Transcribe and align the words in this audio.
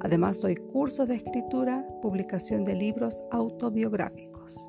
Además, 0.00 0.40
doy 0.40 0.54
cursos 0.56 1.08
de 1.08 1.16
escritura, 1.16 1.84
publicación 2.00 2.64
de 2.64 2.74
libros 2.74 3.22
autobiográficos. 3.30 4.68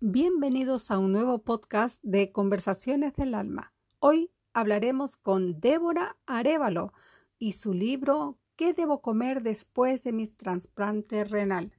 Bienvenidos 0.00 0.90
a 0.90 0.98
un 0.98 1.12
nuevo 1.12 1.38
podcast 1.38 1.98
de 2.02 2.32
Conversaciones 2.32 3.14
del 3.16 3.34
Alma. 3.34 3.72
Hoy 3.98 4.30
hablaremos 4.52 5.16
con 5.16 5.58
Débora 5.60 6.16
Arevalo 6.26 6.92
y 7.38 7.52
su 7.52 7.72
libro 7.72 8.38
¿Qué 8.56 8.74
debo 8.74 9.00
comer 9.00 9.42
después 9.42 10.04
de 10.04 10.12
mi 10.12 10.26
trasplante 10.26 11.24
renal? 11.24 11.72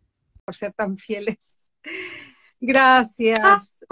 Por 0.43 0.55
ser 0.55 0.73
tan 0.73 0.97
fieles. 0.97 1.71
Gracias. 2.59 3.85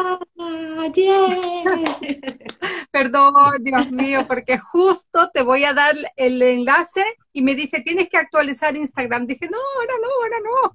Perdón, 2.90 3.34
Dios 3.60 3.90
mío, 3.90 4.26
porque 4.26 4.58
justo 4.58 5.30
te 5.32 5.42
voy 5.42 5.64
a 5.64 5.72
dar 5.72 5.94
el 6.16 6.42
enlace 6.42 7.04
y 7.32 7.40
me 7.42 7.54
dice, 7.54 7.82
tienes 7.82 8.08
que 8.08 8.18
actualizar 8.18 8.76
Instagram. 8.76 9.26
Dije, 9.26 9.48
no, 9.50 9.58
ahora 9.76 9.94
no, 10.02 10.08
ahora 10.22 10.38
no. 10.44 10.74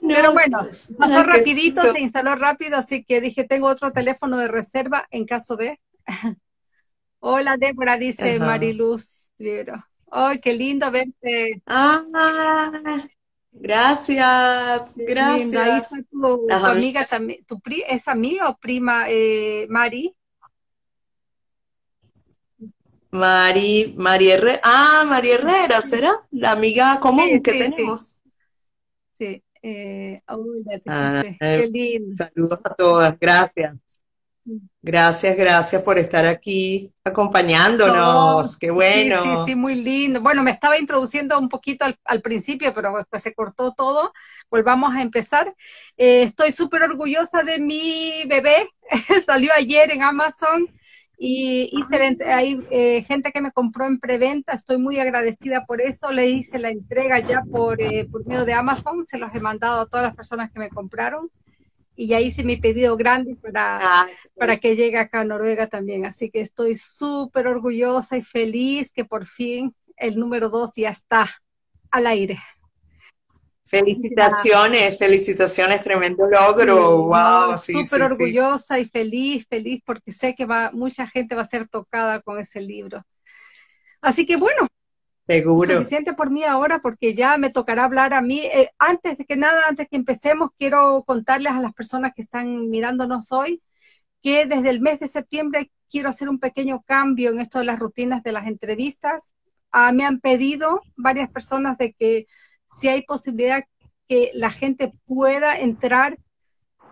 Pero 0.00 0.32
bueno, 0.32 0.60
pasó 0.98 1.22
rapidito, 1.24 1.82
se 1.92 2.00
instaló 2.00 2.36
rápido, 2.36 2.76
así 2.76 3.04
que 3.04 3.20
dije, 3.20 3.44
tengo 3.44 3.66
otro 3.66 3.92
teléfono 3.92 4.36
de 4.36 4.46
reserva 4.48 5.06
en 5.10 5.26
caso 5.26 5.56
de... 5.56 5.80
Hola, 7.18 7.56
Débora, 7.56 7.96
dice 7.96 8.38
Mariluz. 8.38 9.32
Ay, 10.10 10.38
qué 10.40 10.52
lindo 10.52 10.90
verte. 10.90 11.62
Ah, 11.66 12.04
Gracias, 13.54 14.94
gracias. 14.96 15.92
Ahí 15.92 16.02
tu, 16.10 16.46
amiga 16.50 17.04
también, 17.06 17.44
tu 17.46 17.60
¿es 17.88 18.08
amiga 18.08 18.48
o 18.48 18.56
prima 18.56 19.04
eh, 19.08 19.66
Mari? 19.68 20.14
Mari, 23.10 23.94
Mari 23.96 24.30
Herrera, 24.30 24.60
ah, 24.64 25.04
María 25.06 25.36
Herrera, 25.36 25.80
¿será? 25.80 26.26
La 26.32 26.50
amiga 26.50 26.98
común 26.98 27.40
que 27.42 27.52
tenemos. 27.52 28.20
Sí, 29.12 29.40
eh, 29.62 30.20
ah, 30.26 31.22
qué 31.38 31.68
lindo. 31.70 32.16
Saludos 32.16 32.58
a 32.64 32.74
todas, 32.74 33.18
gracias. 33.18 34.03
Gracias, 34.82 35.36
gracias 35.36 35.82
por 35.82 35.98
estar 35.98 36.26
aquí 36.26 36.92
acompañándonos. 37.02 38.58
Qué 38.58 38.70
bueno. 38.70 39.22
Sí, 39.22 39.52
sí, 39.52 39.56
muy 39.56 39.74
lindo. 39.76 40.20
Bueno, 40.20 40.42
me 40.42 40.50
estaba 40.50 40.78
introduciendo 40.78 41.38
un 41.38 41.48
poquito 41.48 41.86
al, 42.04 42.20
principio, 42.20 42.74
pero 42.74 42.94
después 42.96 43.22
se 43.22 43.34
cortó 43.34 43.72
todo. 43.72 44.12
Volvamos 44.50 44.94
a 44.94 45.00
empezar. 45.00 45.54
Eh, 45.96 46.22
estoy 46.24 46.52
súper 46.52 46.82
orgullosa 46.82 47.42
de 47.42 47.58
mi 47.58 48.24
bebé. 48.26 48.68
Salió 49.24 49.50
ayer 49.56 49.90
en 49.90 50.02
Amazon 50.02 50.68
y 51.16 51.70
hice 51.72 52.18
hay 52.26 52.62
eh, 52.70 53.02
gente 53.02 53.32
que 53.32 53.40
me 53.40 53.52
compró 53.52 53.86
en 53.86 53.98
preventa. 53.98 54.52
Estoy 54.52 54.76
muy 54.76 54.98
agradecida 54.98 55.64
por 55.64 55.80
eso. 55.80 56.12
Le 56.12 56.28
hice 56.28 56.58
la 56.58 56.68
entrega 56.70 57.20
ya 57.20 57.42
por, 57.50 57.80
eh, 57.80 58.06
por 58.10 58.26
medio 58.26 58.44
de 58.44 58.52
Amazon. 58.52 59.04
Se 59.04 59.16
los 59.16 59.34
he 59.34 59.40
mandado 59.40 59.80
a 59.80 59.86
todas 59.86 60.04
las 60.04 60.16
personas 60.16 60.50
que 60.50 60.58
me 60.58 60.68
compraron 60.68 61.30
y 61.96 62.06
ya 62.08 62.20
hice 62.20 62.44
mi 62.44 62.56
pedido 62.56 62.96
grande 62.96 63.36
para, 63.36 63.78
ah, 63.80 64.06
para 64.36 64.56
que 64.56 64.74
llegue 64.74 64.98
acá 64.98 65.20
a 65.20 65.24
Noruega 65.24 65.68
también. 65.68 66.06
Así 66.06 66.30
que 66.30 66.40
estoy 66.40 66.76
súper 66.76 67.46
orgullosa 67.46 68.16
y 68.16 68.22
feliz 68.22 68.92
que 68.92 69.04
por 69.04 69.24
fin 69.24 69.74
el 69.96 70.18
número 70.18 70.48
dos 70.48 70.72
ya 70.76 70.90
está 70.90 71.30
al 71.90 72.06
aire. 72.06 72.38
Felicitaciones, 73.66 74.98
felicitaciones, 74.98 75.82
tremendo 75.82 76.26
logro. 76.26 77.04
wow, 77.06 77.56
sí, 77.56 77.72
súper 77.72 78.02
orgullosa 78.02 78.78
y 78.78 78.84
feliz, 78.84 79.46
feliz 79.48 79.82
porque 79.84 80.12
sé 80.12 80.34
que 80.34 80.44
va 80.44 80.70
mucha 80.72 81.06
gente 81.06 81.34
va 81.34 81.42
a 81.42 81.46
ser 81.46 81.68
tocada 81.68 82.20
con 82.20 82.38
ese 82.38 82.60
libro. 82.60 83.02
Así 84.00 84.26
que 84.26 84.36
bueno, 84.36 84.66
Seguro. 85.26 85.78
Suficiente 85.78 86.12
por 86.12 86.30
mí 86.30 86.44
ahora 86.44 86.80
porque 86.80 87.14
ya 87.14 87.38
me 87.38 87.50
tocará 87.50 87.84
hablar 87.84 88.12
a 88.12 88.20
mí. 88.20 88.40
Eh, 88.40 88.70
antes 88.78 89.16
de 89.16 89.24
que 89.24 89.36
nada, 89.36 89.62
antes 89.68 89.88
que 89.88 89.96
empecemos, 89.96 90.50
quiero 90.58 91.02
contarles 91.06 91.52
a 91.52 91.62
las 91.62 91.72
personas 91.72 92.12
que 92.14 92.22
están 92.22 92.68
mirándonos 92.68 93.32
hoy 93.32 93.62
que 94.24 94.46
desde 94.46 94.70
el 94.70 94.80
mes 94.80 95.00
de 95.00 95.06
septiembre 95.06 95.70
quiero 95.90 96.08
hacer 96.08 96.30
un 96.30 96.38
pequeño 96.38 96.82
cambio 96.86 97.30
en 97.30 97.40
esto 97.40 97.58
de 97.58 97.66
las 97.66 97.78
rutinas 97.78 98.22
de 98.22 98.32
las 98.32 98.46
entrevistas. 98.46 99.34
Ah, 99.70 99.92
me 99.92 100.06
han 100.06 100.18
pedido 100.18 100.80
varias 100.96 101.30
personas 101.30 101.76
de 101.76 101.92
que 101.92 102.26
si 102.66 102.88
hay 102.88 103.02
posibilidad 103.02 103.64
que 104.08 104.30
la 104.34 104.50
gente 104.50 104.94
pueda 105.04 105.58
entrar 105.60 106.18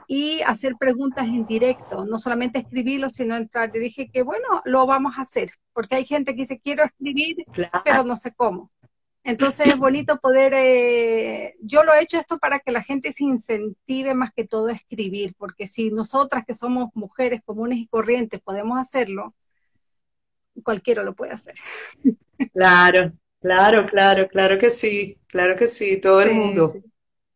y 0.07 0.41
hacer 0.43 0.77
preguntas 0.79 1.27
en 1.27 1.47
directo, 1.47 2.05
no 2.05 2.19
solamente 2.19 2.59
escribirlo, 2.59 3.11
sino 3.11 3.37
entrar. 3.37 3.71
Y 3.75 3.79
dije 3.79 4.11
que 4.11 4.23
bueno, 4.23 4.63
lo 4.65 4.87
vamos 4.87 5.15
a 5.17 5.23
hacer, 5.23 5.51
porque 5.73 5.97
hay 5.97 6.05
gente 6.05 6.33
que 6.33 6.43
dice 6.43 6.61
quiero 6.61 6.85
escribir, 6.85 7.45
pero 7.85 8.05
no 8.05 8.17
sé 8.17 8.33
cómo. 8.35 8.71
Entonces 9.25 9.69
es 9.69 9.79
bonito 9.79 10.19
poder, 10.19 10.53
eh, 10.55 11.55
yo 11.61 11.85
lo 11.85 11.95
he 11.95 12.03
hecho 12.03 12.19
esto 12.19 12.39
para 12.39 12.59
que 12.59 12.73
la 12.73 12.83
gente 12.83 13.13
se 13.13 13.23
incentive 13.23 14.15
más 14.15 14.33
que 14.33 14.45
todo 14.45 14.67
a 14.67 14.73
escribir, 14.73 15.35
porque 15.39 15.69
si 15.69 15.93
nosotras 15.93 16.45
que 16.45 16.55
somos 16.55 16.91
mujeres 16.95 17.41
comunes 17.45 17.79
y 17.79 17.87
corrientes 17.87 18.41
podemos 18.41 18.81
hacerlo, 18.81 19.35
cualquiera 20.65 21.05
lo 21.05 21.15
puede 21.15 21.33
hacer. 21.33 21.55
Claro, 22.53 23.13
claro, 23.41 23.87
claro, 23.87 24.27
claro 24.27 24.59
que 24.59 24.71
sí, 24.71 25.19
claro 25.29 25.55
que 25.55 25.69
sí, 25.69 26.01
todo 26.01 26.21
el 26.23 26.35
mundo 26.35 26.75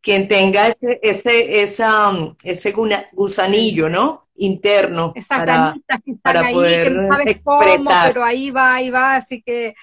quien 0.07 0.29
tenga 0.29 0.69
ese, 0.69 1.01
ese, 1.03 1.63
esa, 1.63 2.11
um, 2.11 2.37
ese 2.45 2.73
gusanillo, 3.13 3.89
¿no? 3.89 4.29
Interno. 4.37 5.13
para, 5.29 5.75
para 6.23 6.51
poder 6.53 6.93
expresar. 7.27 8.13
pero 8.13 8.23
ahí 8.23 8.53
va, 8.53 8.75
ahí 8.77 8.89
va, 8.89 9.17
así 9.17 9.43
que 9.43 9.75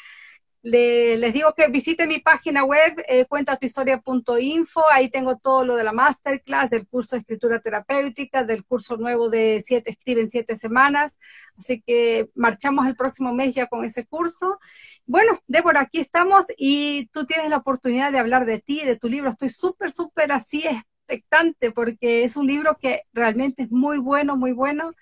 les 0.64 1.34
digo 1.34 1.54
que 1.54 1.68
visiten 1.68 2.08
mi 2.08 2.20
página 2.20 2.64
web, 2.64 3.04
eh, 3.10 3.26
cuentatuhistoria.info, 3.26 4.82
ahí 4.92 5.10
tengo 5.10 5.38
todo 5.38 5.66
lo 5.66 5.76
de 5.76 5.84
la 5.84 5.92
masterclass, 5.92 6.70
del 6.70 6.88
curso 6.88 7.16
de 7.16 7.20
escritura 7.20 7.60
terapéutica, 7.60 8.46
del 8.46 8.64
curso 8.64 8.96
nuevo 8.96 9.30
de 9.30 9.62
siete, 9.64 9.92
escribe 9.92 10.22
en 10.22 10.30
siete 10.30 10.56
semanas, 10.56 11.20
así 11.58 11.82
que 11.86 12.30
marchamos 12.34 12.88
el 12.88 12.96
próximo 12.96 13.34
mes 13.34 13.54
ya 13.56 13.68
con 13.68 13.84
ese 13.84 14.06
curso. 14.06 14.58
Bueno, 15.06 15.38
Débora, 15.48 15.82
aquí 15.82 16.00
estamos 16.00 16.46
y 16.58 17.08
tú 17.08 17.26
tienes 17.26 17.50
la 17.50 17.58
oportunidad 17.58 18.14
de 18.14 18.20
hablar 18.20 18.46
de 18.46 18.60
ti, 18.60 18.82
de 18.86 18.96
tu 18.96 19.10
libro, 19.10 19.30
estoy 19.30 19.50
súper, 19.50 19.92
súper 19.92 20.32
así 20.32 20.64
expectante 20.66 21.72
porque 21.72 22.24
es 22.24 22.38
un 22.38 22.48
libro 22.48 22.78
que 22.80 23.02
realmente 23.12 23.64
es 23.64 23.72
muy 23.72 23.98
bueno, 23.98 24.38
muy 24.38 24.54
bueno 24.54 24.94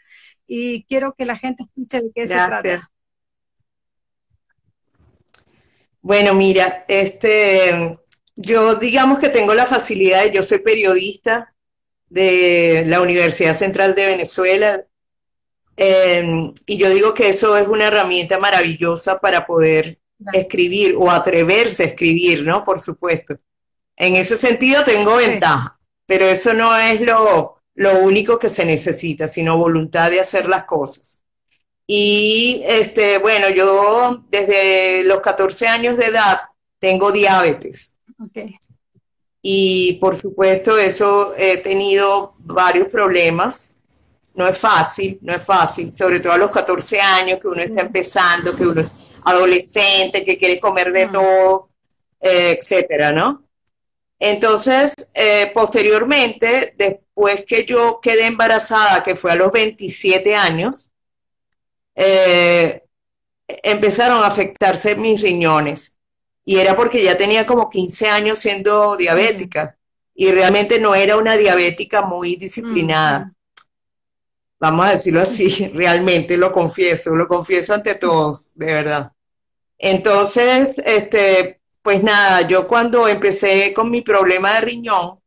y 0.48 0.86
quiero 0.86 1.14
que 1.14 1.26
la 1.26 1.36
gente 1.36 1.64
escuche 1.64 2.02
de 2.02 2.12
qué 2.16 2.26
se 2.26 2.34
trata. 2.34 2.92
Bueno, 6.02 6.34
mira, 6.34 6.84
este, 6.88 7.98
yo 8.36 8.76
digamos 8.76 9.20
que 9.20 9.30
tengo 9.30 9.54
la 9.54 9.66
facilidad, 9.68 10.26
yo 10.32 10.42
soy 10.42 10.60
periodista 10.60 11.54
de 12.10 12.84
la 12.88 13.02
Universidad 13.02 13.54
Central 13.54 13.94
de 13.96 14.08
Venezuela, 14.08 14.84
em, 15.78 16.54
y 16.66 16.78
yo 16.78 16.90
digo 16.90 17.14
que 17.14 17.30
eso 17.30 17.56
es 17.58 17.68
una 17.68 17.88
herramienta 17.88 18.40
maravillosa 18.40 19.20
para 19.20 19.46
poder 19.46 20.00
escribir 20.34 20.96
o 20.98 21.10
atreverse 21.10 21.84
a 21.84 21.88
escribir, 21.88 22.44
¿no? 22.44 22.64
Por 22.64 22.80
supuesto. 22.80 23.36
En 23.96 24.16
ese 24.16 24.36
sentido 24.36 24.84
tengo 24.84 25.16
ventaja, 25.16 25.80
pero 26.06 26.26
eso 26.28 26.54
no 26.54 26.76
es 26.78 27.02
lo, 27.02 27.62
lo 27.76 28.00
único 28.00 28.40
que 28.40 28.50
se 28.50 28.66
necesita, 28.66 29.28
sino 29.28 29.58
voluntad 29.58 30.10
de 30.10 30.20
hacer 30.20 30.48
las 30.48 30.66
cosas. 30.66 31.21
Y 31.94 32.64
este, 32.66 33.18
bueno, 33.18 33.50
yo 33.50 34.24
desde 34.30 35.04
los 35.04 35.20
14 35.20 35.68
años 35.68 35.98
de 35.98 36.06
edad 36.06 36.40
tengo 36.80 37.12
diabetes. 37.12 37.98
Y 39.42 39.98
por 40.00 40.16
supuesto, 40.16 40.78
eso 40.78 41.34
he 41.38 41.58
tenido 41.58 42.34
varios 42.38 42.88
problemas. 42.88 43.74
No 44.36 44.48
es 44.48 44.58
fácil, 44.58 45.20
no 45.22 45.36
es 45.36 45.44
fácil, 45.44 45.94
sobre 45.94 46.22
todo 46.22 46.32
a 46.32 46.38
los 46.38 46.50
14 46.52 47.02
años 47.02 47.42
que 47.42 47.50
uno 47.50 47.62
está 47.62 47.82
empezando, 47.82 48.56
que 48.56 48.68
uno 48.68 48.80
es 48.80 49.18
adolescente, 49.26 50.24
que 50.24 50.38
quiere 50.38 50.62
comer 50.62 50.94
de 50.94 51.08
todo, 51.08 51.72
eh, 52.22 52.58
etcétera, 52.58 53.12
¿no? 53.12 53.44
Entonces, 54.18 54.94
eh, 55.14 55.52
posteriormente, 55.54 56.74
después 56.78 57.44
que 57.46 57.66
yo 57.66 58.00
quedé 58.02 58.28
embarazada, 58.28 59.04
que 59.04 59.18
fue 59.18 59.34
a 59.34 59.36
los 59.36 59.52
27 59.52 60.34
años, 60.38 60.91
eh, 61.96 62.84
empezaron 63.48 64.24
a 64.24 64.28
afectarse 64.28 64.96
mis 64.96 65.22
riñones. 65.22 65.98
Y 66.44 66.58
era 66.58 66.76
porque 66.76 67.04
ya 67.04 67.18
tenía 67.18 67.46
como 67.46 67.70
15 67.70 68.08
años 68.10 68.40
siendo 68.40 68.98
diabética 68.98 69.78
y 70.16 70.32
realmente 70.32 70.80
no 70.80 70.96
era 70.96 71.18
una 71.18 71.38
diabética 71.38 72.02
muy 72.04 72.36
disciplinada. 72.36 73.34
Vamos 74.60 74.86
a 74.86 74.92
decirlo 74.92 75.22
así, 75.22 75.68
realmente 75.74 76.38
lo 76.38 76.52
confieso, 76.52 77.16
lo 77.16 77.28
confieso 77.28 77.74
ante 77.74 77.96
todos, 77.96 78.52
de 78.56 78.66
verdad. 78.68 79.12
Entonces, 79.78 80.74
este, 80.86 81.60
pues 81.82 82.04
nada, 82.04 82.48
yo 82.48 82.68
cuando 82.68 83.08
empecé 83.08 83.74
con 83.74 83.90
mi 83.90 84.02
problema 84.02 84.54
de 84.56 84.62
riñón, 84.62 85.20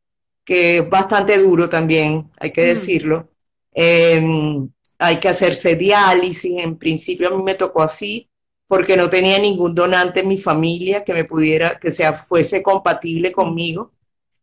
que 0.44 0.78
es 0.78 0.88
bastante 0.88 1.38
duro 1.38 1.68
también, 1.68 2.30
hay 2.38 2.52
que 2.52 2.62
decirlo, 2.62 3.28
em, 3.72 4.70
hay 5.04 5.20
que 5.20 5.28
hacerse 5.28 5.76
diálisis, 5.76 6.58
en 6.58 6.76
principio 6.76 7.28
a 7.28 7.36
mí 7.36 7.42
me 7.42 7.54
tocó 7.54 7.82
así, 7.82 8.28
porque 8.66 8.96
no 8.96 9.10
tenía 9.10 9.38
ningún 9.38 9.74
donante 9.74 10.20
en 10.20 10.28
mi 10.28 10.38
familia 10.38 11.04
que 11.04 11.14
me 11.14 11.24
pudiera, 11.24 11.78
que 11.78 11.90
sea, 11.90 12.12
fuese 12.12 12.62
compatible 12.62 13.32
conmigo. 13.32 13.92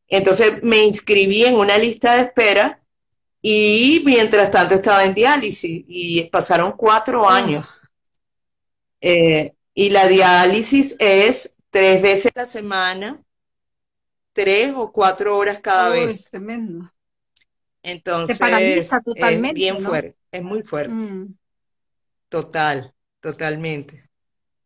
Entonces 0.08 0.62
me 0.64 0.84
inscribí 0.84 1.46
en 1.46 1.56
una 1.56 1.78
lista 1.78 2.16
de 2.16 2.22
espera 2.24 2.82
y 3.42 4.04
mientras 4.06 4.52
tanto 4.52 4.76
estaba 4.76 5.04
en 5.04 5.14
diálisis 5.14 5.84
y 5.88 6.24
pasaron 6.30 6.74
cuatro 6.78 7.30
ah. 7.30 7.38
años. 7.38 7.82
Eh, 9.00 9.54
y 9.74 9.90
la 9.90 10.08
diálisis 10.08 10.96
es 11.00 11.56
tres 11.72 12.02
veces 12.02 12.32
a 12.36 12.42
la 12.42 12.46
semana, 12.46 13.24
tres 14.34 14.74
o 14.76 14.92
cuatro 14.92 15.38
horas 15.38 15.60
cada 15.60 15.90
vez. 15.90 16.30
Tremendo. 16.30 16.92
Entonces, 17.84 18.40
es 18.40 19.54
bien 19.54 19.82
fuerte, 19.82 20.16
es 20.32 20.42
muy 20.42 20.64
fuerte. 20.64 20.94
Mm. 20.94 21.36
Total, 22.30 22.94
totalmente. 23.20 24.10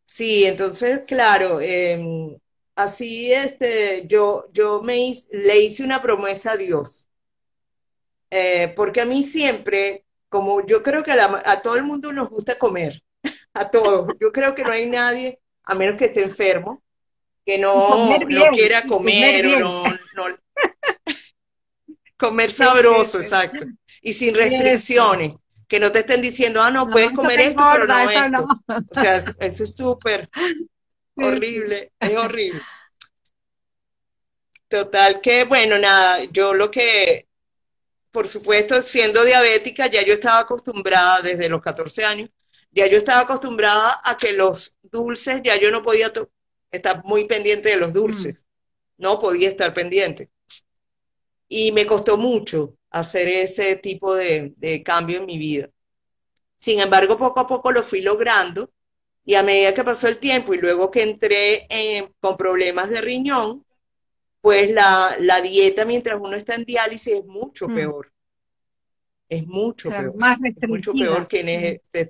Sí, 0.06 0.46
entonces, 0.46 1.02
claro, 1.08 1.60
em, 1.60 2.38
así 2.76 3.34
este, 3.34 4.06
yo, 4.08 4.48
yo 4.54 4.84
me 4.84 5.12
le 5.32 5.60
hice 5.60 5.84
una 5.84 6.02
promesa 6.02 6.52
a 6.52 6.58
Dios, 6.58 7.08
eh, 8.30 8.72
porque 8.76 9.02
a 9.02 9.06
mí 9.06 9.24
siempre, 9.24 10.06
como 10.30 10.64
yo 10.66 10.84
creo 10.84 11.02
que 11.02 11.12
a, 11.12 11.62
todo 11.64 11.76
el 11.76 11.84
mundo 11.84 12.14
nos 12.14 12.30
gusta 12.30 12.60
comer, 12.60 13.02
a 13.54 13.72
todos, 13.72 14.14
yo 14.20 14.32
creo 14.32 14.54
que 14.54 14.64
no 14.64 14.72
hay 14.72 14.86
nadie, 14.86 15.40
a 15.64 15.74
menos 15.74 15.98
que 15.98 16.06
esté 16.06 16.22
enfermo, 16.22 16.84
que 17.44 17.58
no, 17.58 18.20
no 18.20 18.50
quiera 18.52 18.84
comer, 18.84 19.64
o 19.64 19.84
no, 19.84 19.84
comer 22.18 22.52
sabroso, 22.52 23.18
exacto, 23.18 23.66
y 24.02 24.14
sin 24.14 24.36
restricciones 24.36 25.32
que 25.68 25.80
no 25.80 25.92
te 25.92 26.00
estén 26.00 26.22
diciendo, 26.22 26.62
ah, 26.62 26.70
no, 26.70 26.90
puedes 26.90 27.12
comer 27.12 27.40
esto, 27.40 27.64
pero 27.72 27.88
no 27.88 28.10
esto. 28.10 28.48
O 28.68 29.00
sea, 29.00 29.16
eso 29.16 29.64
es 29.64 29.76
súper 29.76 30.30
horrible, 31.16 31.92
es 32.00 32.16
horrible. 32.16 32.62
Total 34.68 35.22
que, 35.22 35.44
bueno, 35.46 35.78
nada, 35.78 36.24
yo 36.26 36.54
lo 36.54 36.70
que, 36.70 37.28
por 38.12 38.28
supuesto, 38.28 38.82
siendo 38.82 39.24
diabética, 39.24 39.88
ya 39.88 40.04
yo 40.04 40.14
estaba 40.14 40.40
acostumbrada 40.40 41.22
desde 41.22 41.50
los 41.50 41.62
14 41.62 42.04
años, 42.06 42.30
ya 42.72 42.88
yo 42.88 42.98
estaba 42.98 43.22
acostumbrada 43.22 44.02
a 44.04 44.18
que 44.18 44.34
los 44.34 44.78
dulces, 44.84 45.42
ya 45.44 45.58
yo 45.58 45.72
no 45.72 45.82
podía 45.82 46.12
estar 46.72 47.04
muy 47.06 47.26
pendiente 47.26 47.70
de 47.70 47.78
los 47.78 47.94
dulces, 47.94 48.46
no 48.98 49.20
podía 49.20 49.50
estar 49.50 49.74
pendiente. 49.74 50.30
Y 51.48 51.72
me 51.72 51.86
costó 51.86 52.18
mucho, 52.18 52.76
hacer 52.96 53.28
ese 53.28 53.76
tipo 53.76 54.16
de, 54.16 54.82
cambio 54.86 55.18
en 55.18 55.26
mi 55.26 55.38
vida. 55.38 55.70
Sin 56.56 56.80
embargo, 56.80 57.18
poco 57.18 57.42
a 57.42 57.48
poco 57.48 57.72
lo 57.74 57.84
fui 57.84 58.00
logrando 58.00 58.72
y 59.26 59.36
a 59.36 59.44
medida 59.44 59.74
que 59.74 59.84
pasó 59.84 60.08
el 60.08 60.18
tiempo 60.18 60.54
y 60.54 60.60
luego 60.60 60.90
que 60.90 61.04
entré 61.04 61.68
con 62.22 62.38
problemas 62.38 62.90
de 62.90 63.02
riñón, 63.02 63.66
pues 64.40 64.72
la, 64.72 65.42
dieta 65.44 65.84
mientras 65.84 66.22
uno 66.22 66.38
está 66.38 66.56
en 66.56 66.64
diálisis 66.64 67.16
es 67.16 67.26
mucho 67.26 67.68
mm. 67.68 67.76
peor. 67.76 68.14
Es 69.28 69.46
mucho 69.46 69.90
peor. 69.90 70.16
Más 70.16 70.38
mucho 70.66 70.94
peor 70.94 71.28
quienes 71.28 71.82
se. 71.90 72.10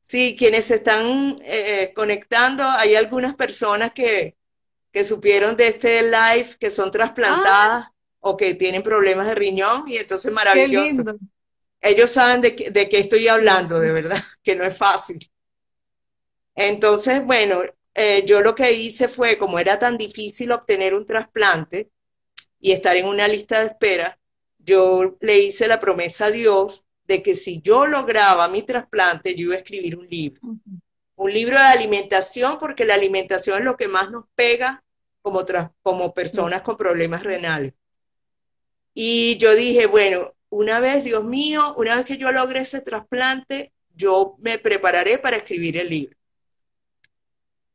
Sí, 0.00 0.34
quienes 0.36 0.64
se 0.64 0.76
están 0.76 1.36
eh, 1.44 1.92
conectando, 1.94 2.64
hay 2.64 2.96
algunas 2.96 3.36
personas 3.36 3.92
que, 3.92 4.36
supieron 5.04 5.56
de 5.56 5.68
este 5.68 6.02
live 6.02 6.56
que 6.58 6.72
son 6.72 6.90
trasplantadas. 6.90 7.84
Ah 7.86 7.92
o 8.28 8.36
que 8.36 8.54
tienen 8.54 8.82
problemas 8.82 9.26
de 9.26 9.34
riñón 9.34 9.84
y 9.88 9.96
entonces 9.96 10.30
maravilloso. 10.32 11.18
Ellos 11.80 12.10
saben 12.10 12.42
de, 12.42 12.54
qué 12.54 12.98
estoy 12.98 13.26
hablando, 13.28 13.78
de 13.80 13.92
verdad, 13.92 14.22
que 14.42 14.54
no 14.54 14.64
es 14.64 14.76
fácil. 14.76 15.18
Entonces, 16.54 17.24
bueno, 17.24 17.62
eh, 17.94 18.24
yo 18.26 18.42
lo 18.42 18.54
que 18.54 18.72
hice 18.72 19.08
fue, 19.08 19.38
como 19.38 19.58
era 19.58 19.78
tan 19.78 19.96
difícil 19.96 20.52
obtener 20.52 20.92
un 20.92 21.06
trasplante 21.06 21.90
y 22.60 22.72
estar 22.72 22.96
en 22.96 23.06
una 23.06 23.28
lista 23.28 23.60
de 23.60 23.66
espera, 23.68 24.18
yo 24.58 25.16
le 25.20 25.38
hice 25.38 25.68
la 25.68 25.80
promesa 25.80 26.26
a 26.26 26.30
Dios 26.30 26.84
de 27.06 27.22
que 27.22 27.34
si 27.34 27.62
yo 27.62 27.86
lograba 27.86 28.48
mi 28.48 28.62
trasplante, 28.62 29.34
yo 29.34 29.46
iba 29.46 29.54
a 29.54 29.58
escribir 29.58 29.96
un 29.96 30.06
libro. 30.06 30.42
Un 31.14 31.32
libro 31.32 31.54
de 31.54 31.66
alimentación, 31.66 32.58
porque 32.58 32.84
la 32.84 32.94
alimentación 32.94 33.60
es 33.60 33.64
lo 33.64 33.76
que 33.76 33.88
más 33.88 34.10
nos 34.10 34.26
pega 34.34 34.84
como, 35.22 35.44
como 35.80 36.12
personas 36.12 36.62
con 36.62 36.76
problemas 36.76 37.22
renales. 37.22 37.72
Y 39.00 39.38
yo 39.38 39.54
dije, 39.54 39.86
bueno, 39.86 40.34
una 40.48 40.80
vez, 40.80 41.04
Dios 41.04 41.22
mío, 41.22 41.72
una 41.76 41.94
vez 41.94 42.04
que 42.04 42.16
yo 42.16 42.32
logre 42.32 42.62
ese 42.62 42.80
trasplante, 42.80 43.72
yo 43.94 44.34
me 44.40 44.58
prepararé 44.58 45.18
para 45.18 45.36
escribir 45.36 45.76
el 45.76 45.88
libro. 45.88 46.16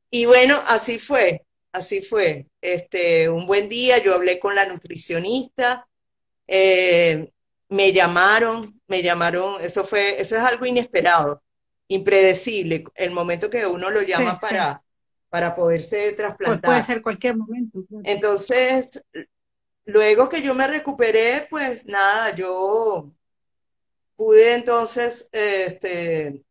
Y 0.10 0.26
bueno, 0.26 0.62
así 0.68 1.00
fue, 1.00 1.46
así 1.72 2.02
fue. 2.02 2.48
Este, 2.60 3.30
un 3.30 3.48
buen 3.48 3.70
día 3.70 4.00
yo 4.00 4.16
hablé 4.16 4.38
con 4.38 4.54
la 4.54 4.66
nutricionista, 4.66 5.88
eh, 6.46 7.32
me 7.70 7.94
llamaron, 7.94 8.82
me 8.88 9.02
llamaron, 9.02 9.62
eso 9.62 9.86
fue, 9.86 10.20
eso 10.20 10.36
es 10.36 10.42
algo 10.42 10.66
inesperado, 10.66 11.42
impredecible, 11.88 12.84
el 12.96 13.12
momento 13.12 13.50
que 13.50 13.66
uno 13.66 13.90
lo 13.92 14.02
llama 14.02 14.38
para, 14.40 14.84
para 15.30 15.56
poderse 15.56 16.12
trasplantar. 16.18 16.70
Puede 16.70 16.84
ser 16.84 17.02
cualquier 17.02 17.38
momento. 17.38 17.80
Entonces, 18.04 19.02
Luego 19.86 20.30
que 20.30 20.42
yo 20.42 20.54
me 20.54 20.68
recuperé, 20.68 21.48
pues 21.50 21.86
nada, 21.86 22.34
yo 22.36 23.12
pude 24.16 24.54
entonces, 24.54 25.30
este, 25.32 26.44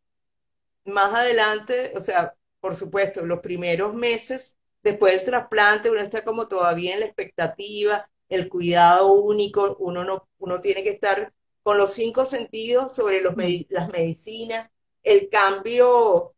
más 0.84 1.14
adelante, 1.14 1.92
o 1.96 2.00
sea, 2.00 2.34
por 2.60 2.76
supuesto, 2.76 3.24
los 3.26 3.40
primeros 3.40 3.94
meses 3.94 4.56
después 4.82 5.14
del 5.14 5.24
trasplante, 5.24 5.90
uno 5.90 6.00
está 6.00 6.22
como 6.24 6.48
todavía 6.48 6.94
en 6.94 7.00
la 7.00 7.06
expectativa, 7.06 8.08
el 8.28 8.48
cuidado 8.48 9.12
único, 9.14 9.76
uno 9.78 10.04
no, 10.04 10.28
uno 10.38 10.60
tiene 10.60 10.82
que 10.82 10.90
estar 10.90 11.32
con 11.62 11.78
los 11.78 11.92
cinco 11.92 12.24
sentidos 12.24 12.94
sobre 12.94 13.20
los 13.20 13.34
las 13.68 13.88
medicinas, 13.90 14.70
el 15.02 15.28
cambio 15.28 16.34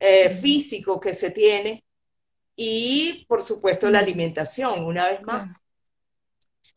eh, 0.00 0.30
físico 0.30 1.00
que 1.00 1.14
se 1.14 1.30
tiene 1.30 1.84
y, 2.56 3.24
por 3.28 3.42
supuesto, 3.42 3.90
la 3.90 4.00
alimentación, 4.00 4.84
una 4.84 5.08
vez 5.08 5.22
más. 5.24 5.56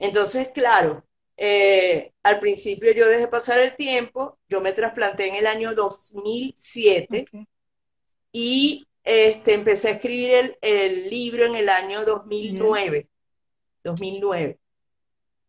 Entonces, 0.02 0.50
claro, 0.50 1.06
eh, 1.38 2.12
al 2.24 2.40
principio 2.40 2.92
yo 2.92 3.08
dejé 3.08 3.28
pasar 3.28 3.60
el 3.60 3.76
tiempo, 3.76 4.40
yo 4.50 4.60
me 4.60 4.74
trasplanté 4.74 5.28
en 5.28 5.36
el 5.36 5.46
año 5.46 5.76
2007 5.76 7.26
y 8.32 8.88
este, 9.04 9.54
empecé 9.54 9.90
a 9.90 9.92
escribir 9.92 10.58
el, 10.62 11.10
libro 11.10 11.46
en 11.46 11.56
el 11.56 11.70
año 11.70 12.04
2009, 12.04 13.10
2009. 13.84 14.60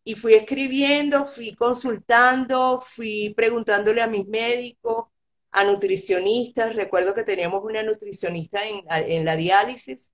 Y 0.03 0.13
fui 0.15 0.35
escribiendo, 0.35 1.25
fui 1.25 1.55
consultando, 1.55 2.79
fui 2.79 3.33
preguntándole 3.35 4.03
a 4.03 4.07
mis 4.07 4.27
médicos, 4.27 5.07
a 5.51 5.63
nutricionistas. 5.63 6.75
Recuerdo 6.75 7.15
que 7.15 7.23
teníamos 7.23 7.63
una 7.63 7.81
nutricionista 7.81 8.59
en 8.67 9.25
la 9.25 9.35
diálisis 9.35 10.12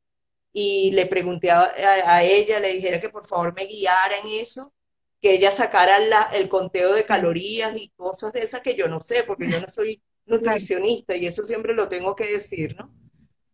y 0.51 0.91
le 0.91 1.05
pregunté 1.05 1.51
a, 1.51 2.23
ella, 2.23 2.59
le 2.59 2.73
dijera 2.73 2.99
que 2.99 3.09
por 3.09 3.27
favor 3.27 3.53
me 3.55 3.65
guiara 3.65 4.17
en 4.23 4.41
eso, 4.41 4.73
que 5.21 5.33
ella 5.33 5.51
sacara 5.51 5.97
el 6.33 6.49
conteo 6.49 6.93
de 6.93 7.05
calorías 7.05 7.75
y 7.75 7.89
cosas 7.95 8.33
de 8.33 8.41
esas 8.41 8.61
que 8.61 8.75
yo 8.75 8.87
no 8.87 8.99
sé, 8.99 9.23
porque 9.23 9.49
yo 9.49 9.59
no 9.59 9.67
soy 9.67 10.01
nutricionista 10.25 11.15
y 11.15 11.27
eso 11.27 11.43
siempre 11.43 11.73
lo 11.73 11.87
tengo 11.87 12.15
que 12.15 12.27
decir, 12.27 12.75
¿no? 12.77 12.93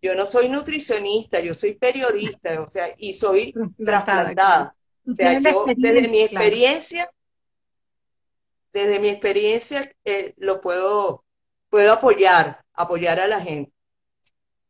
Yo 0.02 0.14
no 0.14 0.26
soy 0.26 0.50
nutricionista, 0.50 1.40
yo 1.40 1.56
soy 1.56 1.74
periodista, 1.74 2.62
o 2.62 2.68
sea, 2.68 2.94
y 2.98 3.14
soy 3.14 3.54
trasplantada. 3.84 4.76
O 5.08 5.12
sea, 5.12 5.40
yo 5.40 5.66
desde 5.76 6.08
mi 6.08 6.22
experiencia, 6.22 7.10
desde 8.72 9.00
mi 9.00 9.10
experiencia 9.10 9.92
eh, 10.04 10.34
lo 10.38 10.62
puedo, 10.62 11.24
puedo 11.70 11.94
apoyar, 11.94 12.64
apoyar 12.74 13.20
a 13.20 13.28
la 13.28 13.42
gente, 13.42 13.72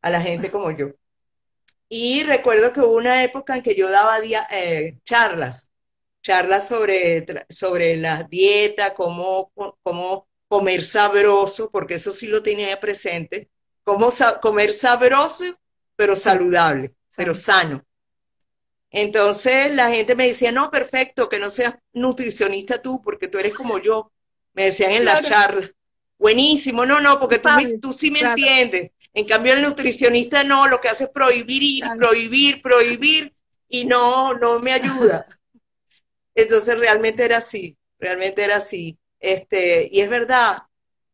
a 0.01 0.09
la 0.09 0.21
gente 0.21 0.49
como 0.49 0.71
yo. 0.71 0.91
Y 1.87 2.23
recuerdo 2.23 2.73
que 2.73 2.81
hubo 2.81 2.95
una 2.95 3.23
época 3.23 3.55
en 3.55 3.63
que 3.63 3.75
yo 3.75 3.89
daba 3.89 4.17
eh, 4.51 4.97
charlas, 5.03 5.69
charlas 6.21 6.67
sobre, 6.67 7.25
sobre 7.49 7.95
la 7.97 8.23
dieta, 8.23 8.93
cómo, 8.93 9.51
cómo 9.83 10.27
comer 10.47 10.83
sabroso, 10.83 11.69
porque 11.71 11.95
eso 11.95 12.11
sí 12.11 12.27
lo 12.27 12.41
tenía 12.41 12.79
presente, 12.79 13.49
cómo 13.83 14.09
comer 14.41 14.73
sabroso, 14.73 15.43
pero 15.95 16.15
saludable, 16.15 16.93
pero 17.15 17.35
sano. 17.35 17.85
Entonces 18.89 19.75
la 19.75 19.89
gente 19.89 20.15
me 20.15 20.27
decía, 20.27 20.51
no, 20.51 20.71
perfecto, 20.71 21.27
que 21.27 21.37
no 21.37 21.49
seas 21.49 21.75
nutricionista 21.93 22.81
tú, 22.81 23.01
porque 23.01 23.27
tú 23.27 23.37
eres 23.37 23.53
como 23.53 23.77
yo. 23.77 24.11
Me 24.53 24.63
decían 24.63 24.91
en 24.91 25.05
la 25.05 25.21
charla. 25.21 25.69
Buenísimo, 26.17 26.85
no, 26.85 27.01
no, 27.01 27.19
porque 27.19 27.39
tú, 27.39 27.49
tú 27.81 27.91
sí 27.91 28.09
me 28.09 28.21
entiendes. 28.21 28.91
En 29.15 29.25
cambio, 29.25 29.53
el 29.53 29.61
nutricionista 29.61 30.43
no, 30.43 30.67
lo 30.67 30.81
que 30.81 30.89
hace 30.89 31.05
es 31.05 31.09
prohibir 31.09 31.63
y 31.63 31.81
prohibir, 31.97 32.61
prohibir, 32.61 33.33
y 33.69 33.85
no, 33.85 34.33
no 34.33 34.59
me 34.59 34.73
ayuda. 34.73 35.25
Entonces 36.35 36.77
realmente 36.77 37.23
era 37.23 37.37
así, 37.37 37.77
realmente 37.97 38.43
era 38.43 38.57
así. 38.57 38.97
Este, 39.21 39.87
y 39.89 40.01
es 40.01 40.09
verdad, 40.09 40.57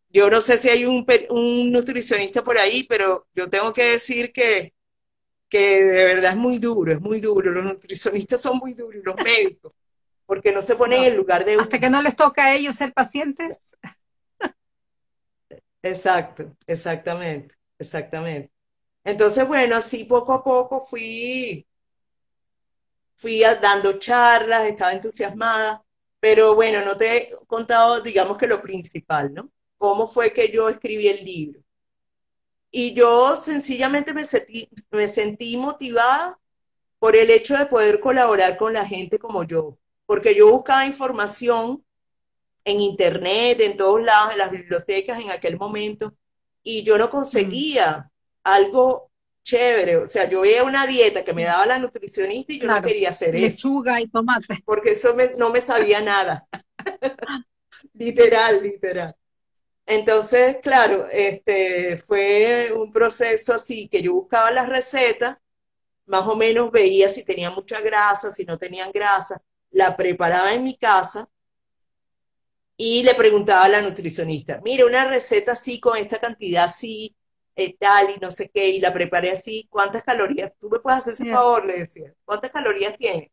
yo 0.09 0.31
no 0.31 0.41
sé 0.41 0.57
si 0.57 0.69
hay 0.69 0.83
un, 0.85 1.05
un 1.29 1.71
nutricionista 1.71 2.43
por 2.43 2.57
ahí, 2.57 2.83
pero 2.85 3.27
yo 3.35 3.47
tengo 3.51 3.71
que 3.71 3.83
decir 3.83 4.33
que, 4.33 4.73
que 5.47 5.83
de 5.83 6.05
verdad 6.05 6.31
es 6.31 6.37
muy 6.37 6.57
duro, 6.57 6.91
es 6.91 6.99
muy 6.99 7.21
duro. 7.21 7.51
Los 7.51 7.63
nutricionistas 7.63 8.41
son 8.41 8.57
muy 8.57 8.73
duros, 8.73 9.03
los 9.05 9.15
médicos, 9.17 9.73
porque 10.25 10.51
no 10.51 10.63
se 10.63 10.75
ponen 10.75 11.03
en 11.03 11.11
el 11.11 11.17
lugar 11.17 11.45
de 11.45 11.53
Hasta 11.53 11.79
que 11.79 11.91
no 11.91 12.01
les 12.01 12.15
toca 12.15 12.45
a 12.45 12.55
ellos 12.55 12.75
ser 12.75 12.93
pacientes. 12.93 13.57
Exacto, 15.83 16.55
exactamente, 16.67 17.55
exactamente. 17.81 18.51
Entonces, 19.03 19.47
bueno, 19.47 19.75
así 19.77 20.05
poco 20.05 20.33
a 20.33 20.43
poco 20.43 20.81
fui, 20.81 21.67
fui 23.15 23.41
dando 23.61 23.99
charlas, 23.99 24.67
estaba 24.67 24.93
entusiasmada, 24.93 25.83
pero 26.19 26.55
bueno, 26.55 26.83
no 26.85 26.97
te 26.97 27.17
he 27.17 27.31
contado, 27.47 28.01
digamos 28.01 28.37
que 28.37 28.47
lo 28.47 28.61
principal, 28.61 29.33
¿no? 29.33 29.51
cómo 29.81 30.07
fue 30.07 30.31
que 30.31 30.51
yo 30.51 30.69
escribí 30.69 31.07
el 31.07 31.25
libro. 31.25 31.59
Y 32.69 32.93
yo 32.93 33.35
sencillamente 33.35 34.13
me 34.13 34.25
sentí, 34.25 34.69
me 34.91 35.07
sentí 35.07 35.57
motivada 35.57 36.39
por 36.99 37.15
el 37.15 37.31
hecho 37.31 37.57
de 37.57 37.65
poder 37.65 37.99
colaborar 37.99 38.57
con 38.57 38.73
la 38.73 38.85
gente 38.85 39.17
como 39.17 39.43
yo, 39.43 39.79
porque 40.05 40.35
yo 40.35 40.51
buscaba 40.51 40.85
información 40.85 41.83
en 42.63 42.79
internet, 42.79 43.59
en 43.61 43.75
todos 43.75 44.03
lados, 44.03 44.33
en 44.33 44.37
las 44.37 44.51
bibliotecas 44.51 45.19
en 45.19 45.31
aquel 45.31 45.57
momento, 45.57 46.15
y 46.63 46.83
yo 46.83 46.97
no 46.97 47.09
conseguía 47.09 48.09
algo 48.43 49.11
chévere. 49.43 49.97
O 49.97 50.07
sea, 50.07 50.29
yo 50.29 50.41
veía 50.41 50.63
una 50.63 50.87
dieta 50.87 51.23
que 51.23 51.33
me 51.33 51.43
daba 51.43 51.65
la 51.65 51.79
nutricionista 51.79 52.53
y 52.53 52.59
yo 52.59 52.67
no 52.67 52.81
quería 52.81 53.09
hacer 53.09 53.35
eso. 53.35 53.45
Lechuga 53.45 54.01
y 54.01 54.07
tomate. 54.07 54.61
Porque 54.65 54.91
eso 54.91 55.15
no 55.37 55.49
me 55.49 55.61
sabía 55.61 56.01
nada. 56.01 56.47
literal, 57.93 58.61
literal. 58.61 59.15
Entonces, 59.85 60.57
claro, 60.61 61.07
este, 61.11 61.97
fue 61.97 62.71
un 62.75 62.91
proceso 62.91 63.53
así 63.53 63.87
que 63.87 64.01
yo 64.01 64.13
buscaba 64.13 64.51
las 64.51 64.69
recetas, 64.69 65.37
más 66.05 66.27
o 66.27 66.35
menos 66.35 66.71
veía 66.71 67.09
si 67.09 67.25
tenía 67.25 67.49
mucha 67.49 67.81
grasa, 67.81 68.31
si 68.31 68.45
no 68.45 68.57
tenían 68.57 68.91
grasa, 68.91 69.41
la 69.71 69.95
preparaba 69.97 70.53
en 70.53 70.63
mi 70.63 70.77
casa 70.77 71.27
y 72.83 73.03
le 73.03 73.13
preguntaba 73.13 73.65
a 73.65 73.69
la 73.69 73.79
nutricionista, 73.79 74.59
mire, 74.63 74.83
una 74.83 75.05
receta 75.05 75.51
así 75.51 75.79
con 75.79 75.97
esta 75.97 76.17
cantidad 76.17 76.63
así, 76.63 77.15
eh, 77.55 77.75
tal 77.77 78.09
y 78.09 78.19
no 78.19 78.31
sé 78.31 78.49
qué, 78.49 78.69
y 78.69 78.79
la 78.79 78.91
preparé 78.91 79.29
así, 79.29 79.67
¿cuántas 79.69 80.03
calorías? 80.03 80.51
Tú 80.59 80.67
me 80.67 80.79
puedes 80.79 80.97
hacer 80.97 81.13
ese 81.13 81.31
favor, 81.31 81.63
le 81.63 81.77
decía, 81.77 82.11
¿cuántas 82.25 82.49
calorías 82.49 82.97
tiene? 82.97 83.31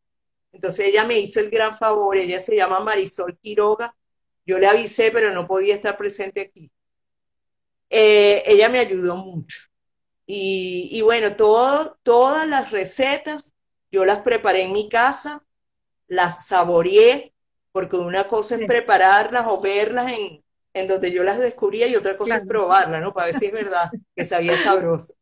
Entonces 0.52 0.88
ella 0.88 1.04
me 1.04 1.18
hizo 1.18 1.40
el 1.40 1.48
gran 1.48 1.74
favor, 1.74 2.14
ella 2.18 2.40
se 2.40 2.56
llama 2.56 2.80
Marisol 2.80 3.38
Quiroga, 3.38 3.96
yo 4.44 4.58
le 4.58 4.66
avisé, 4.66 5.10
pero 5.12 5.32
no 5.32 5.46
podía 5.46 5.74
estar 5.74 5.96
presente 5.96 6.42
aquí. 6.42 6.70
Eh, 7.88 8.42
ella 8.44 8.68
me 8.68 8.80
ayudó 8.80 9.16
mucho. 9.16 9.56
Y, 10.26 11.00
bueno, 11.00 11.36
todas 11.36 12.46
las 12.46 12.70
recetas 12.70 13.54
yo 13.90 14.04
las 14.04 14.20
preparé 14.20 14.64
en 14.64 14.72
mi 14.72 14.90
casa, 14.90 15.42
las 16.06 16.48
saboreé, 16.48 17.32
porque 17.78 17.94
una 17.94 18.26
cosa 18.26 18.56
es 18.56 18.66
prepararlas 18.66 19.46
o 19.46 19.60
verlas 19.60 20.10
en, 20.10 20.42
en, 20.74 20.88
donde 20.88 21.12
yo 21.12 21.22
las 21.22 21.38
descubría 21.38 21.86
y 21.86 21.94
otra 21.94 22.16
cosa 22.16 22.38
es 22.38 22.44
probarlas, 22.44 23.00
¿no? 23.00 23.14
Para 23.14 23.26
ver 23.26 23.36
si 23.36 23.46
es 23.46 23.52
verdad 23.52 23.88
que 24.16 24.24
sabía 24.24 24.56
sabroso. 24.56 25.14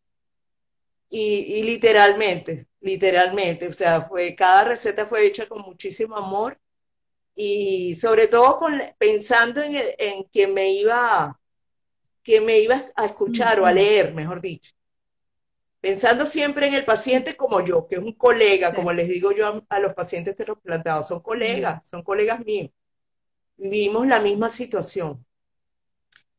Y, 1.11 1.59
y, 1.59 1.63
literalmente, 1.65 2.67
literalmente, 2.81 3.69
o 3.69 3.75
sea, 3.75 4.01
fue, 4.01 4.35
cada 4.35 4.65
receta 4.65 5.05
fue 5.05 5.27
hecha 5.27 5.47
con 5.47 5.61
muchísimo 5.61 6.17
amor 6.17 6.59
y 7.35 7.95
sobre 7.95 8.27
todo 8.27 8.57
con, 8.57 8.73
pensando 8.97 9.63
en, 9.63 9.77
en 9.99 10.25
que 10.33 10.47
me 10.47 10.71
iba 10.71 11.39
que 12.23 12.41
me 12.41 12.59
iba 12.59 12.83
a 12.97 13.05
escuchar 13.05 13.61
o 13.61 13.67
a 13.67 13.73
leer, 13.75 14.15
mejor 14.15 14.41
dicho. 14.41 14.73
Pensando 15.81 16.27
siempre 16.27 16.67
en 16.67 16.75
el 16.75 16.85
paciente 16.85 17.37
como 17.37 17.65
yo, 17.65 17.87
que 17.87 17.97
es 17.97 18.01
un 18.01 18.13
colega, 18.13 18.75
como 18.75 18.93
les 18.93 19.09
digo 19.09 19.33
yo 19.33 19.63
a, 19.69 19.79
los 19.79 19.95
pacientes 19.95 20.37
trasplantados, 20.37 21.09
son 21.09 21.21
colegas, 21.21 21.89
son 21.89 22.03
colegas 22.03 22.45
míos. 22.45 22.71
Vivimos 23.57 24.07
la 24.07 24.21
misma 24.21 24.49
situación. 24.49 25.25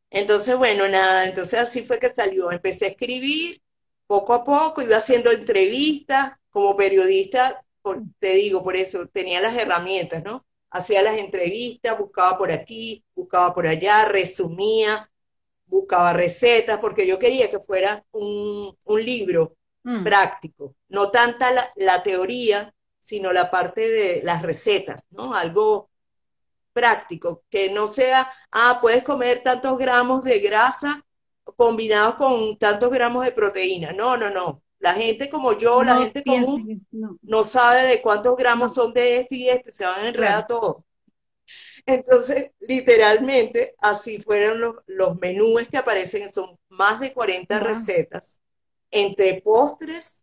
Entonces, 0.09 0.57
bueno, 0.57 0.87
nada, 0.87 1.25
entonces 1.25 1.59
así 1.59 1.83
fue 1.83 1.99
que 1.99 2.09
salió. 2.09 2.51
Empecé 2.51 2.85
a 2.85 2.89
escribir 2.89 3.61
poco 4.07 4.33
a 4.33 4.43
poco, 4.43 4.81
iba 4.81 4.97
haciendo 4.97 5.31
entrevistas 5.31 6.33
como 6.49 6.75
periodista, 6.75 7.63
te 8.19 8.33
digo, 8.35 8.63
por 8.63 8.75
eso 8.75 9.07
tenía 9.07 9.41
las 9.41 9.55
herramientas, 9.55 10.23
¿no? 10.23 10.47
hacía 10.69 11.01
las 11.01 11.17
entrevistas, 11.17 11.97
buscaba 11.97 12.37
por 12.37 12.51
aquí, 12.51 13.03
buscaba 13.15 13.53
por 13.53 13.67
allá, 13.67 14.05
resumía, 14.05 15.09
buscaba 15.67 16.13
recetas, 16.13 16.79
porque 16.79 17.05
yo 17.05 17.19
quería 17.19 17.49
que 17.49 17.59
fuera 17.59 18.03
un, 18.11 18.75
libro 18.85 19.55
mm. 19.83 20.03
práctico, 20.03 20.75
no 20.89 21.11
tanta 21.11 21.71
la, 21.75 22.03
teoría, 22.03 22.73
sino 22.99 23.31
la 23.31 23.51
parte 23.51 23.87
de 23.87 24.21
las 24.23 24.41
recetas, 24.41 25.05
¿no? 25.11 25.33
Algo 25.33 25.89
práctico, 26.73 27.43
que 27.49 27.69
no 27.69 27.87
sea, 27.87 28.31
ah, 28.51 28.79
puedes 28.81 29.03
comer 29.03 29.41
tantos 29.43 29.77
gramos 29.77 30.23
de 30.23 30.39
grasa 30.39 31.01
combinados 31.55 32.15
con 32.15 32.57
tantos 32.57 32.91
gramos 32.91 33.25
de 33.25 33.31
proteína. 33.31 33.93
No, 33.93 34.17
no, 34.17 34.29
no. 34.29 34.61
La 34.79 34.93
gente 34.93 35.29
como 35.29 35.53
yo, 35.53 35.83
la 35.83 35.97
gente 35.97 36.23
común, 36.23 36.85
no. 37.21 37.43
sabe 37.43 37.87
de 37.87 38.01
cuántos 38.01 38.35
gramos 38.35 38.75
son 38.75 38.93
de 38.93 39.17
esto 39.17 39.33
y 39.33 39.49
este, 39.49 39.71
se 39.71 39.85
van 39.85 40.01
a 40.01 40.07
enredar 40.09 40.45
todo. 40.45 40.85
Entonces, 41.87 42.51
literalmente, 42.59 43.73
así 43.79 44.21
fueron 44.21 44.59
los, 44.59 44.75
los 44.87 45.17
menús 45.17 45.67
que 45.69 45.77
aparecen, 45.77 46.31
son 46.31 46.59
más 46.67 46.99
de 46.99 47.13
40 47.13 47.59
recetas, 47.61 48.39
entre 48.91 49.41
postres, 49.41 50.21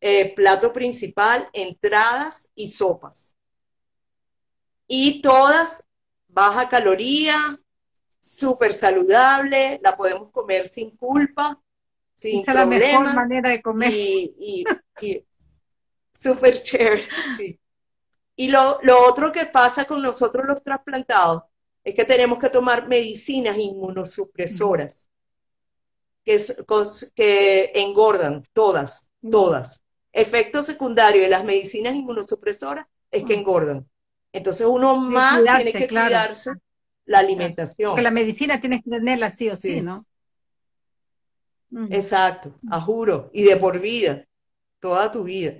eh, 0.00 0.34
plato 0.34 0.72
principal, 0.72 1.46
entradas 1.52 2.48
y 2.54 2.68
sopas. 2.68 3.34
Y 4.86 5.20
todas 5.20 5.84
baja 6.26 6.70
caloría, 6.70 7.36
súper 8.22 8.72
saludable, 8.72 9.78
la 9.82 9.94
podemos 9.94 10.30
comer 10.30 10.66
sin 10.68 10.96
culpa 10.96 11.62
sin 12.18 12.40
Esa 12.40 12.50
es 12.50 12.56
la 12.56 12.66
mejor 12.66 13.14
manera 13.14 13.50
de 13.50 13.62
comer. 13.62 13.92
Y, 13.92 14.64
y, 15.00 15.24
super 16.18 16.60
chévere, 16.60 17.04
Y 18.40 18.50
lo, 18.52 18.78
otro 19.04 19.32
que 19.32 19.46
pasa 19.46 19.84
con 19.84 20.00
nosotros 20.00 20.46
los 20.46 20.62
trasplantados 20.62 21.42
es 21.82 21.92
que 21.92 22.04
tenemos 22.04 22.38
que 22.38 22.48
tomar 22.48 22.86
medicinas 22.86 23.58
inmunosupresoras 23.58 25.08
que, 26.24 26.38
que 27.16 27.72
engordan, 27.74 28.44
todas, 28.52 29.10
todas. 29.28 29.82
Efecto 30.12 30.62
secundario 30.62 31.22
de 31.22 31.28
las 31.28 31.44
medicinas 31.44 31.96
inmunosupresoras 31.96 32.86
es 33.10 33.24
que 33.24 33.34
engordan. 33.34 33.84
Entonces 34.32 34.68
uno 34.68 34.94
más 34.94 35.42
tiene 35.42 35.72
que 35.72 35.88
cuidarse 35.88 36.52
la 37.06 37.18
alimentación. 37.18 37.90
Porque 37.90 38.02
la 38.02 38.12
medicina 38.12 38.60
tienes 38.60 38.84
que 38.84 38.90
tenerla 38.90 39.30
sí 39.30 39.48
o 39.50 39.56
sí 39.56 39.82
¿no? 39.82 40.06
Exacto, 41.90 42.54
a 42.70 42.80
juro, 42.80 43.30
y 43.32 43.42
de 43.42 43.56
por 43.56 43.80
vida, 43.80 44.24
toda 44.78 45.10
tu 45.10 45.24
vida. 45.24 45.54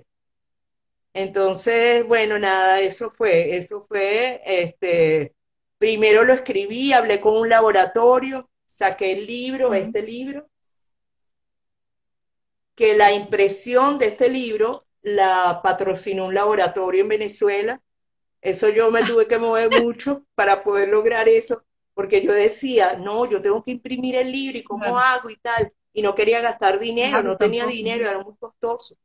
Entonces, 1.19 2.07
bueno, 2.07 2.39
nada, 2.39 2.81
eso 2.81 3.11
fue, 3.11 3.57
eso 3.57 3.85
fue, 3.89 4.41
este, 4.45 5.35
primero 5.77 6.23
lo 6.23 6.33
escribí, 6.33 6.93
hablé 6.93 7.21
con 7.21 7.37
un 7.37 7.49
laboratorio, 7.49 8.49
saqué 8.69 9.13
el 9.13 9.27
libro, 9.27 9.75
este 9.75 10.01
libro, 10.03 10.49
que 12.77 12.97
la 12.97 13.13
impresión 13.13 13.99
de 13.99 14.07
este 14.07 14.29
libro 14.29 14.87
la 15.03 15.61
patrocinó 15.61 16.27
un 16.27 16.35
laboratorio 16.35 17.03
en 17.03 17.09
Venezuela. 17.09 17.83
Eso 18.41 18.69
yo 18.69 18.93
me 18.93 19.03
tuve 19.03 19.27
que 19.27 19.39
mover 19.39 19.71
mucho 19.83 20.25
para 20.37 20.63
poder 20.63 20.89
lograr 20.89 21.29
eso, 21.29 21.65
porque 21.95 22.23
yo 22.23 22.33
decía, 22.33 22.97
no, 22.97 23.29
yo 23.29 23.43
tengo 23.43 23.65
que 23.65 23.73
imprimir 23.73 24.15
el 24.15 24.31
libro 24.31 24.59
y 24.59 24.63
cómo 24.63 24.97
hago 24.97 25.31
y 25.31 25.37
tal 25.37 25.73
y 25.93 26.03
no 26.03 26.15
quería 26.15 26.41
gastar 26.41 26.79
dinero, 26.79 27.25
no 27.25 27.37
tenía 27.37 27.67
dinero, 27.67 28.09
era 28.09 28.21
muy 28.21 28.37
costoso. 28.37 28.97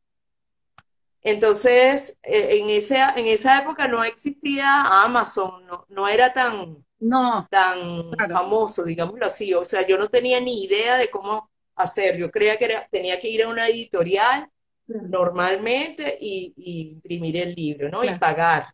Entonces, 1.23 2.19
eh, 2.23 2.57
en, 2.57 2.69
esa, 2.69 3.13
en 3.15 3.27
esa 3.27 3.59
época 3.59 3.87
no 3.87 4.03
existía 4.03 5.03
Amazon, 5.03 5.65
no, 5.65 5.85
no 5.87 6.07
era 6.07 6.33
tan, 6.33 6.83
no, 6.99 7.47
tan 7.49 8.11
famoso, 8.29 8.83
digámoslo 8.83 9.25
así. 9.25 9.53
O 9.53 9.63
sea, 9.63 9.87
yo 9.87 9.97
no 9.97 10.09
tenía 10.09 10.41
ni 10.41 10.65
idea 10.65 10.97
de 10.97 11.09
cómo 11.09 11.49
hacer. 11.75 12.17
Yo 12.17 12.29
creía 12.29 12.57
que 12.57 12.75
tenía 12.91 13.19
que 13.19 13.29
ir 13.29 13.43
a 13.43 13.49
una 13.49 13.67
editorial 13.67 14.49
normalmente 14.87 16.17
y, 16.19 16.53
imprimir 16.57 17.37
el 17.37 17.55
libro, 17.55 17.89
¿no? 17.89 18.03
Y 18.03 18.17
pagar. 18.17 18.73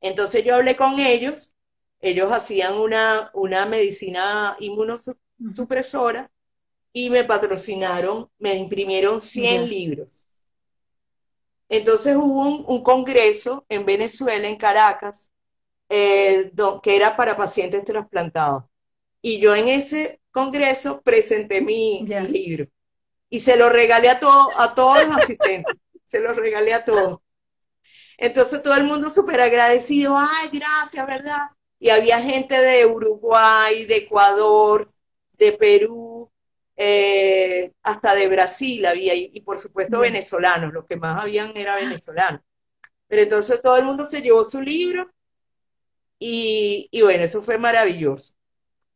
Entonces 0.00 0.44
yo 0.44 0.54
hablé 0.54 0.76
con 0.76 0.98
ellos, 0.98 1.54
ellos 2.00 2.32
hacían 2.32 2.74
una, 2.74 3.30
una 3.34 3.66
medicina 3.66 4.56
inmunosupresora 4.60 6.30
y 6.92 7.10
me 7.10 7.24
patrocinaron, 7.24 8.30
me 8.38 8.54
imprimieron 8.54 9.20
100 9.20 9.68
libros. 9.68 10.27
Entonces 11.68 12.16
hubo 12.16 12.64
un, 12.66 12.82
congreso 12.82 13.64
en 13.68 13.84
Venezuela, 13.84 14.48
en 14.48 14.56
Caracas, 14.56 15.30
eh, 15.88 16.50
que 16.82 16.96
era 16.96 17.16
para 17.16 17.36
pacientes 17.36 17.84
trasplantados. 17.84 18.64
Y 19.20 19.40
yo 19.40 19.54
en 19.54 19.68
ese 19.68 20.20
congreso 20.30 21.02
presenté 21.02 21.60
mi, 21.60 22.04
libro 22.06 22.68
y 23.28 23.40
se 23.40 23.56
lo 23.56 23.68
regalé 23.68 24.08
a, 24.08 24.18
todo, 24.18 24.48
a 24.58 24.74
todos 24.74 25.06
los 25.06 25.16
asistentes, 25.16 25.74
se 26.06 26.20
lo 26.20 26.32
regalé 26.32 26.72
a 26.72 26.84
todos. 26.84 27.20
Entonces 28.16 28.62
todo 28.62 28.74
el 28.74 28.84
mundo 28.84 29.10
súper 29.10 29.40
agradecido, 29.40 30.16
ay, 30.18 30.48
gracias, 30.52 31.06
¿verdad? 31.06 31.50
Y 31.78 31.90
había 31.90 32.20
gente 32.20 32.58
de 32.60 32.86
Uruguay, 32.86 33.84
de 33.84 33.98
Ecuador, 33.98 34.90
de 35.34 35.52
Perú, 35.52 36.17
eh, 36.80 37.72
hasta 37.82 38.14
de 38.14 38.28
Brasil 38.28 38.86
había, 38.86 39.12
y, 39.12 39.40
por 39.40 39.58
supuesto 39.58 39.98
venezolanos, 39.98 40.72
los 40.72 40.86
que 40.86 40.96
más 40.96 41.20
habían 41.20 41.52
era 41.56 41.74
venezolanos. 41.74 42.40
Pero 43.08 43.22
entonces 43.22 43.60
todo 43.60 43.76
el 43.78 43.84
mundo 43.84 44.06
se 44.06 44.22
llevó 44.22 44.44
su 44.44 44.62
libro 44.62 45.10
y, 46.20 46.88
bueno, 47.02 47.24
eso 47.24 47.42
fue 47.42 47.58
maravilloso. 47.58 48.34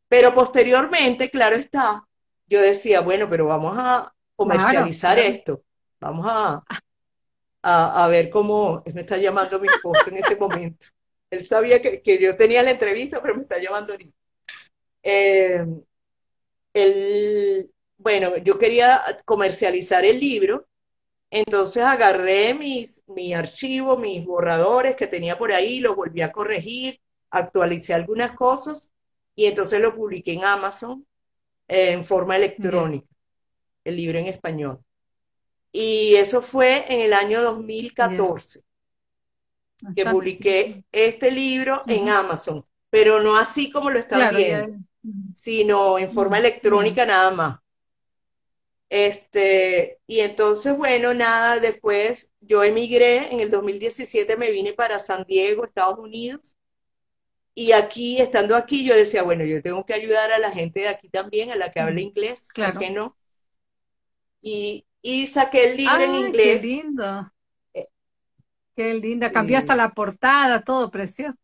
Pero 0.09 0.33
posteriormente, 0.33 1.29
claro 1.29 1.57
está, 1.57 2.07
yo 2.47 2.61
decía, 2.61 3.01
bueno, 3.01 3.29
pero 3.29 3.47
vamos 3.47 3.77
a 3.77 4.15
comercializar 4.37 5.19
esto, 5.19 5.65
vamos 5.99 6.27
a, 6.31 6.63
a, 7.63 8.07
ver 8.07 8.31
cómo, 8.31 8.85
me 8.95 9.01
está 9.01 9.17
llamando 9.17 9.59
mi 9.59 9.67
esposo 9.67 10.09
en 10.09 10.19
este 10.19 10.37
momento. 10.37 10.87
Él 11.31 11.43
sabía 11.43 11.83
que, 11.83 12.19
yo 12.21 12.37
tenía 12.37 12.63
la 12.63 12.71
entrevista, 12.71 13.21
pero 13.21 13.35
me 13.35 13.43
está 13.43 13.59
llamando 13.59 13.95
ahorita. 13.95 14.17
Eh, 15.03 15.67
el, 16.75 17.71
bueno, 17.99 18.37
yo 18.39 18.59
quería 18.59 19.01
comercializar 19.25 20.05
el 20.05 20.19
libro, 20.19 20.67
entonces 21.31 21.83
agarré 21.83 22.55
mis, 22.55 23.03
mi 23.07 23.33
archivo, 23.33 23.97
mis 23.97 24.25
borradores 24.25 24.97
que 24.97 25.07
tenía 25.07 25.39
por 25.39 25.53
ahí, 25.53 25.81
los 25.81 25.97
volví 25.97 26.21
a 26.21 26.33
corregir, 26.33 27.01
actualicé 27.31 27.95
algunas 27.95 28.33
cosas 28.33 28.91
y 29.35 29.47
entonces 29.47 29.81
lo 29.81 29.95
publiqué 29.95 30.35
en 30.35 30.45
Amazon 30.45 31.07
en 31.69 32.05
forma 32.05 32.37
electrónica, 32.37 33.07
el 33.85 33.97
libro 33.97 34.19
en 34.19 34.27
español. 34.27 34.79
Y 35.73 36.17
eso 36.17 36.43
fue 36.43 36.85
en 36.93 37.01
el 37.01 37.15
año 37.15 37.41
2014 37.41 38.61
que 39.95 40.05
publiqué 40.05 40.85
este 40.93 41.31
libro 41.31 41.83
en 41.87 42.11
Amazon, 42.11 42.65
pero 42.91 43.21
no 43.23 43.37
así 43.37 43.71
como 43.71 43.91
lo 43.91 43.99
están 43.99 44.37
viendo 44.37 44.77
sino 45.35 45.99
en 45.99 46.13
forma 46.13 46.39
electrónica 46.39 47.07
nada 47.07 47.31
más. 47.31 47.59
Este, 48.89 50.01
y 50.07 50.21
entonces, 50.21 50.77
bueno, 50.77 51.15
nada, 51.15 51.59
después 51.61 52.31
yo 52.41 52.63
emigré, 52.63 53.33
en 53.33 53.41
el 53.41 53.51
2017 53.51 54.37
me 54.37 54.51
vine 54.51 54.75
para 54.75 54.99
San 54.99 55.25
Diego, 55.25 55.65
Estados 55.65 55.99
Unidos, 55.99 56.57
y 57.55 57.73
aquí, 57.73 58.19
estando 58.19 58.55
aquí, 58.55 58.85
yo 58.85 58.95
decía, 58.95 59.23
bueno, 59.23 59.45
yo 59.45 59.63
tengo 59.63 59.85
que 59.85 59.95
ayudar 59.95 60.33
a 60.33 60.39
la 60.39 60.51
gente 60.51 60.81
de 60.81 60.89
aquí 60.89 61.09
también, 61.09 61.51
a 61.51 61.57
la 61.57 61.71
que 61.71 61.81
habla 61.81 62.01
inglés, 62.01 62.49
claro. 62.49 62.79
que 62.79 62.91
no? 62.91 63.17
Y, 64.43 64.87
y 65.01 65.27
saqué 65.27 65.71
el 65.71 65.77
libro 65.79 66.01
en 66.01 66.15
inglés. 66.15 66.61
Qué 66.61 66.67
lindo. 66.67 67.33
Eh, 67.75 67.89
qué 68.77 68.95
linda, 68.95 69.33
cambió 69.33 69.59
hasta 69.59 69.77
la 69.77 69.93
portada, 69.93 70.63
todo 70.63 70.91
precioso 70.91 71.39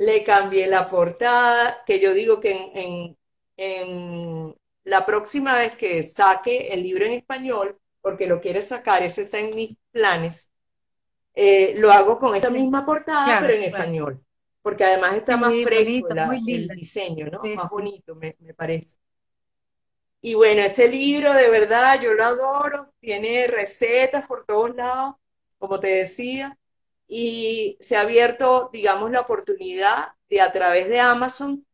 le 0.00 0.24
cambié 0.24 0.66
la 0.66 0.88
portada, 0.88 1.82
que 1.84 2.00
yo 2.00 2.14
digo 2.14 2.40
que 2.40 3.16
en, 3.56 4.56
la 4.84 5.04
próxima 5.04 5.56
vez 5.56 5.76
que 5.76 6.02
saque 6.02 6.68
el 6.72 6.82
libro 6.82 7.04
en 7.04 7.12
español, 7.12 7.78
porque 8.00 8.26
lo 8.26 8.40
quiere 8.40 8.62
sacar, 8.62 9.02
eso 9.02 9.20
está 9.20 9.38
en 9.38 9.54
mis 9.54 9.76
planes, 9.92 10.48
eh, 11.34 11.74
lo 11.76 11.92
hago 11.92 12.18
con 12.18 12.34
esta 12.34 12.48
misma 12.48 12.86
portada, 12.86 13.40
pero 13.42 13.52
en 13.52 13.64
español, 13.64 14.24
porque 14.62 14.84
además 14.84 15.18
está 15.18 15.36
más 15.36 15.52
fresco 15.64 16.08
el 16.48 16.68
diseño, 16.68 17.26
¿no? 17.26 17.40
más 17.54 17.68
bonito, 17.68 18.14
me, 18.14 18.36
me 18.38 18.54
parece. 18.54 18.96
Y 20.22 20.32
bueno, 20.32 20.62
este 20.62 20.88
libro 20.88 21.34
de 21.34 21.50
verdad 21.50 22.00
yo 22.00 22.14
lo 22.14 22.24
adoro, 22.24 22.90
tiene 23.00 23.46
recetas 23.48 24.26
por 24.26 24.46
todos 24.46 24.74
lados, 24.74 25.16
como 25.58 25.78
te 25.78 25.88
decía, 25.88 26.58
y 27.12 27.76
se 27.80 27.96
ha 27.96 28.02
abierto, 28.02 28.70
digamos, 28.72 29.10
la 29.10 29.20
oportunidad 29.20 30.12
de 30.28 30.40
a 30.40 30.52
través 30.52 30.88
de 30.88 31.00
Amazon. 31.00 31.66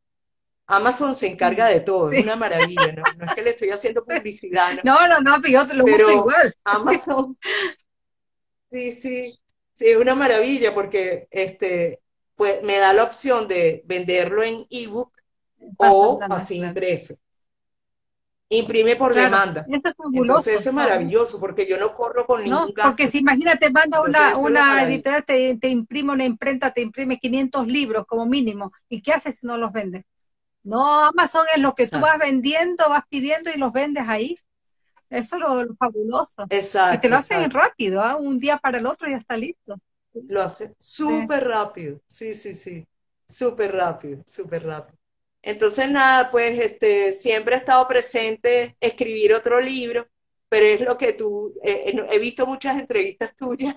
Amazon 0.67 1.15
se 1.15 1.27
encarga 1.27 1.69
de 1.69 1.81
todo, 1.81 2.11
es 2.11 2.25
una 2.25 2.37
maravilla, 2.37 2.91
¿no? 2.93 3.03
No 3.19 3.27
es 3.27 3.35
que 3.35 3.43
le 3.43 3.51
estoy 3.51 3.71
haciendo 3.71 4.03
publicidad, 4.05 4.79
¿no? 4.83 4.97
No, 5.09 5.21
no, 5.21 5.37
pero 5.43 5.53
yo 5.53 5.67
te 5.67 5.75
lo 5.75 5.85
uso 5.85 6.11
igual. 6.11 6.55
Amazon, 6.65 7.39
sí, 8.73 8.91
sí, 8.93 9.39
sí, 9.75 9.89
es 9.89 9.97
una 9.99 10.15
maravilla 10.15 10.75
porque 10.75 11.29
este, 11.31 12.01
pues, 12.35 12.63
me 12.63 12.79
da 12.79 12.95
la 12.95 13.05
opción 13.05 13.47
de 13.47 13.83
venderlo 13.85 14.43
en 14.43 14.67
ebook 14.71 15.13
o 15.77 16.19
así 16.31 16.57
impreso 16.57 17.15
imprime 18.49 18.97
por 18.97 19.15
demanda. 19.15 19.67
Eso 19.69 19.89
es 19.89 19.95
Entonces 20.13 20.61
eso 20.61 20.71
es 20.71 20.75
maravilloso 20.75 21.41
porque 21.41 21.67
yo 21.67 21.77
no 21.79 21.95
corro 21.95 22.27
con 22.27 22.45
ningún 22.45 22.73
no, 22.77 22.83
Porque 22.83 23.09
si 23.09 23.19
imagínate, 23.19 23.71
manda 23.71 24.01
una, 24.01 24.37
una 24.37 24.83
editorial, 24.85 25.25
te, 25.25 25.57
te, 25.57 25.69
imprime 25.69 26.13
una 26.13 26.25
imprenta, 26.25 26.73
te 26.73 26.81
imprime 26.81 27.19
500 27.19 27.67
libros 27.67 28.07
como 28.07 28.27
mínimo. 28.27 28.73
¿Y 28.89 29.03
qué 29.03 29.13
haces 29.13 29.39
si 29.39 29.47
no 29.47 29.57
los 29.57 29.73
vendes? 29.73 30.05
No, 30.63 31.05
Amazon 31.05 31.47
es 31.55 31.63
lo 31.63 31.75
que 31.75 31.87
tú 31.87 32.01
vas 32.01 32.19
vendiendo, 32.19 32.89
vas 32.89 33.05
pidiendo 33.09 33.51
y 33.55 33.59
los 33.59 33.73
vendes 33.73 34.05
ahí. 34.09 34.35
Eso 35.09 35.37
es 35.37 35.43
lo, 35.43 35.75
fabuloso. 35.77 36.47
Exacto. 36.51 36.97
Y 36.97 37.01
te 37.01 37.09
lo 37.09 37.17
hacen 37.17 37.49
rápido, 37.51 38.03
¿ah? 38.03 38.17
un 38.17 38.39
día 38.39 38.59
para 38.59 38.79
el 38.79 38.87
otro 38.87 39.09
ya 39.09 39.17
está 39.17 39.37
listo. 39.37 39.79
Lo 40.29 40.43
hace 40.43 40.75
súper 40.79 41.47
rápido, 41.47 42.01
sí, 42.07 42.35
sí, 42.35 42.55
sí. 42.55 42.87
Súper 43.29 43.75
rápido, 43.75 44.23
súper 44.27 44.65
rápido. 44.65 44.99
Entonces, 45.47 45.89
nada, 45.89 46.29
pues 46.29 46.59
este, 46.59 47.13
siempre 47.13 47.55
ha 47.55 47.59
estado 47.59 47.87
presente 47.87 48.77
escribir 48.81 49.33
otro 49.33 49.61
libro, 49.61 50.09
pero 50.49 50.67
es 50.67 50.81
lo 50.81 50.99
que 50.99 51.13
tú, 51.13 51.55
eh, 51.63 51.85
eh, 51.87 52.07
he 52.11 52.19
visto 52.19 52.49
muchas 52.49 52.77
entrevistas 52.81 53.37
tuyas 53.37 53.77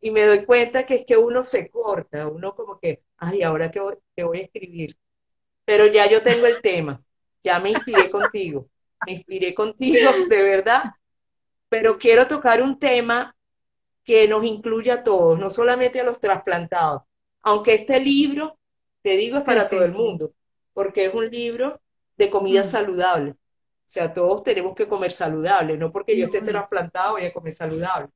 y 0.00 0.12
me 0.12 0.22
doy 0.22 0.44
cuenta 0.44 0.86
que 0.86 0.94
es 0.94 1.04
que 1.04 1.16
uno 1.16 1.42
se 1.42 1.68
corta, 1.68 2.28
uno 2.28 2.54
como 2.54 2.78
que, 2.78 3.02
ay, 3.16 3.42
ahora 3.42 3.72
voy, 3.74 3.96
voy 4.22 4.38
a 4.38 4.42
escribir. 4.42 4.96
Pero 5.64 5.88
ya 5.88 6.08
yo 6.08 6.22
tengo 6.22 6.46
el 6.46 6.62
tema, 6.62 7.02
ya 7.42 7.58
me 7.58 7.70
inspiré 7.70 8.08
contigo, 8.08 8.68
me 9.04 9.14
inspiré 9.14 9.52
contigo, 9.52 10.12
de 10.30 10.42
verdad, 10.44 10.92
pero 11.68 11.98
quiero 11.98 12.28
tocar 12.28 12.62
un 12.62 12.78
tema 12.78 13.34
que 14.04 14.28
nos 14.28 14.44
incluya 14.44 14.94
a 14.94 15.02
todos, 15.02 15.40
no 15.40 15.50
solamente 15.50 15.98
a 15.98 16.04
los 16.04 16.20
trasplantados, 16.20 17.02
aunque 17.42 17.74
este 17.74 17.98
libro, 17.98 18.60
te 19.02 19.16
digo, 19.16 19.38
es 19.38 19.44
para 19.44 19.68
todo 19.68 19.84
el 19.84 19.92
mundo 19.92 20.34
porque 20.72 21.06
es 21.06 21.14
un 21.14 21.30
libro 21.30 21.80
de 22.16 22.30
comida 22.30 22.62
mm. 22.62 22.66
saludable. 22.66 23.30
O 23.32 23.92
sea, 23.92 24.12
todos 24.12 24.42
tenemos 24.44 24.74
que 24.76 24.86
comer 24.86 25.12
saludable, 25.12 25.76
no 25.76 25.90
porque 25.92 26.16
yo 26.16 26.26
esté 26.26 26.42
mm. 26.42 26.46
trasplantado 26.46 27.12
voy 27.14 27.24
a 27.24 27.32
comer 27.32 27.52
saludable, 27.52 28.08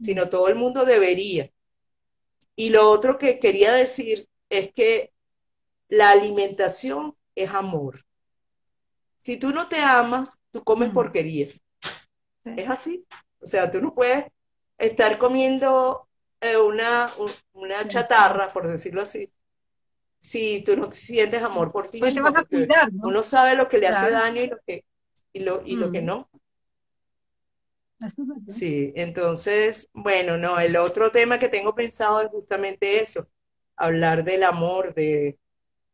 sino 0.00 0.28
todo 0.28 0.48
el 0.48 0.56
mundo 0.56 0.84
debería. 0.84 1.50
Y 2.56 2.70
lo 2.70 2.90
otro 2.90 3.18
que 3.18 3.38
quería 3.38 3.72
decir 3.72 4.28
es 4.48 4.72
que 4.72 5.12
la 5.88 6.10
alimentación 6.10 7.16
es 7.34 7.50
amor. 7.50 8.04
Si 9.18 9.36
tú 9.36 9.50
no 9.50 9.68
te 9.68 9.78
amas, 9.78 10.38
tú 10.50 10.64
comes 10.64 10.90
mm. 10.90 10.94
porquería. 10.94 11.48
Es 12.44 12.68
así. 12.68 13.06
O 13.40 13.46
sea, 13.46 13.70
tú 13.70 13.80
no 13.80 13.94
puedes 13.94 14.26
estar 14.78 15.18
comiendo 15.18 16.08
eh, 16.40 16.56
una, 16.56 17.10
una 17.52 17.86
chatarra, 17.86 18.52
por 18.52 18.66
decirlo 18.66 19.02
así, 19.02 19.32
si 20.22 20.62
tú 20.62 20.76
no 20.76 20.92
sientes 20.92 21.42
amor 21.42 21.72
por 21.72 21.88
ti 21.88 21.98
pues 21.98 22.14
mismo, 22.14 22.28
te 22.28 22.32
vas 22.32 22.44
a 22.44 22.46
cuidar, 22.46 22.90
uno 23.02 23.22
sabe 23.24 23.56
lo 23.56 23.68
que 23.68 23.78
le 23.78 23.88
hace 23.88 24.10
daño 24.10 24.42
y 24.42 24.46
lo 24.46 24.58
que, 24.64 24.84
y 25.32 25.40
lo, 25.40 25.62
y 25.66 25.74
lo 25.74 25.90
que 25.90 26.00
mm. 26.00 26.04
no. 26.04 26.30
Sí, 28.48 28.92
entonces, 28.94 29.88
bueno, 29.92 30.38
no, 30.38 30.58
el 30.60 30.76
otro 30.76 31.10
tema 31.10 31.38
que 31.38 31.48
tengo 31.48 31.74
pensado 31.74 32.20
es 32.20 32.28
justamente 32.28 33.00
eso, 33.00 33.28
hablar 33.76 34.22
del 34.24 34.44
amor, 34.44 34.94
de, 34.94 35.38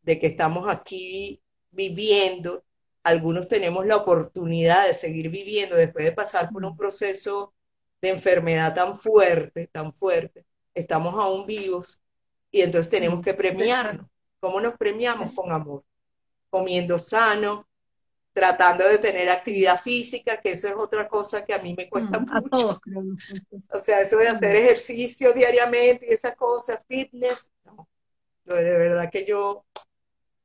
de 0.02 0.18
que 0.18 0.26
estamos 0.26 0.66
aquí 0.68 1.42
viviendo. 1.70 2.64
Algunos 3.04 3.48
tenemos 3.48 3.86
la 3.86 3.96
oportunidad 3.96 4.86
de 4.86 4.94
seguir 4.94 5.30
viviendo 5.30 5.74
después 5.74 6.04
de 6.04 6.12
pasar 6.12 6.50
por 6.50 6.64
un 6.66 6.74
mm. 6.74 6.76
proceso 6.76 7.54
de 8.02 8.10
enfermedad 8.10 8.74
tan 8.74 8.94
fuerte, 8.94 9.68
tan 9.68 9.94
fuerte. 9.94 10.44
Estamos 10.74 11.14
aún 11.14 11.46
vivos 11.46 12.02
y 12.50 12.60
entonces 12.60 12.90
tenemos 12.90 13.20
mm. 13.20 13.22
que 13.22 13.34
premiarnos. 13.34 14.06
¿Cómo 14.40 14.60
nos 14.60 14.76
premiamos? 14.76 15.32
Con 15.34 15.50
amor. 15.52 15.84
Comiendo 16.50 16.98
sano, 16.98 17.68
tratando 18.32 18.88
de 18.88 18.98
tener 18.98 19.28
actividad 19.28 19.80
física, 19.80 20.40
que 20.40 20.52
eso 20.52 20.68
es 20.68 20.74
otra 20.74 21.08
cosa 21.08 21.44
que 21.44 21.52
a 21.52 21.58
mí 21.58 21.74
me 21.74 21.88
cuesta 21.88 22.18
mucho. 22.18 22.34
A 22.34 22.42
todos, 22.42 22.80
creo. 22.80 23.02
O 23.72 23.80
sea, 23.80 24.00
eso 24.00 24.16
de 24.18 24.28
hacer 24.28 24.56
ejercicio 24.56 25.32
diariamente 25.32 26.06
y 26.08 26.14
esas 26.14 26.34
cosas, 26.36 26.78
fitness, 26.86 27.50
no. 27.64 27.88
De 28.44 28.62
verdad 28.62 29.10
que 29.10 29.26
yo, 29.26 29.66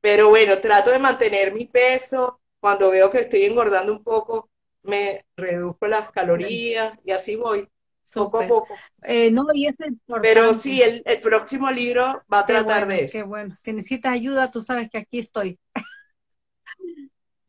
pero 0.00 0.28
bueno, 0.28 0.58
trato 0.58 0.90
de 0.90 0.98
mantener 0.98 1.54
mi 1.54 1.64
peso. 1.66 2.40
Cuando 2.60 2.90
veo 2.90 3.10
que 3.10 3.20
estoy 3.20 3.44
engordando 3.44 3.92
un 3.92 4.02
poco, 4.02 4.50
me 4.82 5.24
reduzco 5.36 5.86
las 5.86 6.10
calorías 6.10 6.98
y 7.04 7.12
así 7.12 7.36
voy, 7.36 7.68
poco 8.12 8.40
a 8.40 8.46
poco. 8.46 8.74
Eh, 9.02 9.30
no, 9.30 9.46
y 9.52 9.66
es 9.66 9.76
Pero 10.22 10.54
sí, 10.54 10.82
el, 10.82 11.02
el, 11.04 11.20
próximo 11.20 11.70
libro 11.70 12.22
va 12.32 12.40
a 12.40 12.46
tratar 12.46 12.86
de 12.86 13.04
eso. 13.04 13.18
Qué 13.18 13.24
bueno. 13.24 13.54
Si 13.56 13.72
necesitas 13.72 14.12
ayuda, 14.12 14.50
tú 14.50 14.62
sabes 14.62 14.90
que 14.90 14.98
aquí 14.98 15.18
estoy. 15.18 15.58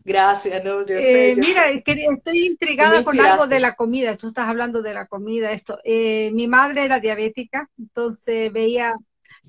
Gracias, 0.06 0.64
no, 0.64 0.82
yo 0.82 0.98
sé. 0.98 1.32
Eh, 1.32 1.36
mira, 1.36 1.68
estoy 1.70 2.46
intrigada 2.46 3.04
con 3.04 3.20
algo 3.20 3.48
de 3.48 3.60
la 3.60 3.76
comida. 3.76 4.16
Tú 4.16 4.28
estás 4.28 4.48
hablando 4.48 4.84
de 4.84 4.94
la 4.94 5.08
comida, 5.08 5.52
esto. 5.52 5.80
Eh, 5.84 6.30
mi 6.34 6.48
madre 6.48 6.86
era 6.86 7.00
diabética, 7.00 7.72
entonces 7.80 8.54
veía 8.54 8.94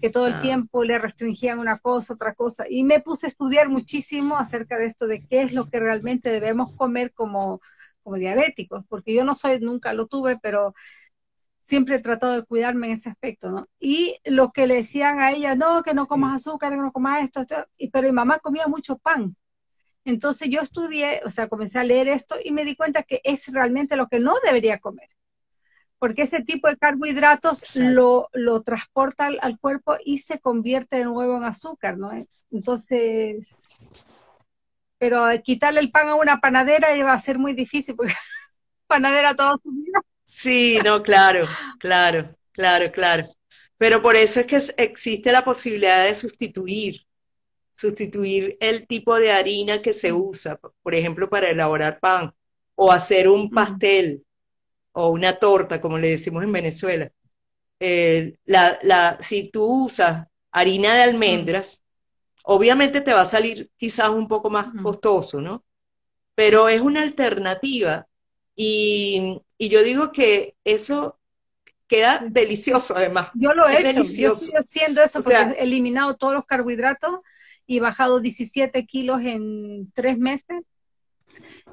que 0.01 0.09
todo 0.09 0.27
el 0.27 0.35
ah. 0.35 0.41
tiempo 0.41 0.83
le 0.83 0.99
restringían 0.99 1.59
una 1.59 1.79
cosa, 1.79 2.15
otra 2.15 2.35
cosa, 2.35 2.65
y 2.69 2.85
me 2.85 3.01
puse 3.01 3.27
a 3.27 3.29
estudiar 3.29 3.69
muchísimo 3.69 4.37
acerca 4.37 4.79
de 4.79 4.87
esto, 4.87 5.07
de 5.07 5.27
qué 5.27 5.43
es 5.43 5.53
lo 5.53 5.69
que 5.69 5.79
realmente 5.79 6.31
debemos 6.31 6.73
comer 6.75 7.13
como, 7.13 7.61
como 8.07 8.19
diabéticos, 8.19 8.85
porque 8.89 9.13
yo 9.13 9.25
no 9.25 9.35
soy, 9.35 9.59
nunca 9.59 9.93
lo 9.93 10.07
tuve, 10.07 10.39
pero 10.41 10.75
siempre 11.61 11.97
he 11.97 11.99
tratado 11.99 12.35
de 12.35 12.45
cuidarme 12.45 12.87
en 12.87 12.93
ese 12.93 13.09
aspecto, 13.09 13.51
¿no? 13.51 13.67
Y 13.81 14.17
lo 14.25 14.53
que 14.53 14.69
le 14.69 14.77
decían 14.77 15.19
a 15.19 15.33
ella, 15.33 15.57
no, 15.57 15.83
que 15.83 15.93
no 15.93 16.07
comas 16.07 16.37
azúcar, 16.37 16.71
que 16.73 16.79
no 16.79 16.93
comas 16.93 17.25
esto, 17.25 17.41
esto, 17.41 17.67
y, 17.77 17.91
pero 17.91 18.07
mi 18.07 18.13
mamá 18.13 18.39
comía 18.39 18.69
mucho 18.69 18.97
pan, 18.97 19.37
entonces 20.05 20.49
yo 20.49 20.61
estudié, 20.61 21.21
o 21.25 21.31
sea, 21.31 21.49
comencé 21.49 21.81
a 21.81 21.85
leer 21.85 22.07
esto 22.07 22.37
y 22.45 22.53
me 22.53 22.65
di 22.65 22.77
cuenta 22.77 23.03
que 23.03 23.21
es 23.25 23.53
realmente 23.53 23.97
lo 23.97 24.07
que 24.07 24.21
no 24.21 24.35
debería 24.45 24.79
comer. 24.79 25.09
Porque 25.99 26.23
ese 26.23 26.45
tipo 26.45 26.69
de 26.69 26.77
carbohidratos 26.77 27.75
lo, 27.75 28.29
lo, 28.33 28.63
transporta 28.63 29.27
al, 29.27 29.59
cuerpo 29.59 29.97
y 30.05 30.19
se 30.19 30.39
convierte 30.39 30.99
de 30.99 31.05
nuevo 31.07 31.39
en 31.39 31.43
azúcar, 31.43 31.99
¿no? 31.99 32.11
Entonces, 32.53 33.69
pero 34.99 35.27
quitarle 35.45 35.81
el 35.81 35.91
pan 35.91 36.09
a 36.09 36.15
una 36.15 36.41
panadera 36.41 36.97
iba 36.97 37.13
a 37.13 37.21
ser 37.21 37.39
muy 37.39 37.55
difícil, 37.55 37.97
porque 37.97 38.13
panadera 38.87 39.35
toda 39.37 39.59
su 39.63 39.71
vida. 39.71 40.01
Sí, 40.25 40.79
no, 40.85 41.03
claro, 41.03 41.47
claro, 41.79 42.37
claro, 42.53 42.91
claro. 42.93 43.29
Pero 43.79 44.03
por 44.03 44.17
eso 44.17 44.41
es 44.41 44.47
que 44.47 44.59
existe 44.83 45.33
la 45.33 45.45
posibilidad 45.45 46.05
de 46.05 46.15
sustituir 46.15 47.07
sustituir 47.77 48.57
el 48.61 48.87
tipo 48.87 49.17
de 49.17 49.31
harina 49.31 49.83
que 49.83 49.93
se 49.93 50.13
usa, 50.13 50.59
por 50.83 50.95
ejemplo, 50.95 51.29
para 51.29 51.51
elaborar 51.51 52.01
pan, 52.01 52.33
o 52.75 52.91
hacer 52.91 53.29
un 53.29 53.51
pastel 53.51 54.25
o 54.93 55.11
una 55.11 55.35
torta, 55.39 55.81
como 55.81 55.99
le 55.99 56.11
decimos 56.11 56.43
en 56.45 56.53
Venezuela. 56.53 57.11
la, 58.45 58.79
la, 58.83 59.19
si 59.21 59.51
tú 59.51 59.87
usas 59.87 60.27
harina 60.51 60.95
de 60.95 61.03
almendras, 61.03 61.83
obviamente 62.49 63.01
te 63.01 63.13
va 63.13 63.23
a 63.23 63.27
salir 63.27 63.71
quizás 63.77 64.09
un 64.09 64.29
poco 64.29 64.51
más 64.51 64.69
costoso, 64.83 65.41
¿no? 65.41 65.65
Pero 66.35 66.69
es 66.69 66.81
una 66.81 67.03
alternativa 67.03 68.07
y, 68.55 69.43
y, 69.59 69.69
yo 69.69 69.83
digo 69.83 70.13
que 70.13 70.55
eso 70.65 71.19
queda 71.89 72.25
delicioso 72.31 72.97
además. 72.97 73.31
Yo 73.35 73.53
lo 73.53 73.67
he 73.69 73.81
hecho, 73.81 74.03
yo 74.17 74.33
estoy 74.33 74.55
haciendo 74.57 75.03
eso 75.03 75.21
porque 75.23 75.37
he 75.59 75.63
eliminado 75.65 76.17
todos 76.17 76.35
los 76.35 76.47
carbohidratos 76.47 77.21
y 77.67 77.81
bajado 77.81 78.21
17 78.21 78.87
kilos 78.87 79.23
en 79.23 79.91
tres 79.93 80.17
meses. 80.19 80.63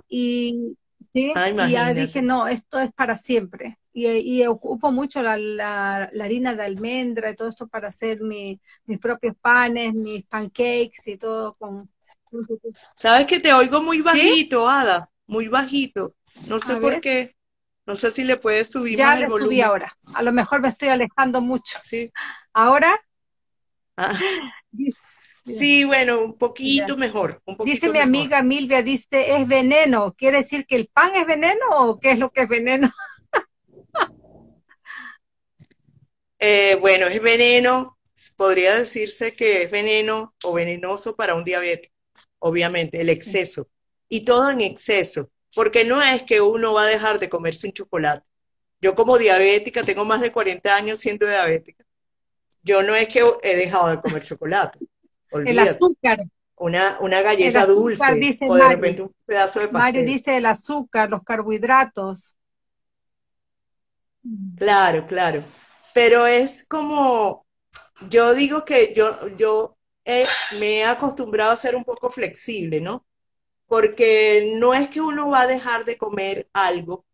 Y, 0.10 0.78
¿sí? 1.12 1.34
y 1.68 1.72
ya 1.72 1.94
dije, 1.94 2.22
no, 2.22 2.48
esto 2.48 2.80
es 2.80 2.92
para 2.94 3.18
siempre. 3.18 3.78
Y, 3.92 4.08
y 4.08 4.46
ocupo 4.48 4.92
mucho 4.92 5.22
la, 5.22 5.38
la, 5.38 6.10
harina 6.22 6.56
de 6.56 6.64
almendra 6.64 7.30
y 7.30 7.36
todo 7.36 7.48
esto 7.48 7.68
para 7.68 7.90
hacer 7.90 8.22
mi, 8.22 8.60
mis 8.86 9.00
propios 9.00 9.36
panes, 9.40 9.94
mis 9.94 10.24
pancakes 10.26 11.08
y 11.08 11.18
todo 11.18 11.54
con... 11.56 11.90
Sabes 12.96 13.28
que 13.28 13.40
te 13.40 13.54
oigo 13.54 13.84
muy 13.84 14.02
bajito, 14.02 14.68
Ada, 14.68 15.10
muy 15.28 15.48
bajito. 15.48 16.16
No 16.48 16.60
sé 16.60 16.78
por 16.78 17.00
qué. 17.00 17.36
No 17.86 17.96
sé 17.96 18.12
si 18.12 18.24
le 18.24 18.38
puedes 18.38 18.70
subir 18.70 18.98
ya 18.98 19.16
le 19.16 19.28
subí 19.28 19.62
ahora. 19.62 19.92
A 20.16 20.24
lo 20.24 20.32
mejor 20.32 20.62
me 20.62 20.70
estoy 20.70 20.90
alejando 20.90 21.42
mucho. 21.42 21.80
Sí. 21.82 22.12
Ahora. 22.54 22.98
Ah. 23.98 24.18
Sí, 25.46 25.84
bueno, 25.84 26.24
un 26.24 26.38
poquito 26.38 26.96
mejor. 26.96 27.42
dice 27.66 27.90
mi 27.90 28.00
amiga 28.00 28.42
Milvia, 28.42 28.82
dice, 28.82 29.36
es 29.36 29.48
veneno. 29.48 30.14
¿Quiere 30.14 30.38
decir 30.38 30.66
que 30.66 30.76
el 30.76 30.88
pan 30.88 31.16
es 31.16 31.28
veneno 31.28 31.66
o 31.72 32.00
qué 32.00 32.12
es 32.12 32.20
lo 32.20 32.30
que 32.30 32.44
es 32.44 32.50
veneno? 32.50 32.90
Eh, 36.46 36.76
bueno, 36.82 37.08
es 37.08 37.22
veneno. 37.22 37.98
Podría 38.36 38.78
decirse 38.78 39.34
que 39.34 39.62
es 39.62 39.72
veneno 39.72 40.36
o 40.44 40.52
venenoso 40.52 41.16
para 41.16 41.36
un 41.36 41.46
diabético, 41.46 41.96
obviamente, 42.40 43.00
el 43.00 43.08
exceso. 43.08 43.70
Y 44.10 44.26
todo 44.26 44.52
en 44.52 44.60
exceso, 44.60 45.32
porque 45.56 45.86
no 45.86 46.02
es 46.02 46.24
que 46.24 46.42
uno 46.42 46.74
va 46.74 46.84
a 46.84 46.88
dejar 46.88 47.18
de 47.18 47.30
comerse 47.30 47.68
un 47.68 47.72
chocolate. 47.72 48.28
Yo 48.82 48.94
como 48.94 49.18
diabética, 49.18 49.84
tengo 49.84 50.04
más 50.04 50.20
de 50.20 50.34
40 50.34 50.76
años 50.76 51.00
siendo 51.00 51.26
diabética. 51.26 51.86
Yo 52.62 52.84
no 52.84 52.94
es 52.94 53.08
que 53.08 53.24
he 53.42 53.56
dejado 53.56 53.88
de 53.88 54.02
comer 54.02 54.22
chocolate 54.24 54.80
el 55.46 55.60
azúcar. 55.60 56.20
Una, 56.56 56.98
una 57.02 57.22
galleta 57.22 57.66
dulce 57.66 58.14
dice 58.16 58.48
o 58.50 58.56
de 58.56 58.68
repente 58.70 59.02
un 59.02 59.14
pedazo 59.26 59.60
de 59.60 59.68
pastel. 59.68 59.82
Mario 59.82 60.06
dice 60.06 60.38
el 60.38 60.46
azúcar, 60.46 61.10
los 61.10 61.24
carbohidratos. 61.24 62.36
Claro, 64.58 65.06
claro. 65.06 65.44
Pero 65.94 66.26
es 66.26 66.66
como, 66.68 67.46
yo 68.10 68.34
digo 68.34 68.64
que 68.66 68.94
yo, 68.96 69.28
yo 69.36 69.78
me 70.60 70.78
he 70.78 70.86
acostumbrado 70.86 71.52
a 71.52 71.58
ser 71.58 71.76
un 71.76 71.84
poco 71.84 72.10
flexible, 72.10 72.82
¿no? 72.82 73.06
Porque 73.68 74.54
no 74.58 74.74
es 74.74 74.90
que 74.90 75.02
uno 75.02 75.30
va 75.30 75.42
a 75.42 75.48
dejar 75.48 75.86
de 75.86 75.98
comer 75.98 76.48
algo, 76.54 77.06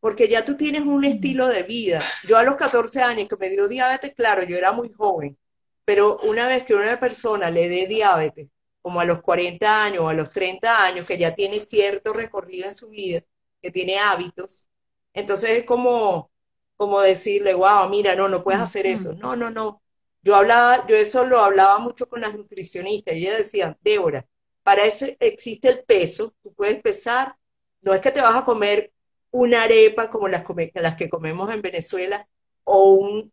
porque 0.00 0.28
ya 0.28 0.44
tú 0.44 0.56
tienes 0.56 0.82
un 0.82 1.04
estilo 1.04 1.46
de 1.48 1.62
vida. 1.62 2.00
Yo 2.26 2.36
a 2.36 2.42
los 2.42 2.56
14 2.56 3.02
años 3.02 3.28
que 3.28 3.36
me 3.36 3.50
dio 3.50 3.68
diabetes, 3.68 4.14
claro, 4.14 4.42
yo 4.42 4.56
era 4.56 4.72
muy 4.72 4.92
joven, 4.92 5.36
pero 5.84 6.18
una 6.20 6.46
vez 6.46 6.64
que 6.64 6.74
una 6.74 6.98
persona 6.98 7.50
le 7.50 7.68
dé 7.68 7.86
diabetes, 7.86 8.48
como 8.82 9.00
a 9.00 9.04
los 9.04 9.22
40 9.22 9.84
años 9.84 10.02
o 10.04 10.08
a 10.08 10.14
los 10.14 10.30
30 10.30 10.84
años, 10.84 11.06
que 11.06 11.18
ya 11.18 11.34
tiene 11.34 11.60
cierto 11.60 12.12
recorrido 12.12 12.66
en 12.66 12.74
su 12.74 12.90
vida, 12.90 13.22
que 13.62 13.70
tiene 13.70 13.98
hábitos, 13.98 14.68
entonces 15.12 15.50
es 15.50 15.64
como, 15.64 16.30
como 16.76 17.00
decirle, 17.00 17.54
wow, 17.54 17.88
mira, 17.88 18.14
no, 18.14 18.28
no 18.28 18.42
puedes 18.44 18.60
hacer 18.60 18.86
eso. 18.86 19.14
No, 19.14 19.36
no, 19.36 19.50
no. 19.50 19.82
Yo 20.22 20.34
hablaba, 20.36 20.86
yo 20.86 20.96
eso 20.96 21.24
lo 21.26 21.38
hablaba 21.38 21.78
mucho 21.78 22.08
con 22.08 22.20
las 22.20 22.34
nutricionistas, 22.34 23.14
ellas 23.14 23.38
decían, 23.38 23.76
Débora, 23.82 24.26
para 24.62 24.84
eso 24.84 25.06
existe 25.20 25.68
el 25.68 25.84
peso, 25.84 26.34
tú 26.42 26.52
puedes 26.54 26.80
pesar, 26.80 27.36
no 27.82 27.92
es 27.94 28.00
que 28.00 28.10
te 28.10 28.22
vas 28.22 28.34
a 28.34 28.44
comer 28.44 28.92
una 29.30 29.64
arepa 29.64 30.10
como 30.10 30.28
las, 30.28 30.44
las 30.74 30.96
que 30.96 31.10
comemos 31.10 31.52
en 31.52 31.60
Venezuela, 31.62 32.26
o 32.64 32.94
un 32.94 33.30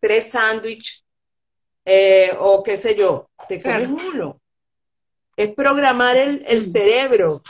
tres 0.00 0.30
sándwiches 0.30 1.04
eh, 1.90 2.36
o 2.38 2.62
qué 2.62 2.76
sé 2.76 2.94
yo, 2.94 3.30
te 3.48 3.62
comes 3.62 3.88
uno. 3.88 4.38
Es 5.34 5.54
programar 5.54 6.18
el, 6.18 6.44
el, 6.46 6.58
mm. 6.58 6.62
cerebro 6.62 7.42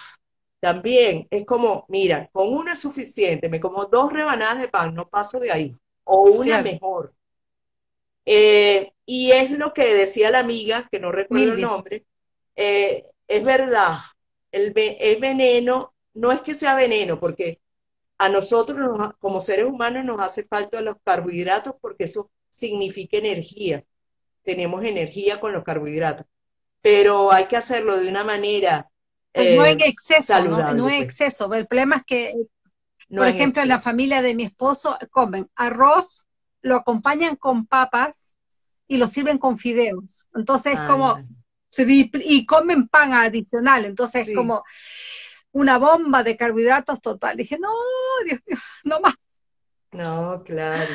también. 0.60 1.26
Es 1.28 1.44
como, 1.44 1.84
mira, 1.88 2.28
con 2.32 2.52
una 2.52 2.74
es 2.74 2.78
suficiente, 2.78 3.48
me 3.48 3.58
como 3.58 3.86
dos 3.86 4.12
rebanadas 4.12 4.60
de 4.60 4.68
pan, 4.68 4.94
no 4.94 5.08
paso 5.08 5.40
de 5.40 5.50
ahí, 5.50 5.76
o 6.04 6.22
una 6.30 6.62
mejor. 6.62 7.12
Eh, 8.24 8.92
y 9.04 9.32
es 9.32 9.50
lo 9.50 9.74
que 9.74 9.92
decía 9.94 10.30
la 10.30 10.38
amiga, 10.38 10.86
que 10.88 11.00
no 11.00 11.10
recuerdo 11.10 11.54
el 11.54 11.60
nombre, 11.60 12.04
eh, 12.54 13.06
es 13.26 13.44
verdad, 13.44 13.96
el, 14.52 14.72
el 14.76 15.20
veneno 15.20 15.94
no 16.14 16.30
es 16.30 16.42
que 16.42 16.54
sea 16.54 16.76
veneno, 16.76 17.18
porque 17.18 17.58
a 18.18 18.28
nosotros 18.28 19.14
como 19.18 19.40
seres 19.40 19.64
humanos 19.64 20.04
nos 20.04 20.20
hace 20.20 20.44
falta 20.44 20.80
los 20.80 20.96
carbohidratos 21.02 21.74
porque 21.80 22.04
eso 22.04 22.30
significa 22.52 23.16
energía 23.16 23.84
tenemos 24.48 24.82
energía 24.82 25.40
con 25.40 25.52
los 25.52 25.62
carbohidratos, 25.62 26.26
pero 26.80 27.30
hay 27.30 27.44
que 27.44 27.58
hacerlo 27.58 28.00
de 28.00 28.08
una 28.08 28.24
manera... 28.24 28.88
Pues 29.30 29.54
no 29.54 29.66
en 29.66 29.82
exceso, 29.82 30.42
¿no? 30.42 30.72
no 30.72 30.88
en 30.88 30.96
pues. 30.96 31.02
exceso. 31.02 31.52
El 31.52 31.66
problema 31.66 31.96
es 31.96 32.02
que, 32.06 32.34
por 33.10 33.28
ejemplo, 33.28 33.60
en 33.60 33.68
la 33.68 33.78
familia 33.78 34.22
de 34.22 34.34
mi 34.34 34.44
esposo 34.44 34.96
comen 35.10 35.48
arroz, 35.54 36.26
lo 36.62 36.76
acompañan 36.76 37.36
con 37.36 37.66
papas 37.66 38.36
y 38.86 38.96
lo 38.96 39.06
sirven 39.06 39.36
con 39.36 39.58
fideos. 39.58 40.26
Entonces 40.34 40.76
es 40.76 40.80
como... 40.80 41.22
Y, 41.76 42.46
comen 42.46 42.88
pan 42.88 43.12
adicional, 43.12 43.84
entonces 43.84 44.28
es 44.28 44.34
como 44.34 44.64
una 45.52 45.76
bomba 45.76 46.22
de 46.22 46.38
carbohidratos 46.38 47.02
total. 47.02 47.36
Dije, 47.36 47.58
no, 47.58 47.68
Dios 48.24 48.40
mío, 48.46 48.56
no 48.84 48.98
más. 49.00 49.14
No, 49.92 50.42
claro. 50.42 50.94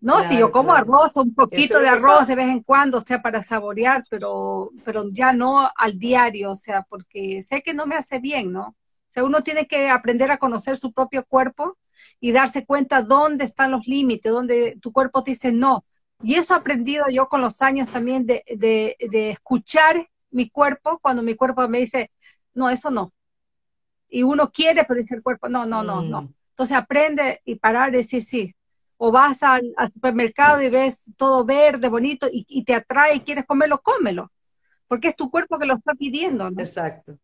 No, 0.00 0.22
si 0.22 0.38
yo 0.38 0.52
como 0.52 0.72
arroz, 0.72 1.16
un 1.16 1.34
poquito 1.34 1.80
de 1.80 1.88
arroz 1.88 2.28
de 2.28 2.36
vez 2.36 2.48
en 2.48 2.62
cuando, 2.62 2.98
o 2.98 3.00
sea, 3.00 3.20
para 3.20 3.42
saborear, 3.42 4.04
pero, 4.08 4.70
pero 4.84 5.04
ya 5.10 5.32
no 5.32 5.68
al 5.74 5.98
diario, 5.98 6.52
o 6.52 6.56
sea, 6.56 6.82
porque 6.82 7.42
sé 7.42 7.62
que 7.62 7.74
no 7.74 7.84
me 7.86 7.96
hace 7.96 8.20
bien, 8.20 8.52
¿no? 8.52 8.68
O 8.68 9.10
sea, 9.10 9.24
uno 9.24 9.42
tiene 9.42 9.66
que 9.66 9.88
aprender 9.90 10.30
a 10.30 10.38
conocer 10.38 10.76
su 10.76 10.92
propio 10.92 11.24
cuerpo 11.24 11.76
y 12.20 12.30
darse 12.30 12.64
cuenta 12.64 13.02
dónde 13.02 13.44
están 13.44 13.72
los 13.72 13.86
límites, 13.86 14.30
dónde 14.30 14.78
tu 14.80 14.92
cuerpo 14.92 15.24
te 15.24 15.32
dice 15.32 15.50
no. 15.50 15.84
Y 16.22 16.34
eso 16.34 16.54
he 16.54 16.58
aprendido 16.58 17.06
yo 17.10 17.28
con 17.28 17.40
los 17.40 17.60
años 17.62 17.88
también 17.88 18.26
de, 18.26 18.44
de, 18.56 18.96
de 19.10 19.30
escuchar 19.30 20.08
mi 20.30 20.48
cuerpo 20.50 20.98
cuando 21.00 21.22
mi 21.22 21.34
cuerpo 21.34 21.66
me 21.68 21.78
dice, 21.78 22.12
no, 22.54 22.70
eso 22.70 22.90
no. 22.90 23.12
Y 24.08 24.22
uno 24.22 24.50
quiere, 24.50 24.84
pero 24.84 24.98
dice 24.98 25.16
el 25.16 25.22
cuerpo, 25.22 25.48
no, 25.48 25.66
no, 25.66 25.82
no, 25.82 26.02
no. 26.02 26.22
Mm. 26.22 26.34
Entonces 26.50 26.76
aprende 26.76 27.40
y 27.44 27.56
parar 27.56 27.90
de 27.90 27.98
decir 27.98 28.22
sí. 28.22 28.54
O 28.98 29.10
vas 29.10 29.42
al, 29.42 29.74
supermercado 29.92 30.60
y 30.60 30.68
ves 30.68 31.10
todo 31.16 31.44
verde, 31.44 31.88
bonito, 31.88 32.26
y, 32.30 32.64
te 32.64 32.74
atrae 32.74 33.16
y 33.16 33.20
quieres 33.20 33.46
comerlo, 33.46 33.80
cómelo. 33.80 34.30
Porque 34.86 35.08
es 35.08 35.16
tu 35.16 35.30
cuerpo 35.30 35.58
que 35.58 35.66
lo 35.66 35.74
está 35.74 35.94
pidiendo, 35.94 36.50
¿no? 36.50 36.60
Exacto. 36.60 37.18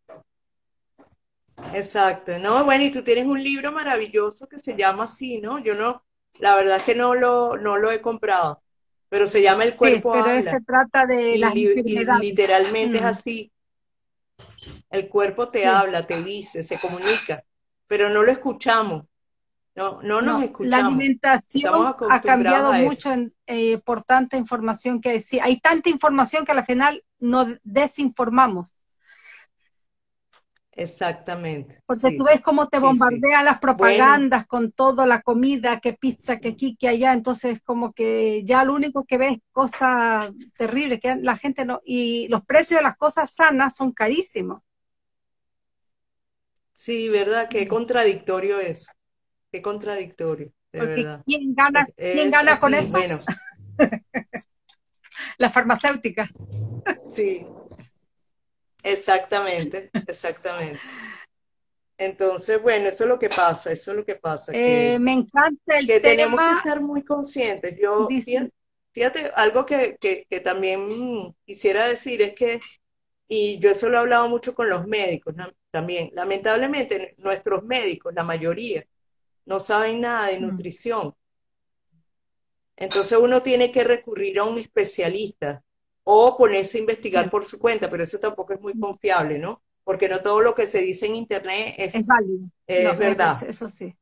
Exacto, 1.72 2.38
¿no? 2.38 2.64
Bueno, 2.64 2.84
y 2.84 2.90
tú 2.90 3.02
tienes 3.02 3.26
un 3.26 3.42
libro 3.42 3.72
maravilloso 3.72 4.46
que 4.46 4.58
se 4.58 4.76
llama 4.76 5.04
así, 5.04 5.40
¿no? 5.40 5.58
Yo 5.58 5.74
no, 5.74 6.04
la 6.40 6.56
verdad 6.56 6.76
es 6.76 6.82
que 6.82 6.94
no 6.94 7.14
lo, 7.14 7.56
no 7.56 7.76
lo 7.78 7.90
he 7.90 8.00
comprado, 8.00 8.62
pero 9.08 9.26
se 9.26 9.42
llama 9.42 9.64
El 9.64 9.76
cuerpo 9.76 10.14
sí, 10.14 10.20
pero 10.24 10.42
se 10.42 10.60
trata 10.60 11.06
de 11.06 11.38
las 11.38 11.54
enfermedades. 11.54 12.20
literalmente 12.20 12.98
es 12.98 13.04
mm. 13.04 13.06
así. 13.06 13.52
El 14.90 15.08
cuerpo 15.08 15.48
te 15.48 15.66
habla, 15.66 16.06
te 16.06 16.22
dice, 16.22 16.62
se 16.62 16.78
comunica, 16.78 17.44
pero 17.86 18.08
no 18.10 18.22
lo 18.22 18.32
escuchamos. 18.32 19.04
No, 19.74 20.00
no 20.02 20.22
nos 20.22 20.42
escuchamos. 20.42 20.70
La 20.70 20.86
alimentación 20.86 21.94
ha 22.08 22.20
cambiado 22.20 22.72
mucho 22.74 23.10
eh, 23.46 23.78
por 23.78 24.04
tanta 24.04 24.36
información 24.36 25.00
que 25.00 25.10
hay. 25.10 25.40
hay 25.42 25.60
tanta 25.60 25.90
información 25.90 26.44
que 26.44 26.52
al 26.52 26.64
final 26.64 27.02
nos 27.18 27.58
desinformamos. 27.62 28.76
Exactamente. 30.76 31.80
Porque 31.86 32.16
tú 32.16 32.24
ves 32.24 32.40
cómo 32.40 32.68
te 32.68 32.80
bombardean 32.80 33.44
las 33.44 33.60
propagandas 33.60 34.46
con 34.46 34.72
toda 34.72 35.06
la 35.06 35.22
comida, 35.22 35.78
que 35.78 35.92
pizza, 35.92 36.38
que 36.40 36.48
aquí, 36.48 36.76
que 36.76 36.88
allá, 36.88 37.12
entonces 37.12 37.60
como 37.62 37.92
que 37.92 38.42
ya 38.44 38.64
lo 38.64 38.74
único 38.74 39.04
que 39.04 39.18
ves 39.18 39.32
es 39.34 39.38
cosas 39.52 40.32
terribles, 40.56 41.00
que 41.00 41.14
la 41.16 41.36
gente 41.36 41.64
no, 41.64 41.80
y 41.84 42.26
los 42.28 42.44
precios 42.44 42.80
de 42.80 42.84
las 42.84 42.96
cosas 42.96 43.32
sanas 43.32 43.76
son 43.76 43.92
carísimos. 43.92 44.62
Sí, 46.72 47.08
verdad, 47.08 47.48
qué 47.48 47.68
contradictorio 47.68 48.58
eso, 48.58 48.90
qué 49.54 49.62
contradictorio, 49.62 50.50
de 50.72 50.80
verdad. 50.84 51.22
¿Quién 51.24 51.54
gana, 51.54 51.86
¿quién 51.96 52.28
gana 52.28 52.58
con 52.58 52.74
eso? 52.74 52.90
Bueno. 52.90 53.20
la 55.38 55.48
farmacéutica. 55.48 56.28
Sí, 57.12 57.46
Exactamente, 58.82 59.90
exactamente. 60.08 60.80
Entonces, 61.96 62.60
bueno, 62.60 62.88
eso 62.88 63.04
es 63.04 63.08
lo 63.08 63.18
que 63.18 63.28
pasa, 63.28 63.70
eso 63.70 63.92
es 63.92 63.96
lo 63.96 64.04
que 64.04 64.16
pasa. 64.16 64.50
Eh, 64.52 64.98
me 64.98 65.12
encanta 65.12 65.78
el 65.78 65.86
que 65.86 66.00
tenemos 66.00 66.40
que 66.40 66.56
estar 66.56 66.80
muy 66.80 67.04
conscientes. 67.04 67.78
Yo, 67.80 68.08
fíjate, 68.92 69.30
algo 69.36 69.64
que, 69.64 69.96
también 70.44 71.32
quisiera 71.46 71.86
decir 71.86 72.20
es 72.22 72.34
que, 72.34 72.60
y 73.28 73.60
yo 73.60 73.70
eso 73.70 73.88
lo 73.88 73.98
he 73.98 74.00
hablado 74.00 74.28
mucho 74.28 74.52
con 74.52 74.68
los 74.68 74.84
médicos 74.86 75.34
también, 75.70 76.10
lamentablemente 76.12 77.14
nuestros 77.18 77.62
médicos, 77.62 78.12
la 78.14 78.24
mayoría, 78.24 78.84
no 79.46 79.60
saben 79.60 80.00
nada 80.00 80.28
de 80.28 80.40
nutrición. 80.40 81.14
Entonces 82.76 83.18
uno 83.18 83.42
tiene 83.42 83.70
que 83.70 83.84
recurrir 83.84 84.38
a 84.38 84.44
un 84.44 84.58
especialista 84.58 85.62
o 86.02 86.36
ponerse 86.36 86.78
a 86.78 86.80
investigar 86.80 87.30
por 87.30 87.44
su 87.44 87.58
cuenta, 87.58 87.88
pero 87.90 88.02
eso 88.02 88.18
tampoco 88.18 88.52
es 88.52 88.60
muy 88.60 88.78
confiable, 88.78 89.38
¿no? 89.38 89.62
Porque 89.84 90.08
no 90.08 90.20
todo 90.20 90.40
lo 90.40 90.54
que 90.54 90.66
se 90.66 90.80
dice 90.80 91.06
en 91.06 91.16
Internet 91.16 91.74
es, 91.78 91.94
es 91.94 92.06
válido. 92.06 92.48
Es 92.66 92.98
verdad. 92.98 93.42
eso 93.46 93.68
sí. 93.68 93.94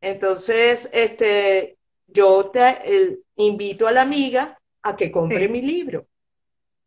Entonces, 0.00 0.88
este, 0.92 1.78
yo 2.06 2.50
te 2.50 3.20
invito 3.36 3.86
a 3.86 3.92
la 3.92 4.02
amiga 4.02 4.58
a 4.82 4.96
que 4.96 5.10
compre 5.10 5.48
mi 5.48 5.62
libro, 5.62 6.06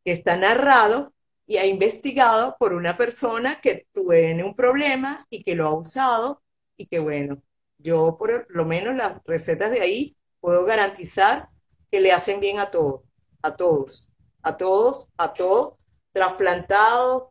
que 0.03 0.13
está 0.13 0.35
narrado 0.37 1.13
y 1.45 1.57
ha 1.57 1.65
investigado 1.65 2.55
por 2.57 2.73
una 2.73 2.95
persona 2.95 3.59
que 3.61 3.87
tiene 3.93 4.43
un 4.43 4.55
problema 4.55 5.25
y 5.29 5.43
que 5.43 5.55
lo 5.55 5.67
ha 5.67 5.73
usado 5.73 6.41
y 6.81 6.87
que 6.87 6.99
bueno, 6.99 7.41
yo 7.77 8.17
por 8.17 8.47
lo 8.49 8.65
menos 8.65 8.95
las 8.95 9.21
recetas 9.25 9.71
de 9.71 9.81
ahí 9.81 10.17
puedo 10.39 10.65
garantizar 10.65 11.49
que 11.91 12.01
le 12.01 12.11
hacen 12.11 12.39
bien 12.39 12.59
a 12.59 12.71
todos 12.71 13.01
a 13.41 13.55
todos, 13.55 14.09
a 14.43 14.57
todos, 14.57 15.09
a 15.17 15.33
todos, 15.33 15.73
trasplantados, 16.11 17.29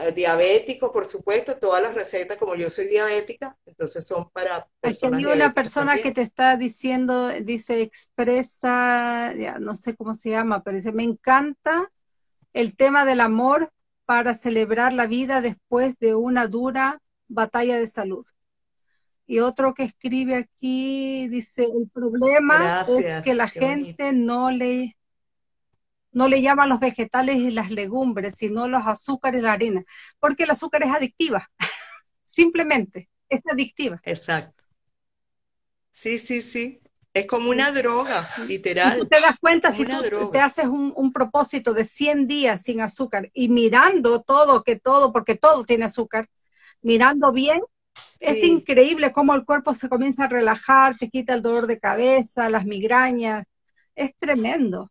eh, 0.00 0.12
diabéticos, 0.12 0.90
por 0.90 1.04
supuesto, 1.04 1.58
todas 1.58 1.82
las 1.82 1.94
recetas, 1.94 2.38
como 2.38 2.54
yo 2.54 2.70
soy 2.70 2.88
diabética, 2.88 3.56
entonces 3.66 4.06
son 4.06 4.30
para 4.30 4.66
personas 4.80 5.22
Aquí 5.22 5.26
una 5.30 5.52
persona 5.52 5.98
que 5.98 6.12
te 6.12 6.22
está 6.22 6.56
diciendo, 6.56 7.28
dice, 7.42 7.82
expresa, 7.82 9.34
ya, 9.34 9.58
no 9.58 9.74
sé 9.74 9.94
cómo 9.94 10.14
se 10.14 10.30
llama, 10.30 10.62
pero 10.62 10.76
dice, 10.76 10.92
me 10.92 11.02
encanta 11.02 11.90
el 12.54 12.74
tema 12.74 13.04
del 13.04 13.20
amor 13.20 13.70
para 14.06 14.32
celebrar 14.32 14.94
la 14.94 15.06
vida 15.06 15.42
después 15.42 15.98
de 15.98 16.14
una 16.14 16.46
dura 16.46 17.02
batalla 17.28 17.78
de 17.78 17.86
salud. 17.86 18.24
Y 19.26 19.40
otro 19.40 19.74
que 19.74 19.82
escribe 19.82 20.36
aquí 20.36 21.28
dice, 21.28 21.64
el 21.64 21.90
problema 21.92 22.84
es 22.86 23.22
que 23.24 23.34
la 23.34 23.48
gente 23.48 24.12
no 24.12 24.50
le 24.50 24.96
no 26.12 26.28
le 26.28 26.40
llaman 26.40 26.70
los 26.70 26.80
vegetales 26.80 27.36
y 27.36 27.50
las 27.50 27.70
legumbres, 27.70 28.36
sino 28.38 28.68
los 28.68 28.86
azúcares 28.86 29.42
y 29.42 29.44
la 29.44 29.52
harina, 29.52 29.84
porque 30.18 30.44
el 30.44 30.50
azúcar 30.50 30.82
es 30.82 30.90
adictiva, 30.90 31.50
simplemente, 32.24 33.10
es 33.28 33.42
adictiva. 33.46 34.00
Exacto. 34.02 34.64
Sí, 35.90 36.18
sí, 36.18 36.40
sí. 36.40 36.80
Es 37.12 37.26
como 37.26 37.48
una 37.48 37.72
droga, 37.72 38.22
literal. 38.46 38.96
Y 38.96 39.00
tú 39.00 39.08
te 39.08 39.20
das 39.20 39.38
cuenta 39.40 39.72
si 39.72 39.86
tú 39.86 40.30
te 40.30 40.38
haces 40.38 40.66
un, 40.66 41.12
propósito 41.14 41.72
de 41.72 41.84
100 41.84 42.26
días 42.26 42.62
sin 42.62 42.82
azúcar 42.82 43.30
y 43.32 43.48
mirando 43.48 44.22
todo, 44.22 44.62
que 44.62 44.78
todo, 44.78 45.12
porque 45.12 45.34
todo 45.34 45.64
tiene 45.64 45.86
azúcar, 45.86 46.28
mirando 46.82 47.32
bien, 47.32 47.62
es 48.20 48.42
increíble 48.42 49.12
cómo 49.12 49.34
el 49.34 49.44
cuerpo 49.44 49.74
se 49.74 49.88
comienza 49.88 50.24
a 50.24 50.28
relajar, 50.28 50.96
te 50.96 51.10
quita 51.10 51.34
el 51.34 51.42
dolor 51.42 51.66
de 51.66 51.78
cabeza, 51.78 52.48
las 52.48 52.64
migrañas. 52.64 53.44
Es 53.94 54.16
tremendo. 54.16 54.90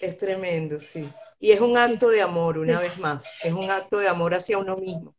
Es 0.00 0.16
tremendo, 0.16 0.80
sí. 0.80 1.08
Y 1.38 1.52
es 1.52 1.60
un 1.60 1.76
acto 1.76 2.08
de 2.08 2.22
amor, 2.22 2.58
una 2.58 2.80
vez 2.80 2.98
más. 2.98 3.44
Es 3.44 3.52
un 3.52 3.70
acto 3.70 3.98
de 3.98 4.08
amor 4.08 4.34
hacia 4.34 4.58
uno 4.58 4.76
mismo. 4.76 5.14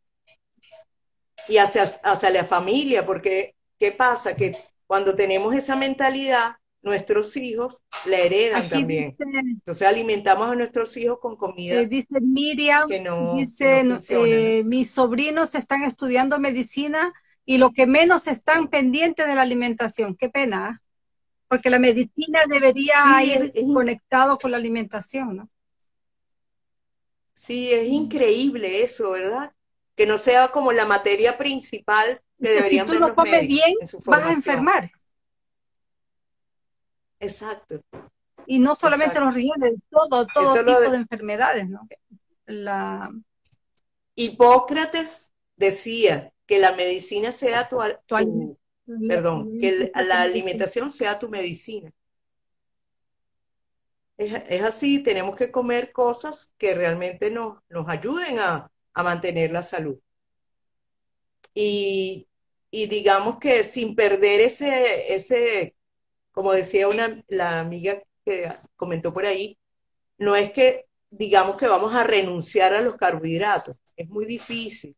Y 1.48 1.58
hacia, 1.58 1.84
hacia 1.84 2.30
la 2.30 2.44
familia, 2.44 3.02
porque 3.04 3.54
¿qué 3.78 3.92
pasa? 3.92 4.34
Que 4.34 4.52
cuando 4.86 5.14
tenemos 5.14 5.54
esa 5.54 5.76
mentalidad, 5.76 6.56
nuestros 6.86 7.36
hijos 7.36 7.82
la 8.06 8.18
heredan 8.18 8.68
también. 8.68 9.16
Entonces 9.18 9.86
alimentamos 9.86 10.48
a 10.48 10.54
nuestros 10.54 10.96
hijos 10.96 11.18
con 11.20 11.36
comida. 11.36 11.80
Eh, 11.80 11.86
dice 11.86 12.20
Miriam, 12.20 12.88
que 12.88 13.00
no, 13.00 13.34
dice, 13.34 13.82
eh, 14.10 14.62
mis 14.64 14.92
sobrinos 14.92 15.56
están 15.56 15.82
estudiando 15.82 16.38
medicina 16.38 17.12
y 17.44 17.58
lo 17.58 17.72
que 17.72 17.86
menos 17.86 18.28
están 18.28 18.68
pendientes 18.68 19.26
de 19.26 19.34
la 19.34 19.42
alimentación. 19.42 20.16
Qué 20.16 20.28
pena. 20.28 20.68
¿ah? 20.68 20.82
Porque 21.48 21.70
la 21.70 21.80
medicina 21.80 22.42
debería 22.48 22.94
ir 23.24 23.52
conectado 23.74 24.38
con 24.38 24.52
la 24.52 24.56
alimentación, 24.56 25.36
¿no? 25.36 25.50
Sí, 27.34 27.72
es 27.72 27.88
increíble 27.88 28.84
eso, 28.84 29.10
¿verdad? 29.10 29.52
Que 29.96 30.06
no 30.06 30.18
sea 30.18 30.48
como 30.48 30.72
la 30.72 30.86
materia 30.86 31.36
principal 31.36 32.22
que 32.40 32.48
deberían 32.48 32.86
Si 32.86 32.94
tú 32.94 33.00
no 33.00 33.14
comes 33.14 33.46
bien, 33.46 33.74
vas 34.06 34.24
a 34.24 34.32
enfermar. 34.32 34.90
Exacto. 37.26 37.80
Y 38.46 38.58
no 38.58 38.76
solamente 38.76 39.18
los 39.20 39.34
riñones, 39.34 39.74
todo, 39.90 40.26
todo 40.32 40.64
tipo 40.64 40.90
de... 40.90 40.96
enfermedades, 40.96 41.68
¿no? 41.68 41.88
La... 42.46 43.10
Hipócrates 44.14 45.32
decía 45.56 46.32
que 46.46 46.58
la 46.58 46.72
medicina 46.72 47.32
sea 47.32 47.68
tu, 47.68 47.78
tu, 48.06 48.56
perdón, 49.08 49.58
que 49.60 49.90
la 49.94 50.22
alimentación 50.22 50.90
sea 50.90 51.18
tu 51.18 51.28
medicina. 51.28 51.92
Es, 54.16 54.62
así, 54.62 55.02
tenemos 55.02 55.36
que 55.36 55.50
comer 55.50 55.92
cosas 55.92 56.54
que 56.56 56.74
realmente 56.74 57.30
nos, 57.30 57.58
nos 57.68 57.86
ayuden 57.88 58.38
a, 58.38 58.70
mantener 58.94 59.50
la 59.50 59.62
salud. 59.62 59.98
Y, 61.52 62.26
digamos 62.70 63.38
que 63.38 63.64
sin 63.64 63.94
perder 63.94 64.40
ese, 64.40 65.14
ese 65.14 65.75
como 66.36 66.52
decía 66.52 66.86
una, 66.86 67.24
la 67.28 67.60
amiga 67.60 67.94
que 68.22 68.52
comentó 68.76 69.10
por 69.10 69.24
ahí, 69.24 69.58
no 70.18 70.36
es 70.36 70.52
que 70.52 70.84
digamos 71.08 71.56
que 71.56 71.66
vamos 71.66 71.94
a 71.94 72.04
renunciar 72.04 72.74
a 72.74 72.82
los 72.82 72.96
carbohidratos, 72.96 73.74
es 73.96 74.06
muy 74.10 74.26
difícil, 74.26 74.94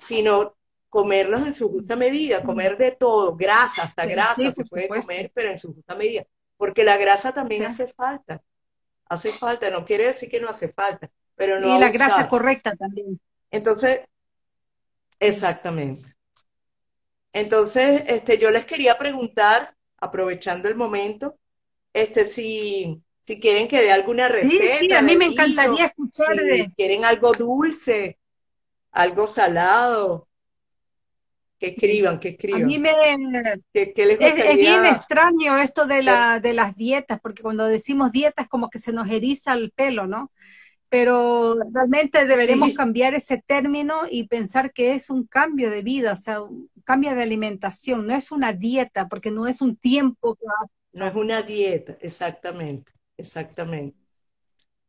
sino 0.00 0.56
comerlos 0.88 1.44
en 1.44 1.52
su 1.54 1.70
justa 1.70 1.96
medida, 1.96 2.44
comer 2.44 2.78
de 2.78 2.92
todo, 2.92 3.34
grasa, 3.34 3.82
hasta 3.82 4.06
grasa 4.06 4.52
se 4.52 4.64
puede 4.64 4.86
comer, 4.86 5.32
pero 5.34 5.50
en 5.50 5.58
su 5.58 5.74
justa 5.74 5.96
medida, 5.96 6.24
porque 6.56 6.84
la 6.84 6.96
grasa 6.96 7.34
también 7.34 7.64
hace 7.64 7.88
falta, 7.88 8.40
hace 9.06 9.36
falta, 9.38 9.70
no 9.70 9.84
quiere 9.84 10.06
decir 10.06 10.30
que 10.30 10.38
no 10.38 10.48
hace 10.48 10.68
falta, 10.68 11.10
pero 11.34 11.58
no. 11.58 11.76
Y 11.76 11.80
la 11.80 11.90
grasa 11.90 12.28
correcta 12.28 12.76
también. 12.76 13.20
Entonces, 13.50 14.02
exactamente. 15.18 16.14
Entonces, 17.32 18.04
este, 18.06 18.38
yo 18.38 18.52
les 18.52 18.66
quería 18.66 18.96
preguntar, 18.96 19.74
aprovechando 20.00 20.68
el 20.68 20.76
momento, 20.76 21.38
este, 21.92 22.24
si, 22.24 23.02
si 23.20 23.40
quieren 23.40 23.68
que 23.68 23.80
dé 23.80 23.92
alguna 23.92 24.28
receta. 24.28 24.74
Sí, 24.78 24.86
sí, 24.86 24.92
a 24.92 25.02
mí 25.02 25.16
me 25.16 25.26
encantaría 25.26 25.86
escuchar 25.86 26.36
si 26.38 26.70
quieren 26.74 27.04
algo 27.04 27.32
dulce, 27.32 28.18
algo 28.92 29.26
salado. 29.26 30.26
Que 31.58 31.68
escriban, 31.68 32.18
que 32.18 32.30
escriban. 32.30 32.62
A 32.62 32.66
mí 32.66 32.78
me... 32.78 32.90
es, 33.74 34.56
bien 34.56 34.86
extraño 34.86 35.58
esto 35.58 35.84
de, 35.84 36.02
la, 36.02 36.40
de 36.40 36.54
las 36.54 36.74
dietas, 36.74 37.20
porque 37.20 37.42
cuando 37.42 37.66
decimos 37.66 38.12
dietas 38.12 38.48
como 38.48 38.70
que 38.70 38.78
se 38.78 38.94
nos 38.94 39.10
eriza 39.10 39.52
el 39.52 39.70
pelo, 39.70 40.06
¿no? 40.06 40.32
Pero 40.90 41.56
realmente 41.72 42.26
deberemos 42.26 42.70
cambiar 42.70 43.14
ese 43.14 43.38
término 43.38 44.02
y 44.10 44.26
pensar 44.26 44.72
que 44.72 44.92
es 44.94 45.08
un 45.08 45.24
cambio 45.24 45.70
de 45.70 45.82
vida, 45.82 46.12
o 46.12 46.16
sea, 46.16 46.42
un 46.42 46.68
cambio 46.84 47.14
de 47.14 47.22
alimentación, 47.22 48.06
no 48.06 48.14
es 48.14 48.32
una 48.32 48.52
dieta, 48.52 49.08
porque 49.08 49.30
no 49.30 49.46
es 49.46 49.62
un 49.62 49.76
tiempo 49.76 50.34
que 50.34 50.46
No 50.92 51.06
es 51.06 51.14
una 51.14 51.42
dieta, 51.42 51.96
exactamente, 52.00 52.92
exactamente, 53.16 53.96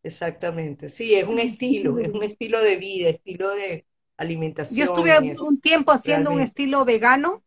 exactamente. 0.01 0.89
Sí, 0.89 1.13
es 1.13 1.27
un 1.27 1.39
estilo, 1.39 1.99
es 1.99 2.09
un 2.09 2.23
estilo 2.23 2.61
de 2.61 2.77
vida, 2.77 3.09
estilo 3.09 3.49
de, 3.51 3.85
alimentación. 4.21 4.87
Yo 4.87 4.93
estuve 4.93 5.35
un 5.41 5.59
tiempo 5.59 5.91
haciendo 5.91 6.31
un 6.31 6.39
estilo 6.39 6.85
vegano 6.85 7.43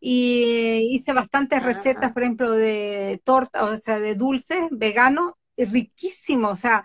y 0.00 0.88
hice 0.90 1.12
bastantes 1.12 1.62
recetas, 1.62 2.12
por 2.12 2.22
ejemplo, 2.22 2.50
de 2.50 3.20
torta, 3.24 3.64
o 3.64 3.76
sea, 3.76 3.98
de 4.00 4.14
dulce 4.14 4.68
vegano, 4.70 5.38
riquísimo, 5.56 6.48
o 6.48 6.56
sea, 6.56 6.84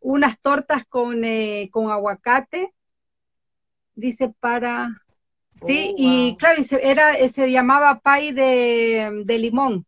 unas 0.00 0.38
tortas 0.40 0.84
con, 0.86 1.24
eh, 1.24 1.68
con 1.72 1.90
aguacate, 1.90 2.74
dice 3.94 4.34
para... 4.40 4.90
Sí, 5.66 5.90
oh, 5.90 5.94
y 5.98 6.36
claro, 6.38 6.62
era, 6.80 7.28
se 7.28 7.50
llamaba 7.50 7.98
pay 7.98 8.32
de, 8.32 9.22
de 9.24 9.38
limón. 9.38 9.84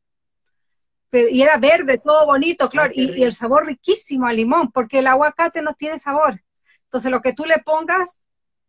y 1.12 1.42
era 1.42 1.58
verde, 1.58 1.98
todo 1.98 2.26
bonito, 2.26 2.68
claro, 2.68 2.92
y, 2.92 3.18
y, 3.18 3.22
el 3.22 3.32
sabor 3.32 3.66
riquísimo 3.66 4.26
a 4.26 4.32
limón, 4.32 4.72
porque 4.72 4.98
el 4.98 5.06
aguacate 5.06 5.62
no 5.62 5.74
tiene 5.74 5.98
sabor. 6.00 6.40
Entonces, 6.84 7.12
lo 7.12 7.20
que 7.20 7.34
tú 7.34 7.44
le 7.44 7.58
pongas 7.58 8.20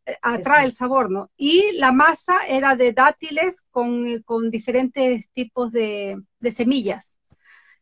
eh, 0.06 0.18
atrae 0.22 0.66
el 0.66 0.72
sabor, 0.72 1.12
¿no? 1.12 1.32
Y 1.38 1.74
la 1.78 1.92
masa 1.92 2.46
era 2.48 2.76
de 2.76 2.92
dátiles 2.94 3.62
con, 3.70 4.24
diferentes 4.50 5.30
tipos 5.30 5.72
de, 5.72 6.18
semillas. 6.52 7.18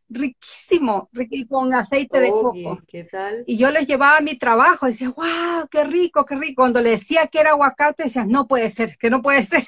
Riquísimo, 0.09 1.09
con 1.47 1.73
aceite 1.73 2.19
de 2.19 2.29
coco. 2.29 2.81
¿Qué 2.87 3.03
tal? 3.03 3.43
Y 3.45 3.57
yo 3.57 3.71
les 3.71 3.87
llevaba 3.87 4.17
a 4.17 4.21
mi 4.21 4.37
trabajo, 4.37 4.87
y 4.87 4.91
decía, 4.91 5.09
wow, 5.09 5.67
qué 5.69 5.83
rico, 5.83 6.25
qué 6.25 6.35
rico. 6.35 6.63
Cuando 6.63 6.81
le 6.81 6.91
decía 6.91 7.27
que 7.27 7.39
era 7.39 7.51
aguacate, 7.51 8.03
decía, 8.03 8.25
no 8.25 8.47
puede 8.47 8.69
ser, 8.69 8.97
que 8.97 9.09
no 9.09 9.21
puede 9.21 9.43
ser. 9.43 9.65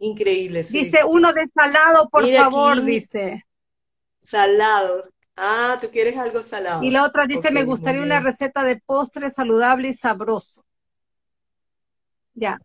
Increíble, 0.00 0.62
sí. 0.62 0.84
Dice, 0.84 1.00
uno 1.04 1.32
de 1.32 1.48
salado, 1.54 2.08
por 2.10 2.26
favor, 2.26 2.84
dice. 2.84 3.44
Salado, 4.20 5.04
Ah, 5.40 5.78
tú 5.80 5.88
quieres 5.88 6.16
algo 6.18 6.42
salado. 6.42 6.82
Y 6.82 6.90
la 6.90 7.04
otra 7.04 7.26
dice, 7.26 7.52
me 7.52 7.62
gustaría 7.62 8.02
una 8.02 8.18
receta 8.18 8.64
de 8.64 8.80
postre 8.84 9.30
saludable 9.30 9.88
y 9.88 9.92
sabroso. 9.92 10.64
Ya. 12.34 12.58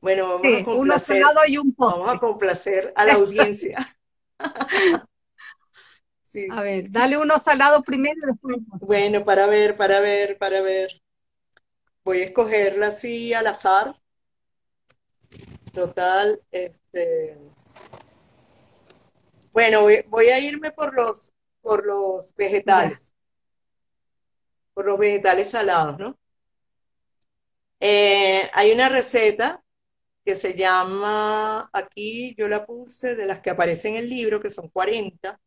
Bueno, 0.00 0.38
vamos 0.38 0.60
a 0.60 0.64
complacer. 0.64 1.20
Salado 1.20 1.40
y 1.46 1.58
un 1.58 1.74
postre. 1.74 2.00
Vamos 2.00 2.16
a 2.16 2.20
complacer 2.20 2.92
a 2.96 3.04
la 3.04 3.14
audiencia. 3.14 3.78
A 6.52 6.62
ver, 6.62 6.88
dale 6.92 7.18
uno 7.18 7.40
salado 7.40 7.82
primero 7.82 8.14
y 8.22 8.26
después. 8.26 8.58
Bueno, 8.80 9.24
para 9.24 9.46
ver, 9.46 9.76
para 9.76 9.98
ver, 9.98 10.38
para 10.38 10.62
ver. 10.62 11.02
Voy 12.04 12.20
a 12.20 12.24
escogerla 12.24 12.86
así 12.86 13.34
al 13.34 13.48
azar. 13.48 14.00
Total, 15.72 16.40
este. 16.52 17.36
Bueno, 19.52 19.88
voy 20.06 20.26
a 20.28 20.38
irme 20.38 20.70
por 20.70 20.94
los 20.94 21.32
por 21.60 21.84
los 21.84 22.34
vegetales, 22.34 23.12
por 24.72 24.86
los 24.86 24.98
vegetales 24.98 25.50
salados, 25.50 25.98
¿no? 25.98 26.18
Eh, 27.80 28.50
hay 28.52 28.72
una 28.72 28.88
receta 28.88 29.62
que 30.24 30.34
se 30.34 30.54
llama, 30.54 31.70
aquí 31.72 32.34
yo 32.36 32.48
la 32.48 32.66
puse, 32.66 33.16
de 33.16 33.26
las 33.26 33.40
que 33.40 33.50
aparecen 33.50 33.94
en 33.94 34.04
el 34.04 34.10
libro, 34.10 34.40
que 34.40 34.50
son 34.50 34.68
40, 34.68 35.40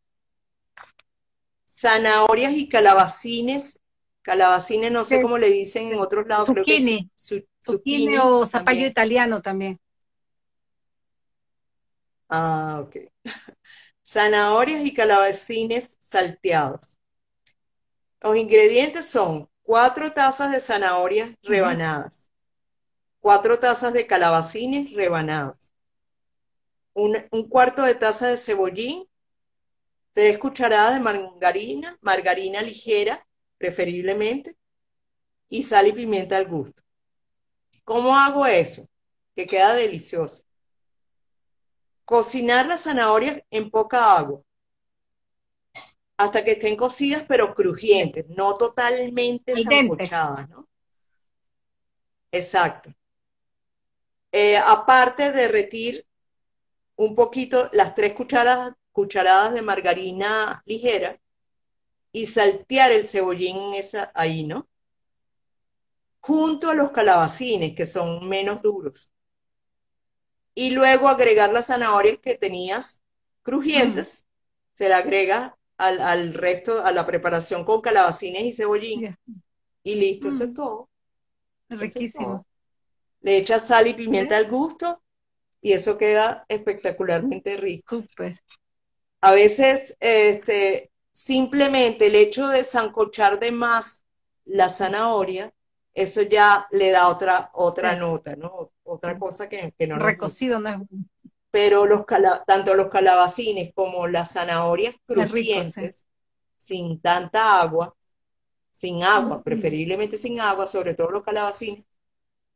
zanahorias 1.67 2.53
y 2.53 2.69
calabacines, 2.69 3.79
calabacines 4.21 4.91
no 4.91 5.05
sé 5.05 5.21
cómo 5.21 5.37
le 5.37 5.49
dicen 5.49 5.91
en 5.91 5.99
otros 5.99 6.25
lados, 6.27 6.47
zucchini, 6.47 7.09
zucchini, 7.61 8.17
o 8.17 8.45
zapallo 8.45 8.85
italiano 8.85 9.41
también. 9.41 9.79
Ah, 12.29 12.81
ok. 12.83 12.95
Zanahorias 14.05 14.85
y 14.85 14.93
calabacines 14.93 15.97
salteados. 15.99 16.97
Los 18.21 18.37
ingredientes 18.37 19.07
son 19.07 19.49
cuatro 19.61 20.13
tazas 20.13 20.51
de 20.51 20.59
zanahorias 20.59 21.35
rebanadas, 21.43 22.29
cuatro 23.23 23.57
tazas 23.57 23.93
de 23.93 24.05
calabacines 24.05 24.91
rebanados, 24.91 25.71
un, 26.93 27.15
cuarto 27.47 27.83
de 27.83 27.95
taza 27.95 28.27
de 28.27 28.35
cebollín, 28.35 29.07
tres 30.11 30.37
cucharadas 30.37 30.95
de 30.95 30.99
margarina, 30.99 31.97
margarina 32.01 32.61
ligera, 32.61 33.25
preferiblemente, 33.57 34.57
y 35.47 35.63
sal 35.63 35.87
y 35.87 35.93
pimienta 35.93 36.35
al 36.35 36.47
gusto. 36.47 36.83
¿Cómo 37.85 38.13
hago 38.13 38.45
eso? 38.45 38.89
Que 39.37 39.47
queda 39.47 39.73
delicioso. 39.73 40.43
Cocinar 42.03 42.65
las 42.65 42.83
zanahorias 42.83 43.41
en 43.51 43.71
poca 43.71 44.17
agua 44.17 44.41
hasta 46.17 46.43
que 46.43 46.51
estén 46.51 46.75
cocidas 46.75 47.23
pero 47.25 47.55
crujientes, 47.55 48.27
no 48.27 48.53
totalmente 48.55 49.55
sancochadas, 49.55 50.49
¿no? 50.49 50.67
Exacto. 52.29 52.93
Eh, 54.33 54.57
aparte, 54.57 55.31
derretir 55.31 56.05
un 56.97 57.15
poquito 57.15 57.69
las 57.71 57.95
tres 57.95 58.13
cucharadas, 58.13 58.73
cucharadas 58.91 59.53
de 59.53 59.61
margarina 59.61 60.61
ligera 60.65 61.17
y 62.11 62.25
saltear 62.25 62.91
el 62.91 63.07
cebollín 63.07 63.73
esa, 63.75 64.11
ahí, 64.13 64.43
¿no? 64.43 64.67
Junto 66.19 66.69
a 66.69 66.75
los 66.75 66.91
calabacines, 66.91 67.73
que 67.73 67.85
son 67.85 68.27
menos 68.27 68.61
duros 68.61 69.13
y 70.55 70.71
luego 70.71 71.09
agregar 71.09 71.51
las 71.51 71.67
zanahorias 71.67 72.19
que 72.19 72.35
tenías 72.35 73.01
crujientes, 73.41 74.25
se 74.73 74.87
le 74.87 74.93
agrega 74.93 75.57
al, 75.77 76.33
resto, 76.33 76.83
a 76.83 76.91
la 76.91 77.05
preparación 77.05 77.65
con 77.65 77.81
calabacines 77.81 78.43
y 78.43 78.53
cebollín. 78.53 79.15
Y 79.83 79.95
listo, 79.95 80.29
eso 80.29 80.43
es 80.45 80.53
todo. 80.53 80.89
Riquísimo. 81.69 82.45
Le 83.23 83.37
echas 83.37 83.67
sal 83.67 83.87
y 83.87 83.95
pimienta 83.95 84.37
al 84.37 84.47
gusto 84.47 85.01
y 85.61 85.73
eso 85.73 85.97
queda 85.97 86.45
espectacularmente 86.47 87.57
rico. 87.57 87.97
Súper. 87.97 88.37
A 89.21 89.31
veces, 89.31 89.97
este, 89.99 90.91
simplemente 91.11 92.07
el 92.07 92.15
hecho 92.15 92.47
de 92.49 92.63
zancochar 92.63 93.39
de 93.39 93.51
más 93.51 94.03
la 94.45 94.69
zanahoria 94.69 95.51
eso 95.93 96.23
ya 96.23 96.67
le 96.71 96.91
da 96.91 97.07
otra, 97.07 97.51
otra 97.53 97.95
nota, 97.95 98.35
¿no? 98.35 98.71
Otra 98.83 99.17
cosa 99.19 99.47
que, 99.47 99.73
que 99.77 99.87
no 99.87 99.97
Recocido 99.97 100.59
no 100.59 100.69
es 100.69 100.77
Pero 101.51 101.85
los 101.85 102.05
tanto 102.47 102.73
los 102.73 102.87
calabacines 102.87 103.71
como 103.73 104.07
las 104.07 104.33
zanahorias 104.33 104.95
crujientes, 105.05 106.05
sin 106.57 106.99
tanta 106.99 107.61
agua, 107.61 107.95
sin 108.71 109.03
agua, 109.03 109.43
preferiblemente 109.43 110.17
sin 110.17 110.39
agua, 110.39 110.65
sobre 110.65 110.95
todo 110.95 111.11
los 111.11 111.23
calabacines, 111.23 111.85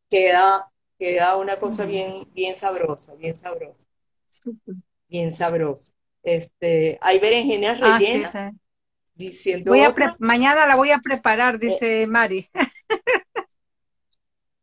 queda, 0.09 0.71
queda 0.97 1.35
una 1.37 1.57
cosa 1.57 1.85
bien, 1.85 2.27
bien 2.33 2.55
sabrosa, 2.55 3.15
bien 3.15 3.37
sabrosa. 3.37 3.85
Bien 5.07 5.31
sabrosa. 5.31 5.93
Este, 6.23 6.97
hay 7.01 7.19
berenjenas 7.19 7.79
ah, 7.81 7.97
rellenas. 7.97 8.53
Diciendo 9.15 9.71
voy 9.71 9.81
a 9.81 9.95
mañana 10.19 10.67
la 10.67 10.75
voy 10.75 10.91
a 10.91 10.99
preparar, 10.99 11.55
eh, 11.55 11.57
dice 11.57 12.07
Mari. 12.07 12.47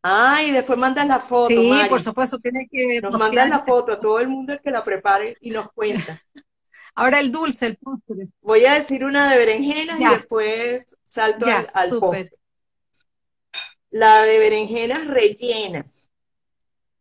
Ah, 0.06 0.42
y 0.42 0.50
después 0.50 0.78
mandas 0.78 1.08
la 1.08 1.18
foto. 1.18 1.48
Sí, 1.48 1.72
por 1.88 2.02
supuesto, 2.02 2.38
tiene 2.38 2.68
que. 2.70 3.00
Nos 3.00 3.18
mandas 3.18 3.48
la 3.48 3.64
foto 3.64 3.92
a 3.92 3.98
todo 3.98 4.20
el 4.20 4.28
mundo 4.28 4.52
el 4.52 4.60
que 4.60 4.70
la 4.70 4.84
prepare 4.84 5.34
y 5.40 5.48
nos 5.48 5.72
cuenta. 5.72 6.20
Ahora 6.94 7.20
el 7.20 7.32
dulce, 7.32 7.66
el 7.66 7.76
postre. 7.78 8.28
Voy 8.42 8.66
a 8.66 8.74
decir 8.74 9.02
una 9.02 9.28
de 9.28 9.38
berenjenas 9.38 9.98
y 9.98 10.04
después 10.04 10.94
salto 11.02 11.46
al, 11.46 11.88
postre. 11.98 12.32
La 13.94 14.22
de 14.22 14.40
berenjenas 14.40 15.06
rellenas. 15.06 16.10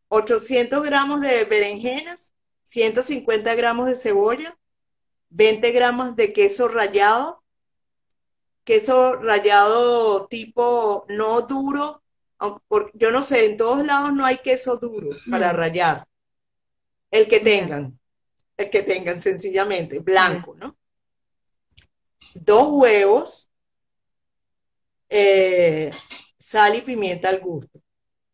800 0.09 0.83
gramos 0.83 1.21
de 1.21 1.43
berenjenas, 1.45 2.31
150 2.65 3.55
gramos 3.55 3.87
de 3.87 3.95
cebolla, 3.95 4.55
20 5.29 5.71
gramos 5.71 6.15
de 6.15 6.31
queso 6.31 6.67
rallado, 6.67 7.43
queso 8.63 9.15
rallado 9.15 10.27
tipo 10.27 11.07
no 11.09 11.41
duro, 11.41 12.03
yo 12.93 13.09
no 13.09 13.23
sé, 13.23 13.47
en 13.47 13.57
todos 13.57 13.83
lados 13.83 14.13
no 14.13 14.23
hay 14.23 14.37
queso 14.37 14.77
duro 14.77 15.09
para 15.31 15.51
mm. 15.51 15.55
rallar. 15.55 16.07
El 17.09 17.27
que 17.27 17.39
tengan, 17.39 17.99
el 18.55 18.69
que 18.69 18.83
tengan 18.83 19.19
sencillamente, 19.19 19.97
blanco, 19.97 20.53
¿no? 20.53 20.77
Dos 22.35 22.67
huevos, 22.69 23.49
eh, 25.09 25.89
sal 26.43 26.75
y 26.75 26.81
pimienta 26.81 27.29
al 27.29 27.39
gusto 27.39 27.81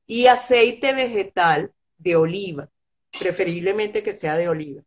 y 0.08 0.26
aceite 0.26 0.94
vegetal 0.94 1.72
de 1.98 2.16
oliva, 2.16 2.70
preferiblemente 3.20 4.02
que 4.02 4.14
sea 4.14 4.36
de 4.36 4.50
oliva. 4.50 4.84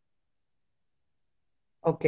Ok. 1.81 2.07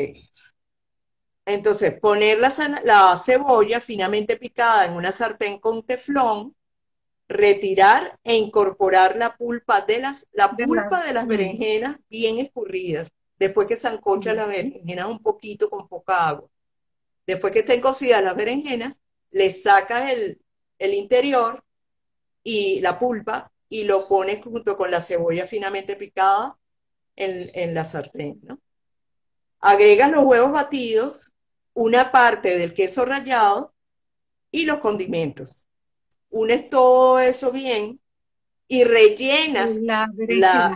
Entonces, 1.47 2.01
poner 2.01 2.39
la, 2.41 2.53
la, 2.85 3.17
cebolla 3.17 3.81
finamente 3.81 4.37
picada 4.37 4.87
en 4.87 4.95
una 4.95 5.13
sartén 5.13 5.59
con 5.61 5.85
teflón, 5.85 6.57
retirar 7.29 8.19
e 8.25 8.35
incorporar 8.37 9.17
la 9.17 9.37
pulpa 9.37 9.83
de 9.83 10.01
las, 10.01 10.27
la 10.33 10.51
pulpa 10.51 11.05
de 11.05 11.13
las 11.13 11.27
berenjenas 11.27 11.99
bien 12.09 12.39
escurridas, 12.39 13.09
después 13.39 13.69
que 13.69 13.77
sancocha 13.77 14.35
las 14.35 14.49
berenjenas 14.49 15.07
un 15.07 15.23
poquito 15.23 15.71
con 15.71 15.87
poca 15.87 16.29
agua. 16.29 16.49
Después 17.27 17.53
que 17.53 17.61
estén 17.61 17.81
cocidas 17.81 18.25
las 18.25 18.35
berenjenas, 18.35 19.01
le 19.31 19.51
sacas 19.51 20.11
el, 20.11 20.44
el 20.85 20.95
interior 20.95 21.65
y 22.43 22.81
la 22.81 22.99
pulpa 22.99 23.51
y 23.69 23.85
lo 23.85 24.07
pones 24.07 24.45
junto 24.45 24.77
con 24.77 24.91
la 24.91 25.01
cebolla 25.01 25.47
finamente 25.47 25.97
picada 25.97 26.57
en, 27.17 27.75
la 27.75 27.85
sartén, 27.85 28.41
¿no? 28.43 28.61
Agregas 29.61 30.11
los 30.11 30.25
huevos 30.25 30.53
batidos, 30.53 31.33
una 31.73 32.13
parte 32.13 32.59
del 32.59 32.75
queso 32.75 33.05
rallado 33.05 33.73
y 34.51 34.67
los 34.67 34.79
condimentos. 34.79 35.67
Unes 36.29 36.69
todo 36.69 37.19
eso 37.19 37.51
bien 37.51 38.01
y 38.69 38.85
rellenas 38.85 39.77
la, 39.77 40.11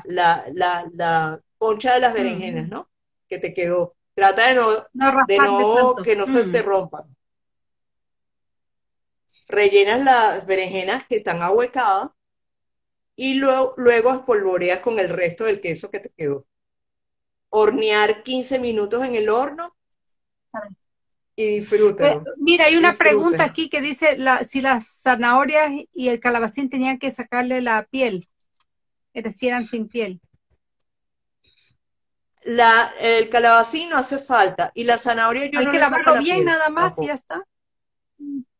la, 0.06 1.40
concha 1.58 1.94
de 1.94 2.00
las 2.00 2.14
berenjenas, 2.14 2.68
¿no? 2.68 2.88
Que 3.28 3.38
te 3.38 3.52
quedó. 3.52 3.94
Trata 4.14 4.48
de 4.48 4.54
no, 4.54 4.70
de 5.26 5.38
no 5.38 5.94
que 5.96 6.16
no 6.16 6.26
se 6.26 6.44
te 6.44 6.62
rompan 6.62 7.04
rellenas 9.48 10.04
las 10.04 10.46
berenjenas 10.46 11.04
que 11.06 11.16
están 11.16 11.42
ahuecadas 11.42 12.10
y 13.16 13.34
luego, 13.34 13.74
luego 13.76 14.12
espolvoreas 14.12 14.80
con 14.80 14.98
el 14.98 15.08
resto 15.08 15.44
del 15.44 15.60
queso 15.60 15.90
que 15.90 16.00
te 16.00 16.10
quedó. 16.10 16.46
Hornear 17.50 18.22
15 18.22 18.58
minutos 18.58 19.04
en 19.04 19.14
el 19.14 19.28
horno 19.28 19.74
y 21.34 21.46
disfruta. 21.46 22.22
Mira, 22.36 22.66
hay 22.66 22.76
una 22.76 22.94
pregunta 22.94 23.44
aquí 23.44 23.68
que 23.68 23.80
dice 23.80 24.18
si 24.46 24.60
las 24.60 25.02
zanahorias 25.02 25.70
y 25.92 26.08
el 26.08 26.20
calabacín 26.20 26.68
tenían 26.68 26.98
que 26.98 27.10
sacarle 27.10 27.62
la 27.62 27.84
piel, 27.84 28.28
es 29.14 29.24
decir, 29.24 29.50
eran 29.50 29.64
sin 29.64 29.88
piel. 29.88 30.20
La, 32.42 32.92
el 33.00 33.28
calabacín 33.28 33.90
no 33.90 33.98
hace 33.98 34.18
falta 34.18 34.72
y 34.74 34.84
la 34.84 34.98
zanahoria 34.98 35.46
yo 35.46 35.60
Hay 35.60 35.68
que 35.68 35.78
lavarlo 35.78 36.18
bien 36.18 36.44
nada 36.44 36.70
más 36.70 36.98
y 36.98 37.06
ya 37.06 37.14
está. 37.14 37.44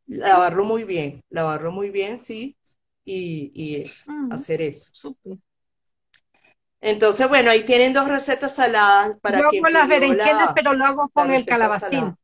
Lavarlo 0.09 0.65
muy 0.65 0.85
bien, 0.85 1.23
lavarlo 1.29 1.71
muy 1.71 1.91
bien, 1.91 2.19
sí, 2.19 2.57
y, 3.05 3.83
hacer 4.31 4.63
eso. 4.63 5.15
Entonces, 6.81 7.29
bueno, 7.29 7.51
ahí 7.51 7.63
tienen 7.63 7.93
dos 7.93 8.09
recetas 8.09 8.55
saladas 8.55 9.13
para 9.21 9.41
Yo 9.41 9.49
hago 9.49 9.69
las 9.69 9.89
berenjenas, 9.89 10.51
pero 10.55 10.75
lo 10.75 10.85
hago 10.85 11.09
con 11.11 11.31
el 11.31 11.45
calabacín. 11.45 12.17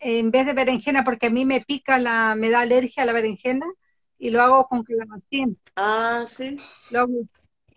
En 0.00 0.30
vez 0.32 0.46
de 0.46 0.52
berenjena, 0.52 1.04
porque 1.04 1.26
a 1.26 1.30
mí 1.30 1.44
me 1.44 1.60
pica 1.60 1.98
la, 1.98 2.34
me 2.34 2.50
da 2.50 2.60
alergia 2.60 3.04
a 3.04 3.06
la 3.06 3.12
berenjena, 3.12 3.66
y 4.18 4.30
lo 4.30 4.42
hago 4.42 4.66
con 4.66 4.82
calabacín. 4.82 5.58
Ah, 5.76 6.24
sí. 6.26 6.56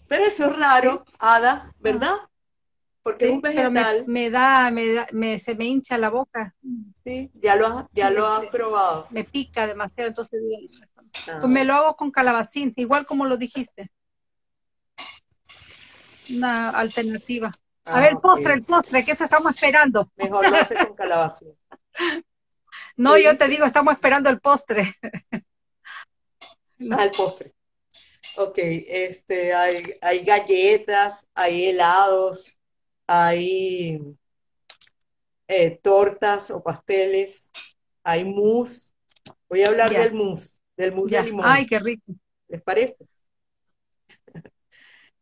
Pero 0.07 0.23
eso 0.23 0.45
es 0.47 0.57
raro, 0.57 1.05
Ada, 1.19 1.73
¿verdad? 1.79 2.15
Porque 3.05 3.25
es 3.25 3.31
un 3.33 3.41
vegetal. 3.41 4.03
Me, 4.07 4.31
da, 4.31 4.71
me 4.71 5.37
se 5.37 5.53
me 5.53 5.65
hincha 5.65 5.95
la 5.95 6.09
boca. 6.09 6.55
Sí, 7.03 7.29
ya 7.35 7.55
lo 7.55 7.67
has, 7.67 7.85
ya 7.93 8.09
lo 8.09 8.25
has 8.25 8.47
probado. 8.47 9.05
Me 9.11 9.23
pica 9.23 9.67
demasiado, 9.67 10.07
entonces 10.07 10.41
ah. 11.27 11.37
pues 11.39 11.47
me 11.47 11.63
lo 11.65 11.75
hago 11.75 11.95
con 11.95 12.09
calabacín, 12.09 12.73
igual 12.77 13.05
como 13.05 13.25
lo 13.25 13.37
dijiste. 13.37 13.91
Una 16.31 16.71
alternativa. 16.71 17.53
A 17.83 17.99
ver, 17.99 18.09
el 18.09 18.17
ah, 18.17 18.21
postre, 18.21 18.53
el 18.53 18.63
postre, 18.63 19.05
que 19.05 19.11
eso 19.11 19.25
estamos 19.25 19.53
esperando. 19.53 20.11
Mejor 20.15 20.49
lo 20.49 20.55
hace 20.55 20.73
con 20.73 20.95
calabacín. 20.95 21.55
no, 22.97 23.19
yo 23.19 23.37
te 23.37 23.47
digo, 23.47 23.67
estamos 23.67 23.93
esperando 23.93 24.31
el 24.31 24.39
postre. 24.39 24.83
Ah, 26.91 27.05
el 27.05 27.11
postre. 27.11 27.53
Ok, 28.35 28.57
este, 28.57 29.53
hay, 29.53 29.81
hay 30.01 30.25
galletas, 30.25 31.25
hay 31.33 31.69
helados, 31.69 32.57
hay 33.07 33.99
eh, 35.47 35.79
tortas 35.81 36.51
o 36.51 36.63
pasteles, 36.63 37.49
hay 38.03 38.25
mousse. 38.25 38.93
Voy 39.49 39.63
a 39.63 39.67
hablar 39.67 39.91
del 39.91 40.13
mousse, 40.13 40.59
del 40.75 40.93
mousse 40.95 41.17
de 41.17 41.23
limón. 41.23 41.45
Ay, 41.45 41.65
qué 41.65 41.79
rico. 41.79 42.13
¿Les 42.47 42.61
parece? 42.61 42.97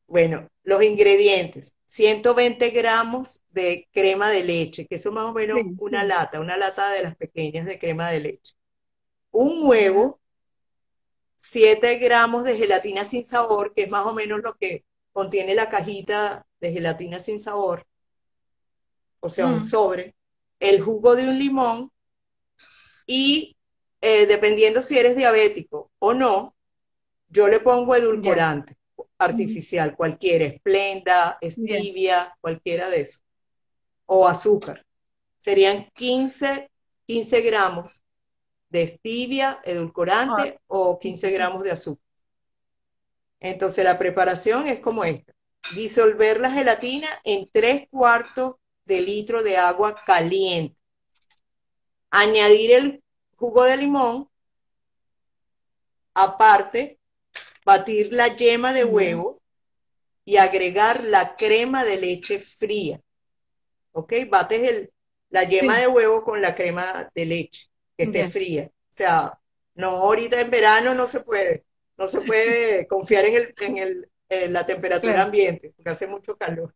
bueno, 0.08 0.50
los 0.64 0.84
ingredientes. 0.84 1.76
120 1.86 2.72
gramos 2.72 3.44
de 3.52 3.88
crema 3.92 4.32
de 4.32 4.44
leche, 4.44 4.88
que 4.88 4.96
eso 4.96 5.12
más 5.12 5.26
o 5.26 5.34
menos 5.34 5.60
una 5.78 6.04
lata, 6.04 6.40
una 6.40 6.58
lata 6.58 6.90
de 6.92 7.04
las 7.04 7.16
pequeñas 7.16 7.68
de 7.68 7.78
crema 7.78 8.10
de 8.10 8.20
leche. 8.20 8.56
Un 9.30 9.68
huevo, 9.68 10.20
7 11.36 12.00
gramos 12.00 12.46
de 12.46 12.58
gelatina 12.58 13.06
sin 13.06 13.26
sabor, 13.26 13.74
que 13.76 13.84
es 13.84 13.90
más 13.90 14.08
o 14.08 14.14
menos 14.14 14.42
lo 14.42 14.56
que 14.56 14.86
contiene 15.12 15.54
la 15.54 15.70
cajita 15.70 16.48
de 16.64 16.72
gelatina 16.72 17.20
sin 17.20 17.42
sabor, 17.42 17.86
o 19.20 19.28
sea, 19.28 19.48
un 19.48 19.56
mm. 19.56 19.60
sobre, 19.60 20.16
el 20.60 20.82
jugo 20.82 21.14
de 21.14 21.24
un 21.24 21.38
limón 21.38 21.92
y 23.06 23.58
eh, 24.00 24.26
dependiendo 24.28 24.82
si 24.82 24.98
eres 24.98 25.18
diabético 25.18 25.92
o 26.00 26.14
no, 26.14 26.56
yo 27.28 27.50
le 27.50 27.60
pongo 27.60 27.96
edulcorante 27.96 28.78
artificial, 29.18 29.96
cualquiera, 29.96 30.46
esplenda, 30.46 31.38
stevia, 31.42 32.34
cualquiera 32.40 32.90
de 32.90 33.02
eso, 33.02 33.20
o 34.06 34.26
azúcar. 34.26 34.86
Serían 35.38 35.90
15, 35.94 36.72
15 37.06 37.42
gramos 37.42 38.04
de 38.70 38.88
stevia, 38.88 39.60
edulcorante 39.66 40.62
o 40.68 40.98
15 40.98 41.30
gramos 41.32 41.64
de 41.64 41.72
azúcar. 41.72 42.06
Entonces 43.42 43.84
la 43.84 44.00
preparación 44.00 44.68
es 44.68 44.80
como 44.80 45.04
esta 45.04 45.33
disolver 45.76 46.40
la 46.40 46.52
gelatina 46.52 47.08
en 47.24 47.50
tres 47.52 47.88
cuartos 47.90 48.56
de 48.86 49.02
litro 49.02 49.44
de 49.44 49.58
agua 49.58 49.96
caliente. 50.06 50.76
Añadir 52.12 52.72
el 52.72 53.04
jugo 53.36 53.64
de 53.64 53.78
limón. 53.78 54.30
Aparte, 56.14 57.00
batir 57.66 58.14
la 58.14 58.36
yema 58.36 58.74
de 58.74 58.84
huevo 58.84 59.42
y 60.26 60.38
agregar 60.38 61.04
la 61.04 61.36
crema 61.36 61.84
de 61.84 62.00
leche 62.00 62.40
fría. 62.40 63.02
¿Ok? 63.94 64.14
Bates 64.30 64.70
el, 64.70 64.94
la 65.30 65.44
yema 65.44 65.80
de 65.80 65.88
huevo 65.88 66.24
con 66.24 66.42
la 66.42 66.54
crema 66.54 67.10
de 67.16 67.26
leche, 67.26 67.68
que 67.98 68.04
esté 68.06 68.30
fría. 68.30 68.66
O 68.66 68.96
sea, 68.96 69.40
no, 69.76 69.90
ahorita 69.98 70.40
en 70.40 70.52
verano 70.52 70.94
no 70.94 71.08
se 71.08 71.22
puede. 71.22 71.66
No 71.98 72.08
se 72.08 72.22
puede 72.22 72.88
confiar 72.88 73.26
en 73.26 73.36
el, 73.36 73.56
en 73.60 73.78
el 73.78 74.12
la 74.50 74.66
temperatura 74.66 75.24
ambiente, 75.24 75.74
porque 75.76 75.90
hace 75.90 76.08
mucho 76.08 76.38
calor. 76.38 76.74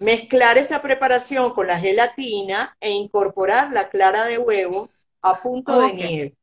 Mezclar 0.00 0.58
esta 0.58 0.82
preparación 0.82 1.52
con 1.52 1.66
la 1.66 1.78
gelatina 1.78 2.76
e 2.80 2.90
incorporar 2.90 3.72
la 3.72 3.88
clara 3.88 4.24
de 4.24 4.38
huevo 4.38 4.88
a 5.22 5.34
punto 5.34 5.80
de 5.80 5.92
nieve. 5.92 6.36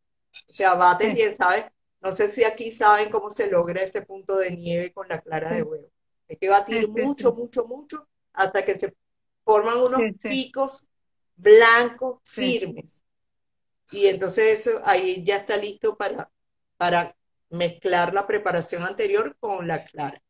O 0.47 0.53
sea, 0.53 0.73
baten 0.75 1.13
bien, 1.13 1.35
¿sabes? 1.35 1.65
No 1.99 2.11
sé 2.11 2.29
si 2.29 2.43
aquí 2.43 2.71
saben 2.71 3.09
cómo 3.09 3.29
se 3.29 3.49
logra 3.49 3.83
ese 3.83 4.01
punto 4.01 4.37
de 4.37 4.51
nieve 4.51 4.91
con 4.91 5.07
la 5.07 5.19
clara 5.19 5.51
de 5.51 5.63
huevo. 5.63 5.87
Hay 6.29 6.37
que 6.37 6.49
batir 6.49 6.87
mucho, 6.87 7.33
mucho, 7.33 7.65
mucho 7.65 8.07
hasta 8.33 8.63
que 8.63 8.77
se 8.77 8.95
forman 9.43 9.77
unos 9.77 10.01
picos 10.21 10.87
blancos 11.35 12.19
firmes. 12.23 13.03
Y 13.91 14.07
entonces 14.07 14.61
eso 14.61 14.81
ahí 14.85 15.23
ya 15.23 15.37
está 15.37 15.57
listo 15.57 15.97
para, 15.97 16.31
para 16.77 17.15
mezclar 17.51 18.13
la 18.13 18.25
preparación 18.25 18.83
anterior 18.83 19.35
con 19.39 19.67
la 19.67 19.85
clara. 19.85 20.21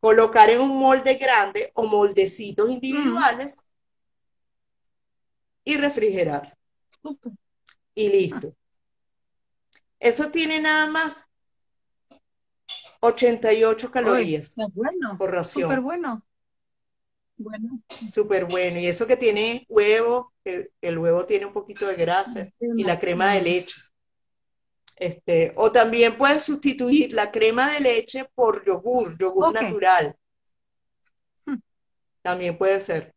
Colocar 0.00 0.50
en 0.50 0.60
un 0.60 0.78
molde 0.78 1.14
grande 1.14 1.70
o 1.74 1.84
moldecitos 1.84 2.70
individuales 2.70 3.58
y 5.64 5.76
refrigerar. 5.76 6.56
Y 7.94 8.08
listo. 8.08 8.54
Eso 9.98 10.30
tiene 10.30 10.60
nada 10.60 10.86
más 10.86 11.26
88 13.00 13.90
calorías 13.90 14.54
bueno, 14.72 15.16
por 15.18 15.32
ración. 15.32 15.68
Súper 15.68 15.80
bueno. 15.80 16.24
Bueno. 17.36 17.82
Súper 18.08 18.44
bueno. 18.44 18.78
Y 18.78 18.86
eso 18.86 19.06
que 19.06 19.16
tiene 19.16 19.66
huevo, 19.68 20.32
que 20.44 20.70
el 20.80 20.98
huevo 20.98 21.24
tiene 21.24 21.46
un 21.46 21.52
poquito 21.52 21.86
de 21.86 21.96
grasa 21.96 22.48
y 22.60 22.84
la 22.84 22.98
crema 22.98 23.32
de 23.32 23.42
leche. 23.42 23.80
Este, 25.00 25.54
o 25.56 25.72
también 25.72 26.14
puedes 26.18 26.44
sustituir 26.44 27.14
la 27.14 27.30
crema 27.30 27.72
de 27.72 27.80
leche 27.80 28.26
por 28.34 28.66
yogur, 28.66 29.16
yogur 29.16 29.50
natural. 29.50 30.14
Hmm. 31.46 31.56
También 32.20 32.58
puede 32.58 32.78
ser 32.80 33.14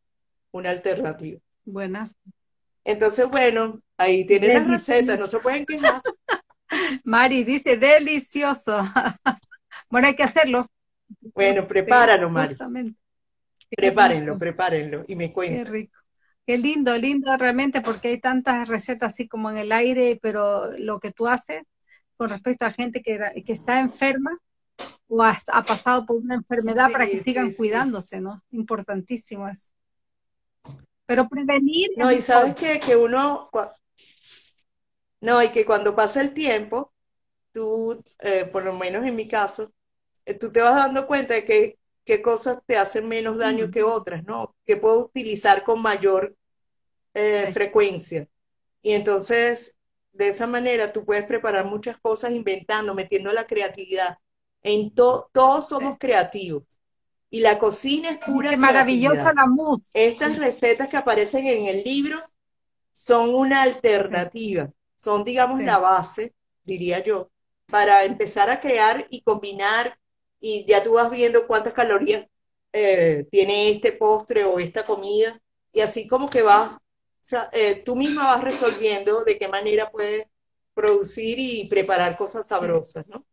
una 0.52 0.70
alternativa. 0.70 1.42
Buenas. 1.66 2.16
Entonces, 2.86 3.30
bueno, 3.30 3.82
ahí 3.98 4.26
tienen 4.26 4.54
las 4.54 4.66
recetas, 4.66 5.20
no 5.20 5.28
se 5.28 5.40
pueden 5.40 5.66
quejar. 5.66 6.02
Mari 7.04 7.44
dice, 7.44 7.76
delicioso. 7.76 8.80
bueno, 9.90 10.08
hay 10.08 10.16
que 10.16 10.24
hacerlo. 10.24 10.66
Bueno, 11.34 11.68
prepáralo, 11.68 12.30
Mari. 12.30 12.56
Prepárenlo, 13.76 14.40
prepárenlo 14.40 15.04
y 15.06 15.18
me 15.18 15.34
cuenten. 15.34 15.66
Qué 15.66 15.70
rico. 15.70 16.00
Qué 16.48 16.58
lindo, 16.58 16.98
lindo 16.98 17.36
realmente, 17.36 17.82
porque 17.82 18.08
hay 18.08 18.22
tantas 18.22 18.70
recetas 18.70 19.14
así 19.14 19.28
como 19.28 19.52
en 19.52 19.58
el 19.58 19.74
aire, 19.74 20.18
pero 20.22 20.72
lo 20.78 21.02
que 21.02 21.12
tú 21.12 21.28
haces 21.28 21.64
con 22.24 22.30
respecto 22.30 22.64
a 22.64 22.72
gente 22.72 23.02
que, 23.02 23.20
que 23.46 23.52
está 23.52 23.82
enferma 23.82 24.40
o 25.10 25.22
ha, 25.22 25.36
pasado 25.66 26.06
por 26.06 26.16
una 26.16 26.36
enfermedad 26.36 26.90
para 26.90 27.06
que 27.06 27.22
sigan 27.22 27.52
cuidándose, 27.52 28.22
¿no? 28.22 28.42
Importantísimo 28.52 29.46
eso. 29.46 29.72
Pero 31.06 31.28
prevenir. 31.28 31.90
No, 31.98 32.10
y 32.14 32.22
sabes 32.22 32.56
que, 32.56 32.80
que 32.80 32.96
uno. 32.96 33.50
No, 35.20 35.44
y 35.44 35.50
que 35.50 35.66
cuando 35.66 35.94
pasa 35.94 36.22
el 36.22 36.34
tiempo, 36.34 36.94
tú, 37.52 38.02
eh, 38.20 38.46
por 38.50 38.64
lo 38.64 38.72
menos 38.72 39.06
en 39.06 39.18
mi 39.18 39.28
caso, 39.28 39.74
eh, 40.26 40.34
tú 40.34 40.50
te 40.50 40.62
vas 40.62 40.76
dando 40.76 41.06
cuenta 41.06 41.34
de 41.34 41.44
que 41.44 41.78
qué 42.06 42.22
cosas 42.22 42.60
te 42.66 42.78
hacen 42.78 43.06
menos 43.06 43.38
daño 43.38 43.70
que 43.70 43.84
otras, 43.84 44.24
¿no? 44.24 44.56
Que 44.66 44.78
puedo 44.78 45.00
utilizar 45.00 45.66
con 45.66 45.82
mayor 45.82 46.38
eh, 47.16 47.50
frecuencia. 47.52 48.30
Y 48.82 48.94
entonces, 48.94 49.78
de 50.14 50.30
esa 50.30 50.48
manera, 50.48 50.94
tú 50.94 51.06
puedes 51.06 51.26
preparar 51.26 51.66
muchas 51.66 51.98
cosas 52.00 52.32
inventando, 52.32 52.94
metiendo 52.94 53.32
la 53.34 53.46
creatividad. 53.46 54.18
En 54.62 54.94
todos 54.94 55.68
somos 55.68 55.98
creativos. 56.00 56.64
Y 57.30 57.40
la 57.42 57.58
cocina 57.58 58.12
es 58.12 58.20
pura. 58.20 58.52
Qué 58.52 58.58
maravillosa 58.58 59.34
la 59.34 59.48
mousse. 59.48 59.92
Estas 59.96 60.38
recetas 60.38 60.88
que 60.88 60.98
aparecen 60.98 61.48
en 61.48 61.66
el 61.66 61.84
libro 61.84 62.20
son 62.94 63.34
una 63.34 63.64
alternativa, 63.64 64.72
son, 64.96 65.24
digamos, 65.24 65.62
la 65.62 65.80
base, 65.80 66.36
diría 66.64 67.04
yo, 67.04 67.32
para 67.66 68.04
empezar 68.06 68.52
a 68.52 68.62
crear 68.62 69.08
y 69.10 69.24
combinar 69.24 69.98
y 70.40 70.66
ya 70.68 70.84
tú 70.84 70.94
vas 70.94 71.10
viendo 71.10 71.48
cuántas 71.48 71.74
calorías 71.74 72.28
eh, 72.72 73.26
tiene 73.32 73.72
este 73.72 73.94
postre 73.94 74.44
o 74.44 74.60
esta 74.60 74.84
comida 74.84 75.42
y 75.72 75.82
así 75.82 76.08
como 76.08 76.30
que 76.30 76.44
vas, 76.44 76.78
eh, 77.52 77.82
tú 77.86 77.96
misma 77.96 78.26
vas 78.26 78.44
resolviendo 78.44 79.24
de 79.24 79.38
qué 79.38 79.48
manera 79.48 79.90
puedes 79.92 80.28
producir 80.74 81.40
y 81.40 81.68
preparar 81.68 82.18
cosas 82.18 82.48
sabrosas, 82.48 83.08
¿no? 83.08 83.26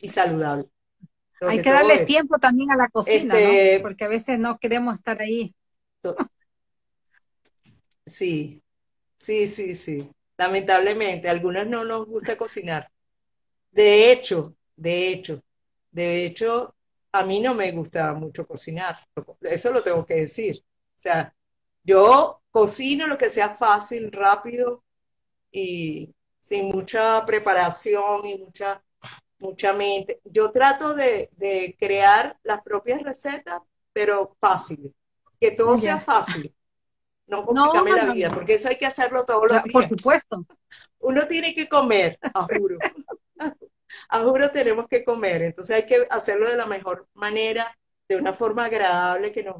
Y 0.00 0.08
saludables. 0.08 0.66
Hay 1.40 1.60
que 1.60 1.70
darle 1.70 2.04
tiempo 2.04 2.38
también 2.38 2.70
a 2.70 2.76
la 2.76 2.88
cocina, 2.88 3.34
¿no? 3.34 3.50
Este 3.50 3.80
Porque 3.80 4.04
a 4.04 4.08
veces 4.08 4.38
no 4.38 4.58
queremos 4.58 4.94
estar 4.94 5.20
ahí. 5.20 5.54
Sí, 8.06 8.62
sí, 9.18 9.46
sí, 9.46 9.74
sí. 9.74 10.10
Lamentablemente, 10.36 11.28
a 11.28 11.32
algunas 11.32 11.66
no 11.66 11.84
nos 11.84 12.06
gusta 12.06 12.36
cocinar. 12.36 12.90
De 13.70 14.12
hecho, 14.12 14.56
de 14.76 15.08
hecho, 15.08 15.42
de 15.90 16.26
hecho, 16.26 16.74
a 17.12 17.24
mí 17.24 17.40
no 17.40 17.54
me 17.54 17.70
gusta 17.72 18.12
mucho 18.14 18.46
cocinar, 18.46 18.98
eso 19.40 19.72
lo 19.72 19.82
tengo 19.82 20.04
que 20.04 20.14
decir. 20.14 20.56
O 20.58 20.98
sea, 21.00 21.34
yo 21.82 22.42
cocino 22.54 23.08
lo 23.08 23.18
que 23.18 23.28
sea 23.28 23.48
fácil, 23.48 24.12
rápido 24.12 24.84
y 25.50 26.14
sin 26.40 26.68
mucha 26.68 27.26
preparación 27.26 28.24
y 28.26 28.38
mucha, 28.38 28.80
mucha 29.38 29.72
mente. 29.72 30.20
Yo 30.22 30.52
trato 30.52 30.94
de, 30.94 31.76
crear 31.80 32.38
las 32.44 32.62
propias 32.62 33.02
recetas, 33.02 33.60
pero 33.92 34.36
fácil, 34.40 34.94
que 35.40 35.50
todo 35.50 35.76
sea 35.76 35.98
fácil. 35.98 36.54
No 37.26 37.44
complicarme 37.44 37.90
la 37.90 38.12
vida, 38.12 38.30
porque 38.32 38.54
eso 38.54 38.68
hay 38.68 38.76
que 38.76 38.86
hacerlo 38.86 39.24
todos 39.24 39.50
los 39.50 39.64
días. 39.64 39.72
Por 39.72 39.88
supuesto. 39.88 40.46
Uno 41.00 41.26
tiene 41.26 41.52
que 41.56 41.68
comer, 41.68 42.20
a 42.22 42.42
juro 42.44 42.78
a 44.08 44.20
juro 44.20 44.48
tenemos 44.50 44.86
que 44.86 45.04
comer, 45.04 45.42
entonces 45.42 45.74
hay 45.74 45.86
que 45.86 46.06
hacerlo 46.08 46.48
de 46.48 46.56
la 46.56 46.66
mejor 46.66 47.08
manera, 47.14 47.76
de 48.08 48.16
una 48.16 48.32
forma 48.32 48.66
agradable 48.66 49.32
que 49.32 49.42
nos, 49.42 49.56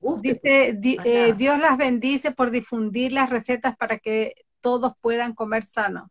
guste. 0.00 0.74
Dice, 0.74 1.00
eh, 1.04 1.34
Dios 1.34 1.58
las 1.58 1.76
bendice 1.76 2.32
por 2.32 2.50
difundir 2.50 3.12
las 3.12 3.30
recetas 3.30 3.76
para 3.76 3.98
que 3.98 4.34
todos 4.60 4.92
puedan 5.00 5.34
comer 5.34 5.64
sano. 5.64 6.10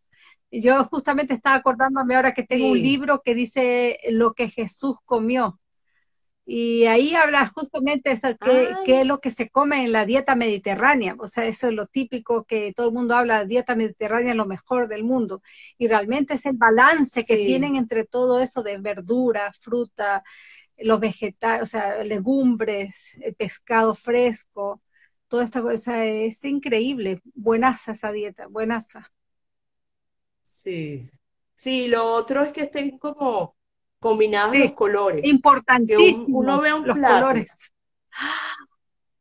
Yo 0.49 0.85
justamente 0.85 1.33
estaba 1.33 1.57
acordándome 1.57 2.15
ahora 2.15 2.33
que 2.33 2.43
tengo 2.43 2.69
un 2.69 2.79
libro 2.79 3.21
que 3.23 3.35
dice 3.35 3.99
lo 4.09 4.33
que 4.33 4.49
Jesús 4.49 4.95
comió. 5.05 5.59
Y 6.49 6.85
ahí 6.85 7.13
habla 7.13 7.45
justamente 7.47 8.09
de 8.09 8.75
qué, 8.85 9.01
es 9.01 9.05
lo 9.05 9.19
que 9.19 9.31
se 9.31 9.49
come 9.49 9.83
en 9.83 9.91
la 9.91 10.05
dieta 10.05 10.33
mediterránea. 10.33 11.17
O 11.19 11.27
sea, 11.27 11.45
eso 11.45 11.67
es 11.67 11.73
lo 11.73 11.87
típico 11.87 12.45
que 12.45 12.71
todo 12.73 12.87
el 12.87 12.93
mundo 12.93 13.17
habla, 13.17 13.43
dieta 13.43 13.75
mediterránea 13.75 14.31
es 14.31 14.37
lo 14.37 14.45
mejor 14.45 14.87
del 14.87 15.03
mundo. 15.03 15.41
Y 15.77 15.89
realmente 15.89 16.35
es 16.35 16.45
el 16.45 16.55
balance 16.55 17.25
que 17.25 17.35
tienen 17.35 17.75
entre 17.75 18.05
todo 18.05 18.39
eso 18.39 18.63
de 18.63 18.77
verdura, 18.77 19.51
fruta, 19.59 20.23
los 20.79 20.99
vegetales, 20.99 21.63
o 21.63 21.65
sea, 21.65 22.03
legumbres, 22.03 23.17
el 23.21 23.35
pescado 23.35 23.95
fresco, 23.95 24.81
toda 25.27 25.43
esta 25.43 25.61
cosa 25.61 26.05
es 26.05 26.43
increíble. 26.45 27.21
Buenaza 27.33 27.91
esa 27.91 28.11
dieta, 28.11 28.47
buenaza. 28.47 29.11
Sí. 30.43 31.09
Sí, 31.55 31.87
lo 31.87 32.05
otro 32.13 32.43
es 32.43 32.53
que 32.53 32.61
estén 32.61 32.97
como 32.97 33.55
combinados 33.99 34.55
los 34.55 34.73
colores. 34.73 35.25
Importantísimo. 35.25 36.39
uno 36.39 36.61
ve 36.61 36.73
un 36.73 36.87
los 36.87 36.97
colores. 36.97 37.73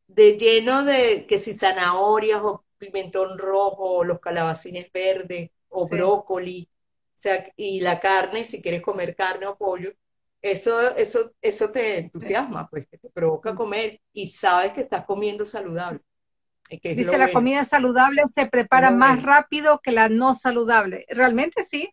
De 0.06 0.36
lleno 0.36 0.84
de 0.84 1.26
que 1.26 1.38
si 1.38 1.54
zanahorias 1.54 2.40
o 2.42 2.64
pimentón 2.78 3.38
rojo, 3.38 3.96
o 3.96 4.04
los 4.04 4.20
calabacines 4.20 4.90
verdes, 4.92 5.50
o 5.68 5.88
brócoli, 5.88 6.68
o 6.70 7.18
sea, 7.18 7.52
y 7.56 7.80
la 7.80 7.98
carne, 7.98 8.44
si 8.44 8.60
quieres 8.60 8.82
comer 8.82 9.16
carne 9.16 9.46
o 9.46 9.56
pollo, 9.56 9.92
eso, 10.42 10.96
eso, 10.96 11.32
eso 11.40 11.70
te 11.70 11.98
entusiasma, 11.98 12.68
pues, 12.68 12.86
que 12.86 12.98
te 12.98 13.08
provoca 13.10 13.54
comer 13.54 14.00
y 14.12 14.30
sabes 14.30 14.72
que 14.72 14.82
estás 14.82 15.04
comiendo 15.04 15.44
saludable. 15.44 16.00
Dice 16.82 17.18
la 17.18 17.32
comida 17.32 17.64
saludable 17.64 18.22
se 18.26 18.46
prepara 18.46 18.90
más 18.90 19.22
rápido 19.22 19.80
que 19.82 19.92
la 19.92 20.08
no 20.08 20.34
saludable. 20.34 21.06
Realmente 21.08 21.62
sí. 21.62 21.90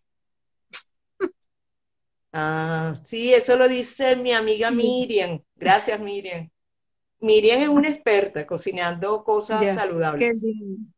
Ah, 2.36 3.00
sí, 3.04 3.32
eso 3.32 3.56
lo 3.56 3.68
dice 3.68 4.16
mi 4.16 4.32
amiga 4.32 4.72
Miriam. 4.72 5.40
Gracias, 5.54 6.00
Miriam. 6.00 6.50
Miriam 7.20 7.62
es 7.62 7.68
una 7.68 7.88
experta 7.88 8.44
cocinando 8.44 9.22
cosas 9.22 9.72
saludables. 9.72 10.44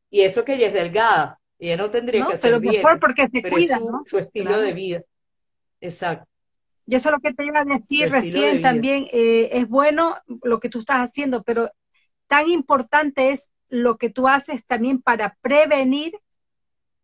Y 0.09 0.23
eso 0.23 0.47
que 0.47 0.55
ella 0.55 0.69
es 0.69 0.73
delgada. 0.73 1.39
Ella 1.59 1.77
no 1.77 1.91
tendría 1.91 2.27
que 2.27 2.33
hacer 2.33 2.59
pero 2.59 2.73
mejor 2.73 2.99
porque 2.99 3.29
se 3.29 3.43
cuida, 3.43 3.79
su, 3.79 4.01
su 4.07 4.19
estilo 4.19 4.59
de 4.59 4.73
vida. 4.73 5.03
Exacto. 5.79 6.27
Y 6.87 6.95
eso 6.95 7.09
es 7.09 7.13
lo 7.13 7.21
que 7.21 7.35
te 7.35 7.45
iba 7.45 7.61
a 7.61 7.65
decir 7.65 8.11
recién 8.11 8.63
también. 8.63 9.07
Eh, 9.13 9.49
es 9.53 9.69
bueno 9.69 10.17
lo 10.43 10.61
que 10.61 10.69
tú 10.69 10.81
estás 10.81 10.99
haciendo, 10.99 11.43
pero 11.43 11.69
tan 12.29 12.49
importante 12.49 13.33
es 13.33 13.51
lo 13.69 13.99
que 13.99 14.11
tú 14.11 14.29
haces 14.29 14.65
también 14.65 15.03
para 15.03 15.37
prevenir 15.43 16.19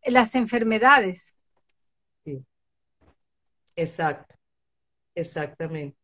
las 0.05 0.35
enfermedades. 0.35 1.35
Exacto, 3.75 4.37
exactamente. 5.15 5.97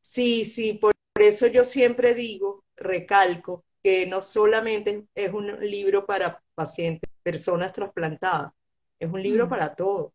Sí, 0.00 0.44
sí, 0.44 0.74
por 0.74 0.94
eso 1.16 1.46
yo 1.46 1.64
siempre 1.64 2.14
digo, 2.14 2.64
recalco, 2.76 3.64
que 3.82 4.06
no 4.06 4.22
solamente 4.22 5.06
es 5.14 5.32
un 5.32 5.58
libro 5.68 6.06
para 6.06 6.42
pacientes, 6.54 7.10
personas 7.22 7.72
trasplantadas, 7.72 8.52
es 8.98 9.10
un 9.10 9.22
libro 9.22 9.46
mm. 9.46 9.48
para 9.48 9.74
todos, 9.74 10.12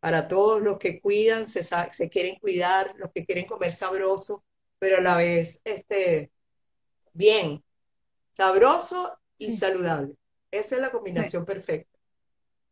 para 0.00 0.28
todos 0.28 0.62
los 0.62 0.78
que 0.78 1.00
cuidan, 1.00 1.46
se, 1.46 1.62
se 1.62 2.08
quieren 2.08 2.36
cuidar, 2.36 2.94
los 2.96 3.10
que 3.12 3.24
quieren 3.24 3.46
comer 3.46 3.72
sabroso, 3.72 4.44
pero 4.78 4.96
a 4.96 5.00
la 5.00 5.16
vez 5.16 5.60
este, 5.64 6.30
bien, 7.12 7.62
sabroso 8.32 9.18
y 9.36 9.50
saludable. 9.52 10.14
Esa 10.50 10.76
es 10.76 10.80
la 10.82 10.90
combinación 10.90 11.44
perfecta 11.44 12.00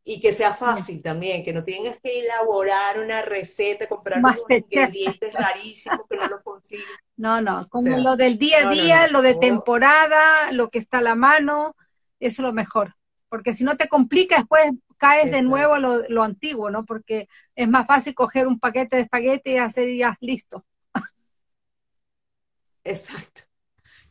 y 0.08 0.20
que 0.20 0.32
sea 0.32 0.54
fácil 0.54 1.02
también, 1.02 1.44
que 1.44 1.52
no 1.52 1.62
tengas 1.62 1.98
que 2.00 2.20
elaborar 2.20 2.98
una 2.98 3.20
receta, 3.20 3.86
comprar 3.86 4.20
unos 4.20 4.42
ingredientes 4.48 5.34
rarísimos 5.34 6.00
que 6.08 6.16
no 6.16 6.28
lo 6.28 6.42
consigues. 6.42 6.86
No, 7.18 7.42
no, 7.42 7.68
como 7.68 7.94
lo 7.98 8.16
del 8.16 8.38
día 8.38 8.66
a 8.66 8.70
día, 8.72 9.08
lo 9.08 9.20
de 9.20 9.34
temporada, 9.34 10.50
lo 10.52 10.70
que 10.70 10.78
está 10.78 10.98
a 10.98 11.02
la 11.02 11.14
mano, 11.14 11.76
eso 12.20 12.40
es 12.40 12.46
lo 12.46 12.54
mejor. 12.54 12.94
Porque 13.28 13.52
si 13.52 13.64
no 13.64 13.76
te 13.76 13.86
complica 13.86 14.38
después 14.38 14.72
caes 14.99 15.30
de 15.30 15.42
nuevo 15.42 15.74
a 15.74 15.78
lo, 15.78 16.22
antiguo, 16.22 16.70
¿no? 16.70 16.84
Porque 16.84 17.28
es 17.55 17.68
más 17.68 17.86
fácil 17.86 18.14
coger 18.14 18.46
un 18.46 18.59
paquete 18.59 18.96
de 18.96 19.03
espagueti 19.03 19.53
y 19.53 19.59
hacer 19.59 19.88
ya 19.96 20.16
listo. 20.20 20.64
Exacto. 22.84 23.42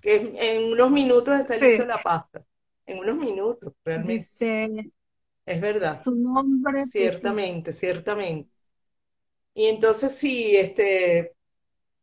Que 0.01 0.35
en 0.39 0.71
unos 0.71 0.91
minutos 0.91 1.39
está 1.39 1.57
listo 1.57 1.85
la 1.85 1.97
pasta. 1.97 2.43
En 2.85 2.99
unos 2.99 3.17
minutos, 3.17 3.73
realmente. 3.83 4.91
es 5.45 5.61
verdad. 5.61 5.93
Su 6.01 6.15
nombre. 6.15 6.85
Ciertamente, 6.85 7.73
ciertamente. 7.73 8.49
Y 9.53 9.65
entonces 9.65 10.13
sí, 10.13 10.55
este, 10.55 11.33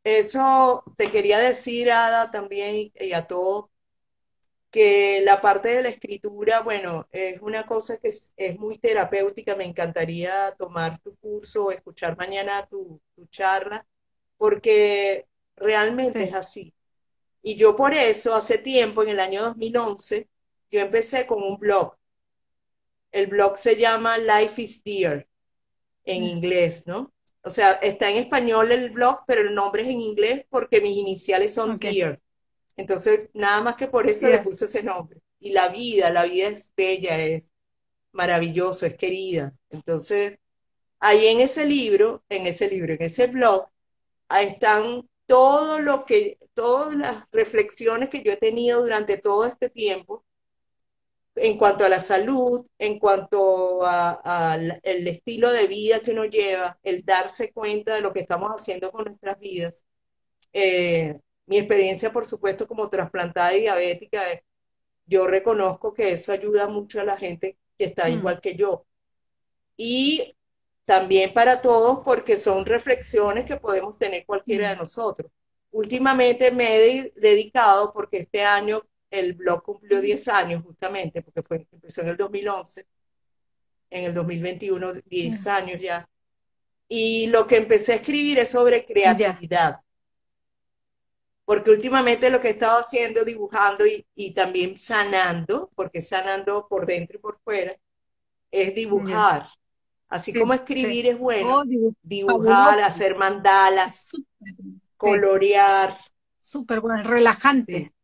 eso 0.03 0.85
te 0.97 1.11
quería 1.11 1.39
decir, 1.39 1.91
Ada, 1.91 2.31
también 2.31 2.93
y 2.95 3.13
a 3.13 3.27
todos, 3.27 3.71
que 4.75 5.23
la 5.25 5.41
parte 5.41 5.69
de 5.69 5.83
la 5.83 5.89
escritura, 5.89 6.63
bueno, 6.63 7.07
es 7.13 7.41
una 7.41 7.65
cosa 7.65 7.97
que 7.99 8.09
es, 8.09 8.35
muy 8.59 8.77
terapéutica. 8.77 9.55
Me 9.55 9.67
encantaría 9.67 10.53
tomar 10.59 10.99
tu 11.01 11.15
curso 11.19 11.67
o 11.67 11.71
escuchar 11.71 12.17
mañana 12.17 12.67
tu, 12.67 13.01
charla, 13.31 13.87
porque 14.37 15.29
realmente 15.55 16.25
es 16.25 16.35
así. 16.35 16.75
Y 17.41 17.55
yo 17.55 17.77
por 17.77 17.95
eso, 17.95 18.35
hace 18.35 18.59
tiempo, 18.59 19.05
en 19.05 19.11
el 19.11 19.21
año 19.21 19.43
2011, 19.43 20.29
yo 20.73 20.81
empecé 20.81 21.25
con 21.25 21.41
un 21.45 21.57
blog. 21.57 21.95
El 23.13 23.29
blog 23.29 23.57
se 23.57 23.77
llama 23.77 24.19
Life 24.19 24.61
is 24.61 24.83
Dear, 24.83 25.29
en 26.05 26.25
inglés, 26.25 26.85
¿no? 26.85 27.13
O 27.43 27.51
sea, 27.51 27.75
está 27.75 28.11
en 28.11 28.17
español 28.17 28.73
el 28.73 28.91
blog, 28.91 29.21
pero 29.25 29.43
el 29.43 29.55
nombre 29.55 29.83
es 29.83 29.89
en 29.89 30.01
inglés 30.01 30.45
porque 30.51 30.81
mis 30.81 30.97
iniciales 30.97 31.55
son 31.55 31.79
Dear. 31.79 32.21
Entonces, 32.77 33.29
nada 33.35 33.61
más 33.61 33.77
que 33.77 33.89
por 33.89 34.09
eso 34.09 34.29
le 34.29 34.39
puse 34.39 34.65
ese 34.67 34.83
nombre. 34.83 35.21
Y 35.41 35.53
la 35.53 35.69
vida, 35.69 36.11
la 36.11 36.25
vida 36.25 36.49
es 36.49 36.73
bella, 36.77 37.19
es 37.19 37.51
maravilloso, 38.13 38.87
es 38.87 38.97
querida. 38.97 39.55
Entonces, 39.71 40.39
ahí 41.01 41.27
en 41.29 41.41
ese 41.41 41.67
libro, 41.67 42.25
en 42.29 42.47
ese 42.47 42.69
libro, 42.69 42.95
en 42.95 43.03
ese 43.03 43.27
blog, 43.29 43.69
ahí 44.29 44.47
están 44.47 45.09
todo 45.27 45.81
lo 45.81 46.05
que, 46.05 46.39
todas 46.55 46.95
las 46.95 47.25
reflexiones 47.33 48.09
que 48.09 48.23
yo 48.23 48.33
he 48.33 48.37
tenido 48.37 48.83
durante 48.83 49.19
todo 49.19 49.47
este 49.47 49.71
tiempo 49.71 50.25
en 51.37 51.59
cuanto 51.59 51.85
a 51.85 51.89
la 51.89 52.01
salud, 52.01 52.67
en 52.79 52.99
cuanto 52.99 53.85
al 53.85 54.81
estilo 54.83 55.53
de 55.53 55.67
vida 55.67 56.01
que 56.01 56.13
uno 56.13 56.25
lleva, 56.25 56.79
el 56.83 57.05
darse 57.05 57.53
cuenta 57.53 57.95
de 57.95 58.01
lo 58.01 58.13
que 58.13 58.21
estamos 58.21 58.51
haciendo 58.53 58.93
con 58.93 59.05
nuestras 59.07 59.39
vidas. 59.39 59.85
Eh, 60.53 61.19
mi 61.47 61.59
experiencia, 61.59 62.13
por 62.13 62.25
supuesto, 62.27 62.67
como 62.67 62.89
trasplantada 62.89 63.55
y 63.55 63.63
diabética, 63.63 64.23
yo 65.07 65.27
reconozco 65.27 65.93
que 65.93 66.13
eso 66.13 66.33
ayuda 66.33 66.67
mucho 66.69 67.01
a 67.01 67.05
la 67.05 67.17
gente 67.17 67.59
que 67.79 67.85
está 67.85 68.09
mm. 68.09 68.13
igual 68.13 68.41
que 68.41 68.57
yo. 68.57 68.87
Y 69.77 70.37
también 70.85 71.33
para 71.33 71.61
todos, 71.61 72.01
porque 72.05 72.37
son 72.37 72.65
reflexiones 72.65 73.45
que 73.45 73.57
podemos 73.57 73.99
tener 73.99 74.25
cualquiera 74.25 74.71
de 74.71 74.77
mm. 74.77 74.79
nosotros. 74.79 75.31
Últimamente 75.73 76.51
me 76.51 76.77
he 76.77 77.13
dedicado, 77.17 77.93
porque 77.93 78.19
este 78.19 78.43
año 78.43 78.83
el 79.11 79.35
blog 79.35 79.63
cumplió 79.63 80.01
10 80.01 80.29
años 80.29 80.65
justamente, 80.65 81.23
porque 81.23 81.43
fue, 81.43 81.67
empezó 81.71 82.03
en 82.03 82.09
el 82.09 82.17
2011, 82.17 82.87
en 83.91 84.05
el 84.05 84.15
2021 84.15 84.93
10 85.05 85.47
años 85.47 85.81
ya. 85.81 86.09
Y 86.89 87.27
lo 87.29 87.47
que 87.47 87.57
empecé 87.57 87.93
a 87.93 87.97
escribir 87.97 88.39
es 88.39 88.51
sobre 88.51 88.85
creatividad. 88.85 89.84
Porque 91.45 91.71
últimamente 91.71 92.31
lo 92.31 92.41
que 92.41 92.49
he 92.49 92.53
estado 92.53 92.81
haciendo, 92.81 93.25
dibujando 93.25 93.85
y, 93.87 94.31
también 94.33 94.77
sanando, 94.77 95.71
porque 95.75 96.01
sanando 96.01 96.67
por 96.69 96.87
dentro 96.87 97.19
y 97.19 97.21
por 97.21 97.39
fuera, 97.45 97.77
es 98.51 98.75
dibujar. 98.75 99.49
Así 100.09 100.33
como 100.33 100.55
escribir 100.55 101.07
es 101.07 101.19
bueno, 101.19 101.59
oh, 101.59 101.65
dibujar, 102.03 102.81
hacer 102.81 103.17
mandalas, 103.17 104.13
colorear. 104.97 105.99
Súper 106.39 106.81
bueno, 106.81 107.03
relajante 107.03 107.95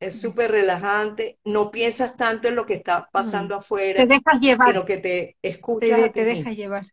es 0.00 0.20
súper 0.20 0.50
relajante, 0.52 1.38
no 1.44 1.70
piensas 1.70 2.16
tanto 2.16 2.48
en 2.48 2.54
lo 2.54 2.66
que 2.66 2.74
está 2.74 3.08
pasando 3.10 3.56
mm. 3.56 3.58
afuera, 3.58 4.00
te 4.00 4.06
dejas 4.06 4.40
llevar, 4.40 4.68
sino 4.68 4.84
que 4.84 4.98
te 4.98 5.36
escuchas. 5.42 6.12
Te, 6.12 6.24
dejas 6.24 6.56
llevar. 6.56 6.86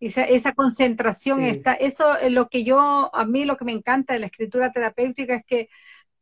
Esa, 0.00 0.24
esa 0.24 0.52
concentración 0.52 1.42
está, 1.42 1.74
eso 1.74 2.16
es 2.16 2.30
lo 2.30 2.48
que 2.48 2.62
yo, 2.62 3.10
a 3.12 3.24
mí 3.24 3.44
lo 3.44 3.56
que 3.56 3.64
me 3.64 3.72
encanta 3.72 4.12
de 4.12 4.20
la 4.20 4.26
escritura 4.26 4.70
terapéutica 4.70 5.34
es 5.34 5.44
que 5.44 5.68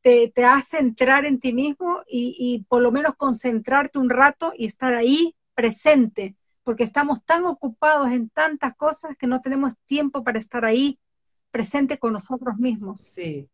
te, 0.00 0.32
te 0.34 0.44
hace 0.44 0.78
entrar 0.78 1.26
en 1.26 1.38
ti 1.38 1.52
mismo 1.52 2.00
y, 2.06 2.36
y 2.38 2.64
por 2.64 2.80
lo 2.80 2.90
menos 2.90 3.16
concentrarte 3.16 3.98
un 3.98 4.08
rato 4.08 4.52
y 4.56 4.66
estar 4.66 4.94
ahí 4.94 5.34
presente, 5.54 6.36
porque 6.62 6.84
estamos 6.84 7.24
tan 7.24 7.44
ocupados 7.44 8.10
en 8.12 8.30
tantas 8.30 8.74
cosas 8.76 9.16
que 9.18 9.26
no 9.26 9.42
tenemos 9.42 9.74
tiempo 9.86 10.24
para 10.24 10.38
estar 10.38 10.64
ahí 10.64 10.98
presente 11.50 11.98
con 11.98 12.14
nosotros 12.14 12.56
mismos. 12.56 13.00
Sí, 13.00 13.48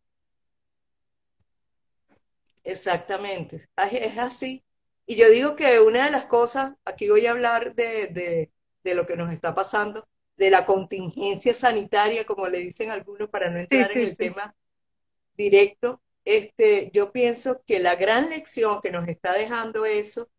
Exactamente, 2.63 3.67
es 3.91 4.17
así. 4.17 4.63
Y 5.05 5.15
yo 5.15 5.29
digo 5.29 5.55
que 5.55 5.79
una 5.79 6.05
de 6.05 6.11
las 6.11 6.25
cosas, 6.25 6.75
aquí 6.85 7.09
voy 7.09 7.25
a 7.25 7.31
hablar 7.31 7.75
de, 7.75 8.51
lo 8.83 9.05
que 9.05 9.17
nos 9.17 9.33
está 9.33 9.53
pasando, 9.53 10.07
de 10.35 10.49
la 10.49 10.65
contingencia 10.65 11.53
sanitaria, 11.53 12.25
como 12.25 12.47
le 12.47 12.59
dicen 12.59 12.91
algunos, 12.91 13.29
para 13.29 13.49
no 13.49 13.59
entrar 13.59 13.91
en 13.91 13.99
el 13.99 14.17
tema 14.17 14.55
directo, 15.35 16.01
este, 16.25 16.89
yo 16.93 17.11
pienso 17.11 17.61
que 17.65 17.79
la 17.79 17.95
gran 17.95 18.29
lección 18.29 18.79
que 18.81 18.91
nos 18.91 19.07
está 19.07 19.33
dejando 19.33 19.85
eso 19.85 20.29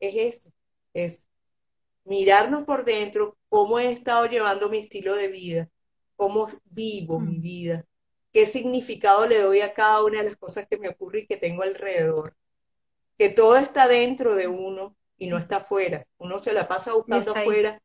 es 0.00 0.14
eso, 0.16 0.50
es 0.94 1.28
mirarnos 2.04 2.64
por 2.64 2.84
dentro, 2.84 3.36
cómo 3.48 3.78
he 3.78 3.92
estado 3.92 4.26
llevando 4.26 4.68
mi 4.68 4.78
estilo 4.78 5.14
de 5.14 5.28
vida, 5.28 5.68
cómo 6.16 6.48
vivo 6.64 7.20
mi 7.20 7.38
mm. 7.38 7.42
vida, 7.42 7.84
qué 8.32 8.46
significado 8.46 9.26
le 9.26 9.40
doy 9.40 9.60
a 9.60 9.74
cada 9.74 10.02
una 10.04 10.18
de 10.18 10.30
las 10.30 10.36
cosas 10.36 10.66
que 10.66 10.78
me 10.78 10.88
ocurre 10.88 11.20
y 11.20 11.26
que 11.26 11.36
tengo 11.36 11.62
alrededor. 11.62 12.36
Que 13.16 13.28
todo 13.28 13.56
está 13.56 13.88
dentro 13.88 14.34
de 14.34 14.46
uno 14.46 14.96
y 15.16 15.26
no 15.26 15.38
está 15.38 15.56
afuera. 15.56 16.06
Uno 16.18 16.38
se 16.38 16.52
la 16.52 16.68
pasa 16.68 16.94
buscando 16.94 17.32
afuera. 17.32 17.82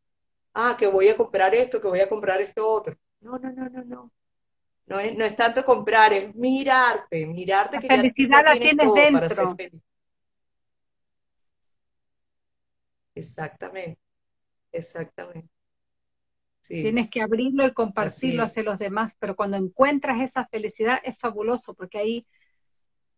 Ah, 0.54 0.76
que 0.78 0.88
voy 0.88 1.10
a 1.10 1.18
comprar 1.18 1.56
esto, 1.56 1.82
que 1.82 1.88
voy 1.88 2.00
a 2.00 2.10
comprar 2.10 2.42
esto 2.42 2.68
otro. 2.68 2.96
No, 3.22 3.38
no, 3.38 3.52
no, 3.52 3.70
no, 3.70 3.84
no. 3.84 4.12
No 4.86 5.00
es, 5.00 5.16
no 5.16 5.24
es 5.24 5.36
tanto 5.36 5.64
comprar, 5.64 6.12
es 6.14 6.36
mirarte, 6.36 7.26
mirarte. 7.26 7.78
La 7.78 7.82
que 7.82 7.88
felicidad 7.88 8.44
la 8.46 8.56
tienes 8.56 8.94
dentro. 8.94 9.58
Exactamente, 13.16 14.00
exactamente. 14.72 15.50
Tienes 16.70 17.10
que 17.10 17.22
abrirlo 17.22 17.66
y 17.66 17.74
compartirlo 17.74 18.44
hacia 18.44 18.64
los 18.64 18.80
demás, 18.80 19.16
pero 19.20 19.36
cuando 19.36 19.58
encuentras 19.58 20.22
esa 20.22 20.46
felicidad 20.48 21.00
es 21.04 21.18
fabuloso 21.18 21.74
porque 21.74 21.98
ahí 21.98 22.28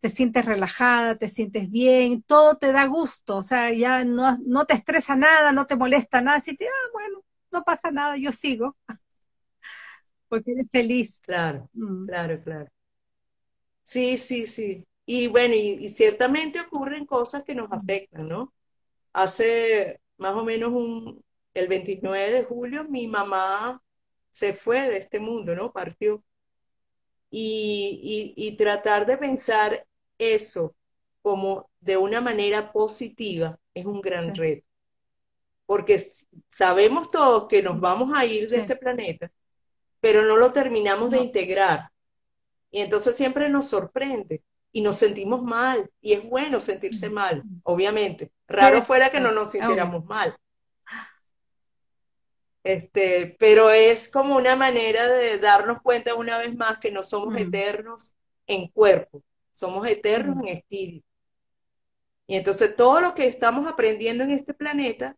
te 0.00 0.08
sientes 0.08 0.44
relajada, 0.44 1.16
te 1.16 1.28
sientes 1.28 1.70
bien, 1.70 2.22
todo 2.22 2.56
te 2.56 2.72
da 2.72 2.86
gusto, 2.86 3.38
o 3.38 3.42
sea, 3.42 3.72
ya 3.72 4.04
no, 4.04 4.38
no 4.46 4.64
te 4.66 4.74
estresa 4.74 5.16
nada, 5.16 5.52
no 5.52 5.66
te 5.66 5.76
molesta 5.76 6.20
nada, 6.20 6.40
si 6.40 6.56
te, 6.56 6.66
ah, 6.66 6.90
bueno, 6.92 7.24
no 7.52 7.62
pasa 7.62 7.90
nada, 7.90 8.16
yo 8.16 8.32
sigo, 8.32 8.76
porque 10.28 10.52
eres 10.52 10.70
feliz. 10.70 11.20
Claro, 11.20 11.68
mm. 11.72 12.06
claro, 12.06 12.42
claro. 12.42 12.68
Sí, 13.82 14.16
sí, 14.18 14.46
sí. 14.46 14.84
Y 15.04 15.28
bueno, 15.28 15.54
y 15.54 15.88
ciertamente 15.88 16.60
ocurren 16.60 17.06
cosas 17.06 17.44
que 17.44 17.54
nos 17.54 17.70
afectan, 17.70 18.28
¿no? 18.28 18.52
Hace 19.12 20.00
más 20.18 20.34
o 20.34 20.44
menos 20.44 20.72
un, 20.72 21.24
el 21.54 21.68
29 21.68 22.32
de 22.32 22.44
julio 22.44 22.84
mi 22.84 23.06
mamá 23.06 23.82
se 24.30 24.52
fue 24.52 24.88
de 24.88 24.98
este 24.98 25.20
mundo, 25.20 25.56
¿no? 25.56 25.72
Partió. 25.72 26.22
Y, 27.30 28.54
tratar 28.58 29.06
de 29.06 29.18
pensar 29.18 29.86
eso 30.18 30.74
como 31.22 31.70
de 31.80 31.96
una 31.96 32.20
manera 32.20 32.72
positiva 32.72 33.58
es 33.74 33.84
un 33.84 34.00
gran 34.00 34.34
reto. 34.34 34.65
Porque 35.66 36.06
sabemos 36.48 37.10
todos 37.10 37.48
que 37.48 37.62
nos 37.62 37.80
vamos 37.80 38.12
a 38.16 38.24
ir 38.24 38.48
de 38.48 38.58
este 38.58 38.76
planeta, 38.76 39.30
pero 40.00 40.24
no 40.24 40.36
lo 40.36 40.52
terminamos 40.52 41.10
de 41.10 41.18
integrar. 41.18 41.90
Y 42.70 42.80
entonces 42.80 43.16
siempre 43.16 43.48
nos 43.48 43.68
sorprende 43.68 44.42
y 44.72 44.80
nos 44.80 44.96
sentimos 44.96 45.42
mal. 45.42 45.90
Y 46.00 46.12
es 46.12 46.22
bueno 46.24 46.60
sentirse 46.60 47.10
mal, 47.10 47.42
obviamente. 47.64 48.30
Raro 48.46 48.82
fuera 48.82 49.10
que 49.10 49.20
no 49.20 49.32
nos 49.32 49.52
sintiéramos 49.52 50.04
mal. 50.04 50.36
Este, 52.62 53.36
pero 53.38 53.70
es 53.70 54.08
como 54.08 54.36
una 54.36 54.56
manera 54.56 55.06
de 55.08 55.38
darnos 55.38 55.80
cuenta 55.82 56.16
una 56.16 56.36
vez 56.38 56.54
más 56.56 56.78
que 56.78 56.90
no 56.90 57.04
somos 57.04 57.36
eternos 57.36 58.12
en 58.46 58.66
cuerpo, 58.68 59.22
somos 59.52 59.88
eternos 59.88 60.36
en 60.40 60.56
espíritu. 60.56 61.06
Y 62.26 62.36
entonces 62.36 62.74
todo 62.74 63.00
lo 63.00 63.14
que 63.14 63.28
estamos 63.28 63.70
aprendiendo 63.70 64.24
en 64.24 64.32
este 64.32 64.52
planeta 64.52 65.16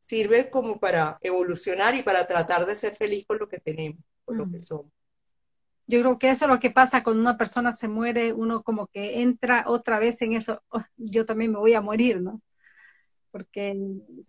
sirve 0.00 0.50
como 0.50 0.78
para 0.78 1.18
evolucionar 1.20 1.94
y 1.94 2.02
para 2.02 2.26
tratar 2.26 2.66
de 2.66 2.74
ser 2.74 2.94
feliz 2.94 3.24
con 3.26 3.38
lo 3.38 3.48
que 3.48 3.60
tenemos, 3.60 4.02
con 4.24 4.38
lo 4.38 4.50
que 4.50 4.58
somos. 4.58 4.92
Yo 5.86 6.00
creo 6.00 6.18
que 6.18 6.30
eso 6.30 6.44
es 6.44 6.50
lo 6.50 6.60
que 6.60 6.70
pasa 6.70 7.02
cuando 7.02 7.22
una 7.22 7.38
persona 7.38 7.72
se 7.72 7.88
muere, 7.88 8.32
uno 8.32 8.62
como 8.62 8.88
que 8.88 9.22
entra 9.22 9.64
otra 9.66 9.98
vez 9.98 10.20
en 10.22 10.34
eso, 10.34 10.62
oh, 10.68 10.82
yo 10.96 11.24
también 11.24 11.52
me 11.52 11.58
voy 11.58 11.74
a 11.74 11.80
morir, 11.80 12.20
¿no? 12.20 12.42
porque 13.30 13.76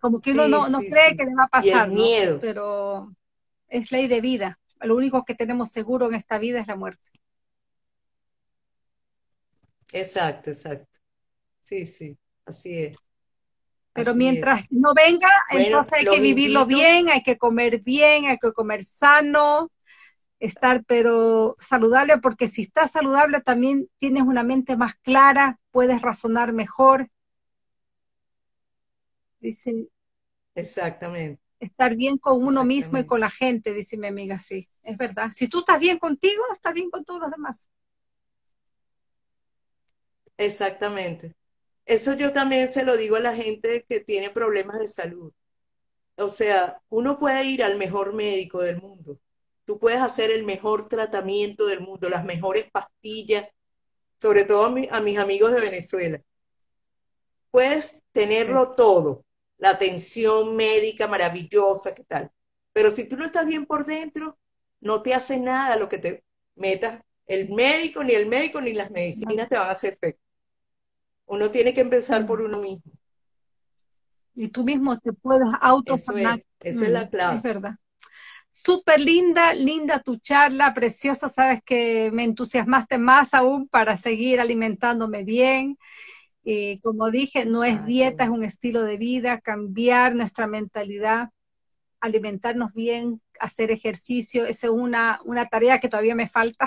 como 0.00 0.20
que 0.20 0.32
uno 0.32 0.48
no, 0.48 0.68
no 0.68 0.78
cree 0.78 1.16
que 1.16 1.24
le 1.24 1.34
va 1.34 1.44
a 1.44 1.48
pasar, 1.48 1.90
¿no? 1.90 2.04
pero 2.40 3.14
es 3.68 3.92
ley 3.92 4.08
de 4.08 4.20
vida. 4.20 4.58
Lo 4.80 4.96
único 4.96 5.24
que 5.24 5.34
tenemos 5.34 5.70
seguro 5.70 6.08
en 6.08 6.14
esta 6.14 6.38
vida 6.38 6.60
es 6.60 6.66
la 6.66 6.76
muerte. 6.76 7.10
Exacto, 9.92 10.50
exacto. 10.50 11.00
Sí, 11.60 11.86
sí, 11.86 12.16
así 12.44 12.78
es. 12.78 12.96
Pero 13.92 14.14
mientras 14.14 14.66
no 14.70 14.94
venga, 14.94 15.28
entonces 15.50 15.92
hay 15.92 16.04
que 16.04 16.20
vivirlo 16.20 16.64
bien, 16.64 17.08
hay 17.08 17.22
que 17.22 17.36
comer 17.36 17.80
bien, 17.80 18.26
hay 18.26 18.38
que 18.38 18.52
comer 18.52 18.84
sano, 18.84 19.70
estar 20.38 20.84
pero 20.84 21.56
saludable, 21.58 22.18
porque 22.18 22.48
si 22.48 22.62
estás 22.62 22.92
saludable 22.92 23.40
también 23.40 23.88
tienes 23.98 24.22
una 24.22 24.42
mente 24.42 24.76
más 24.76 24.94
clara, 24.96 25.58
puedes 25.70 26.00
razonar 26.02 26.52
mejor. 26.52 27.08
Dice. 29.40 29.88
Exactamente. 30.54 31.40
Estar 31.58 31.94
bien 31.94 32.16
con 32.16 32.42
uno 32.42 32.64
mismo 32.64 32.98
y 32.98 33.04
con 33.04 33.20
la 33.20 33.28
gente, 33.28 33.74
dice 33.74 33.98
mi 33.98 34.06
amiga, 34.06 34.38
sí, 34.38 34.68
es 34.82 34.96
verdad. 34.96 35.30
Si 35.34 35.46
tú 35.48 35.58
estás 35.58 35.78
bien 35.78 35.98
contigo, 35.98 36.42
estás 36.54 36.72
bien 36.72 36.90
con 36.90 37.04
todos 37.04 37.20
los 37.20 37.30
demás. 37.30 37.68
Exactamente. 40.38 41.34
Eso 41.84 42.14
yo 42.14 42.32
también 42.32 42.68
se 42.70 42.84
lo 42.84 42.96
digo 42.96 43.16
a 43.16 43.20
la 43.20 43.34
gente 43.34 43.84
que 43.88 44.00
tiene 44.00 44.30
problemas 44.30 44.78
de 44.78 44.88
salud. 44.88 45.32
O 46.16 46.28
sea, 46.28 46.80
uno 46.88 47.18
puede 47.18 47.44
ir 47.44 47.62
al 47.64 47.78
mejor 47.78 48.12
médico 48.12 48.60
del 48.60 48.80
mundo, 48.80 49.18
tú 49.64 49.78
puedes 49.78 50.00
hacer 50.00 50.30
el 50.30 50.44
mejor 50.44 50.88
tratamiento 50.88 51.66
del 51.66 51.80
mundo, 51.80 52.08
las 52.08 52.24
mejores 52.24 52.70
pastillas, 52.70 53.46
sobre 54.18 54.44
todo 54.44 54.66
a, 54.66 55.00
mis 55.00 55.18
amigos 55.18 55.52
de 55.52 55.60
Venezuela. 55.60 56.20
Puedes 57.50 58.02
tenerlo 58.12 58.72
todo, 58.72 59.24
la 59.58 59.70
atención 59.70 60.56
médica 60.56 61.06
maravillosa, 61.06 61.94
¿qué 61.94 62.04
tal? 62.04 62.30
Pero 62.72 62.90
si 62.90 63.08
tú 63.08 63.16
no 63.16 63.24
estás 63.24 63.46
bien 63.46 63.66
por 63.66 63.84
dentro, 63.84 64.38
no 64.80 65.02
te 65.02 65.14
hace 65.14 65.38
nada 65.38 65.76
lo 65.76 65.88
que 65.88 65.98
te 65.98 66.24
metas. 66.54 67.00
El 67.26 67.48
médico, 67.48 68.04
ni 68.04 68.12
el 68.12 68.26
médico, 68.26 68.60
ni 68.60 68.72
las 68.72 68.90
medicinas 68.90 69.48
te 69.48 69.56
van 69.56 69.68
a 69.68 69.72
hacer 69.72 69.94
efecto. 69.94 70.22
Uno 71.30 71.48
tiene 71.48 71.72
que 71.72 71.80
empezar 71.80 72.26
por 72.26 72.42
uno 72.42 72.58
mismo. 72.58 72.90
Y 74.34 74.48
tú 74.48 74.64
mismo 74.64 74.98
te 74.98 75.12
puedes 75.12 75.46
auto 75.60 75.94
Eso, 75.94 76.12
es, 76.18 76.80
la 76.80 77.08
clave. 77.08 77.36
Es 77.36 77.42
verdad. 77.42 77.76
Súper 78.50 79.00
linda, 79.00 79.54
linda 79.54 80.00
tu 80.00 80.16
charla, 80.16 80.74
precioso, 80.74 81.28
sabes 81.28 81.60
que 81.64 82.10
me 82.12 82.24
entusiasmaste 82.24 82.98
más 82.98 83.32
aún 83.32 83.68
para 83.68 83.96
seguir 83.96 84.40
alimentándome 84.40 85.22
bien. 85.22 85.78
Y 86.42 86.80
como 86.80 87.12
dije, 87.12 87.44
no 87.44 87.62
es 87.62 87.86
dieta, 87.86 88.24
es 88.24 88.30
un 88.30 88.42
estilo 88.42 88.82
de 88.82 88.96
vida, 88.96 89.40
cambiar 89.40 90.16
nuestra 90.16 90.48
mentalidad, 90.48 91.30
alimentarnos 92.00 92.72
bien, 92.72 93.22
hacer 93.38 93.70
ejercicio, 93.70 94.46
esa 94.46 94.66
es 94.66 94.72
una, 94.72 95.20
una 95.24 95.46
tarea 95.46 95.78
que 95.78 95.88
todavía 95.88 96.16
me 96.16 96.28
falta, 96.28 96.66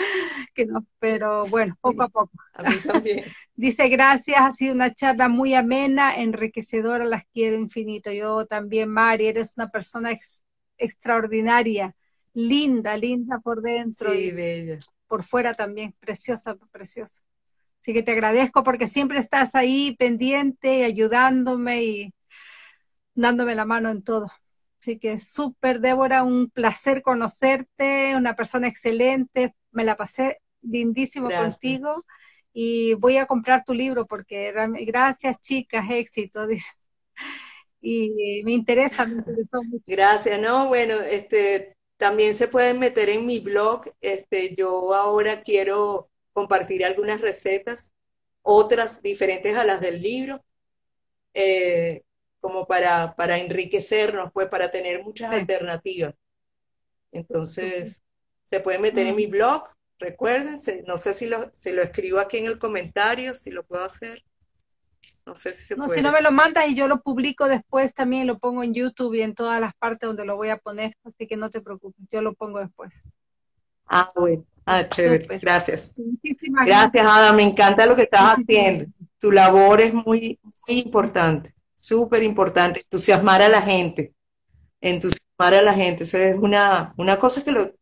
que 0.54 0.66
no, 0.66 0.86
pero 0.98 1.46
bueno, 1.46 1.76
poco 1.80 2.02
a 2.02 2.08
poco. 2.08 2.32
A 2.54 2.62
mí 2.62 2.76
también. 2.86 3.24
Dice, 3.54 3.88
gracias, 3.88 4.38
ha 4.40 4.52
sido 4.52 4.74
una 4.74 4.92
charla 4.92 5.28
muy 5.28 5.54
amena, 5.54 6.16
enriquecedora, 6.16 7.04
las 7.04 7.24
quiero 7.32 7.56
infinito. 7.56 8.10
Yo 8.10 8.46
también, 8.46 8.88
Mari, 8.88 9.26
eres 9.26 9.54
una 9.56 9.68
persona 9.68 10.10
extraordinaria, 10.78 11.94
linda, 12.32 12.96
linda 12.96 13.38
por 13.40 13.62
dentro 13.62 14.14
y 14.14 14.32
bella. 14.32 14.78
por 15.06 15.22
fuera 15.24 15.54
también, 15.54 15.94
preciosa, 16.00 16.56
preciosa. 16.70 17.22
Así 17.80 17.94
que 17.94 18.02
te 18.02 18.12
agradezco 18.12 18.62
porque 18.62 18.86
siempre 18.86 19.18
estás 19.18 19.54
ahí 19.54 19.96
pendiente, 19.96 20.84
ayudándome 20.84 21.82
y 21.82 22.14
dándome 23.14 23.54
la 23.54 23.64
mano 23.64 23.90
en 23.90 24.02
todo. 24.02 24.30
Así 24.80 24.98
que 24.98 25.18
súper, 25.18 25.80
Débora, 25.80 26.22
un 26.22 26.48
placer 26.48 27.02
conocerte, 27.02 28.16
una 28.16 28.34
persona 28.34 28.66
excelente, 28.66 29.54
me 29.72 29.84
la 29.84 29.94
pasé 29.94 30.40
lindísimo 30.62 31.28
contigo 31.30 32.06
y 32.54 32.94
voy 32.94 33.18
a 33.18 33.26
comprar 33.26 33.62
tu 33.64 33.74
libro 33.74 34.06
porque 34.06 34.52
gracias 34.86 35.38
chicas, 35.40 35.84
éxito, 35.90 36.46
dice. 36.46 36.70
Y 37.82 38.42
me 38.44 38.52
interesa, 38.52 39.04
me 39.04 39.16
interesó 39.16 39.62
mucho. 39.62 39.84
Gracias, 39.86 40.40
no, 40.40 40.68
bueno, 40.68 40.94
este, 40.94 41.76
también 41.98 42.34
se 42.34 42.48
pueden 42.48 42.78
meter 42.78 43.10
en 43.10 43.26
mi 43.26 43.38
blog, 43.38 43.82
este, 44.00 44.54
yo 44.54 44.94
ahora 44.94 45.42
quiero 45.42 46.08
compartir 46.32 46.86
algunas 46.86 47.20
recetas, 47.20 47.92
otras 48.40 49.02
diferentes 49.02 49.56
a 49.58 49.64
las 49.64 49.82
del 49.82 50.00
libro. 50.00 50.42
Eh, 51.34 52.02
como 52.40 52.66
para, 52.66 53.14
para 53.14 53.38
enriquecernos, 53.38 54.32
pues 54.32 54.48
para 54.48 54.70
tener 54.70 55.02
muchas 55.04 55.32
alternativas. 55.32 56.14
Entonces, 57.12 58.02
se 58.44 58.60
pueden 58.60 58.82
meter 58.82 59.06
en 59.06 59.16
mi 59.16 59.26
blog, 59.26 59.64
recuerden, 59.98 60.56
no 60.86 60.96
sé 60.96 61.12
si 61.12 61.28
lo, 61.28 61.50
si 61.52 61.72
lo 61.72 61.82
escribo 61.82 62.18
aquí 62.18 62.38
en 62.38 62.46
el 62.46 62.58
comentario, 62.58 63.34
si 63.34 63.50
lo 63.50 63.64
puedo 63.64 63.84
hacer. 63.84 64.24
No 65.26 65.34
sé 65.34 65.52
si 65.52 65.64
se 65.64 65.76
no, 65.76 65.86
puede. 65.86 65.98
si 65.98 66.02
no 66.02 66.12
me 66.12 66.22
lo 66.22 66.32
mandas 66.32 66.68
y 66.68 66.74
yo 66.74 66.88
lo 66.88 67.02
publico 67.02 67.46
después 67.46 67.94
también, 67.94 68.26
lo 68.26 68.38
pongo 68.38 68.62
en 68.62 68.74
YouTube 68.74 69.14
y 69.14 69.22
en 69.22 69.34
todas 69.34 69.60
las 69.60 69.74
partes 69.74 70.06
donde 70.06 70.24
lo 70.24 70.36
voy 70.36 70.48
a 70.48 70.56
poner, 70.56 70.94
así 71.04 71.26
que 71.26 71.36
no 71.36 71.50
te 71.50 71.60
preocupes, 71.60 72.06
yo 72.10 72.22
lo 72.22 72.34
pongo 72.34 72.58
después. 72.58 73.02
Ah, 73.86 74.08
bueno. 74.14 74.44
Ah, 74.66 74.88
chévere. 74.88 75.38
Gracias. 75.38 75.94
gracias, 76.64 77.06
Ada. 77.06 77.32
Me 77.32 77.42
encanta 77.42 77.86
lo 77.86 77.96
que 77.96 78.02
estás 78.02 78.36
haciendo. 78.36 78.84
Tu 79.18 79.32
labor 79.32 79.80
es 79.80 79.92
muy, 79.92 80.38
muy 80.68 80.80
importante 80.80 81.52
súper 81.80 82.22
importante, 82.22 82.80
entusiasmar 82.80 83.40
a 83.40 83.48
la 83.48 83.62
gente, 83.62 84.12
entusiasmar 84.82 85.54
a 85.54 85.62
la 85.62 85.72
gente, 85.72 86.04
eso 86.04 86.18
es 86.18 86.36
una, 86.36 86.92
una 86.98 87.18
cosa 87.18 87.42
que, 87.42 87.52
lo, 87.52 87.72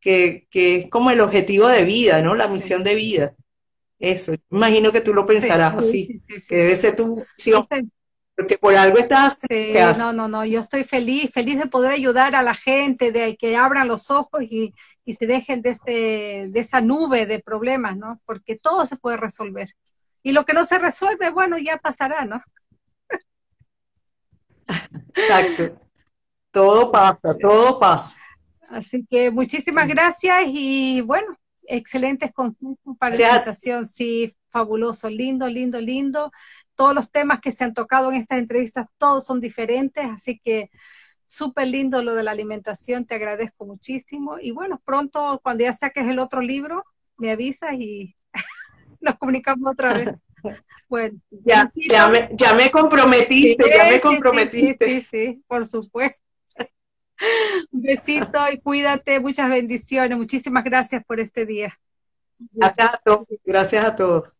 que, 0.00 0.48
que 0.50 0.76
es 0.76 0.90
como 0.90 1.12
el 1.12 1.20
objetivo 1.20 1.68
de 1.68 1.84
vida, 1.84 2.20
¿no? 2.20 2.34
La 2.34 2.48
misión 2.48 2.82
de 2.82 2.96
vida. 2.96 3.34
Eso, 4.00 4.34
imagino 4.50 4.90
que 4.90 5.00
tú 5.00 5.14
lo 5.14 5.24
pensarás 5.24 5.76
así, 5.76 6.20
que 6.48 6.56
debe 6.56 6.74
ser 6.74 6.96
tu 6.96 7.24
misión, 7.36 7.64
porque 8.36 8.58
por 8.58 8.74
algo 8.74 8.98
estás... 8.98 9.36
no, 9.98 10.12
no, 10.12 10.26
no, 10.26 10.44
yo 10.44 10.58
estoy 10.58 10.82
feliz, 10.82 11.30
feliz 11.30 11.56
de 11.56 11.66
poder 11.66 11.92
ayudar 11.92 12.34
a 12.34 12.42
la 12.42 12.56
gente, 12.56 13.12
de 13.12 13.36
que 13.36 13.56
abran 13.56 13.86
los 13.86 14.10
ojos 14.10 14.42
y, 14.42 14.74
y 15.04 15.12
se 15.12 15.28
dejen 15.28 15.62
de, 15.62 15.70
ese, 15.70 16.48
de 16.50 16.60
esa 16.60 16.80
nube 16.80 17.26
de 17.26 17.38
problemas, 17.38 17.96
¿no? 17.96 18.20
Porque 18.26 18.56
todo 18.56 18.84
se 18.84 18.96
puede 18.96 19.16
resolver. 19.16 19.68
Y 20.24 20.32
lo 20.32 20.44
que 20.44 20.54
no 20.54 20.64
se 20.64 20.80
resuelve, 20.80 21.30
bueno, 21.30 21.56
ya 21.56 21.78
pasará, 21.78 22.24
¿no? 22.24 22.42
Exacto. 25.14 25.80
Todo 26.50 26.92
pasa, 26.92 27.36
todo 27.40 27.78
pasa. 27.78 28.20
Así 28.68 29.04
que 29.08 29.30
muchísimas 29.30 29.88
gracias 29.88 30.44
y 30.46 31.00
bueno, 31.02 31.36
excelentes 31.66 32.32
consejos 32.32 32.78
para 32.98 33.16
la 33.16 33.28
invitación. 33.28 33.86
Sí, 33.86 34.32
fabuloso, 34.50 35.10
lindo, 35.10 35.48
lindo, 35.48 35.80
lindo. 35.80 36.30
Todos 36.74 36.94
los 36.94 37.10
temas 37.10 37.40
que 37.40 37.52
se 37.52 37.64
han 37.64 37.74
tocado 37.74 38.10
en 38.10 38.18
estas 38.18 38.38
entrevistas, 38.38 38.86
todos 38.98 39.24
son 39.24 39.40
diferentes, 39.40 40.04
así 40.04 40.38
que 40.38 40.70
súper 41.26 41.68
lindo 41.68 42.02
lo 42.02 42.14
de 42.14 42.22
la 42.22 42.30
alimentación, 42.30 43.04
te 43.04 43.16
agradezco 43.16 43.66
muchísimo. 43.66 44.38
Y 44.40 44.52
bueno, 44.52 44.80
pronto, 44.84 45.40
cuando 45.42 45.64
ya 45.64 45.72
saques 45.72 46.06
el 46.06 46.18
otro 46.18 46.40
libro, 46.40 46.84
me 47.16 47.30
avisas 47.30 47.74
y 47.74 48.16
nos 49.00 49.16
comunicamos 49.16 49.72
otra 49.72 49.94
vez. 49.94 50.14
Bueno, 50.88 51.18
ya, 51.30 51.70
ya, 51.74 52.08
me, 52.08 52.28
ya 52.32 52.54
me 52.54 52.70
comprometiste, 52.70 53.64
ya 53.68 53.84
me 53.84 54.00
comprometiste. 54.00 54.86
Sí, 54.86 55.00
sí, 55.00 55.42
por 55.46 55.66
supuesto. 55.66 56.24
Un 57.70 57.82
besito 57.82 58.38
y 58.52 58.60
cuídate, 58.60 59.20
muchas 59.20 59.48
bendiciones. 59.48 60.18
Muchísimas 60.18 60.64
gracias 60.64 61.04
por 61.04 61.20
este 61.20 61.46
día. 61.46 61.72
Gracias 62.52 62.94
a 62.94 62.98
todos. 62.98 63.26
Gracias 63.44 63.84
a 63.84 63.96
todos. 63.96 64.38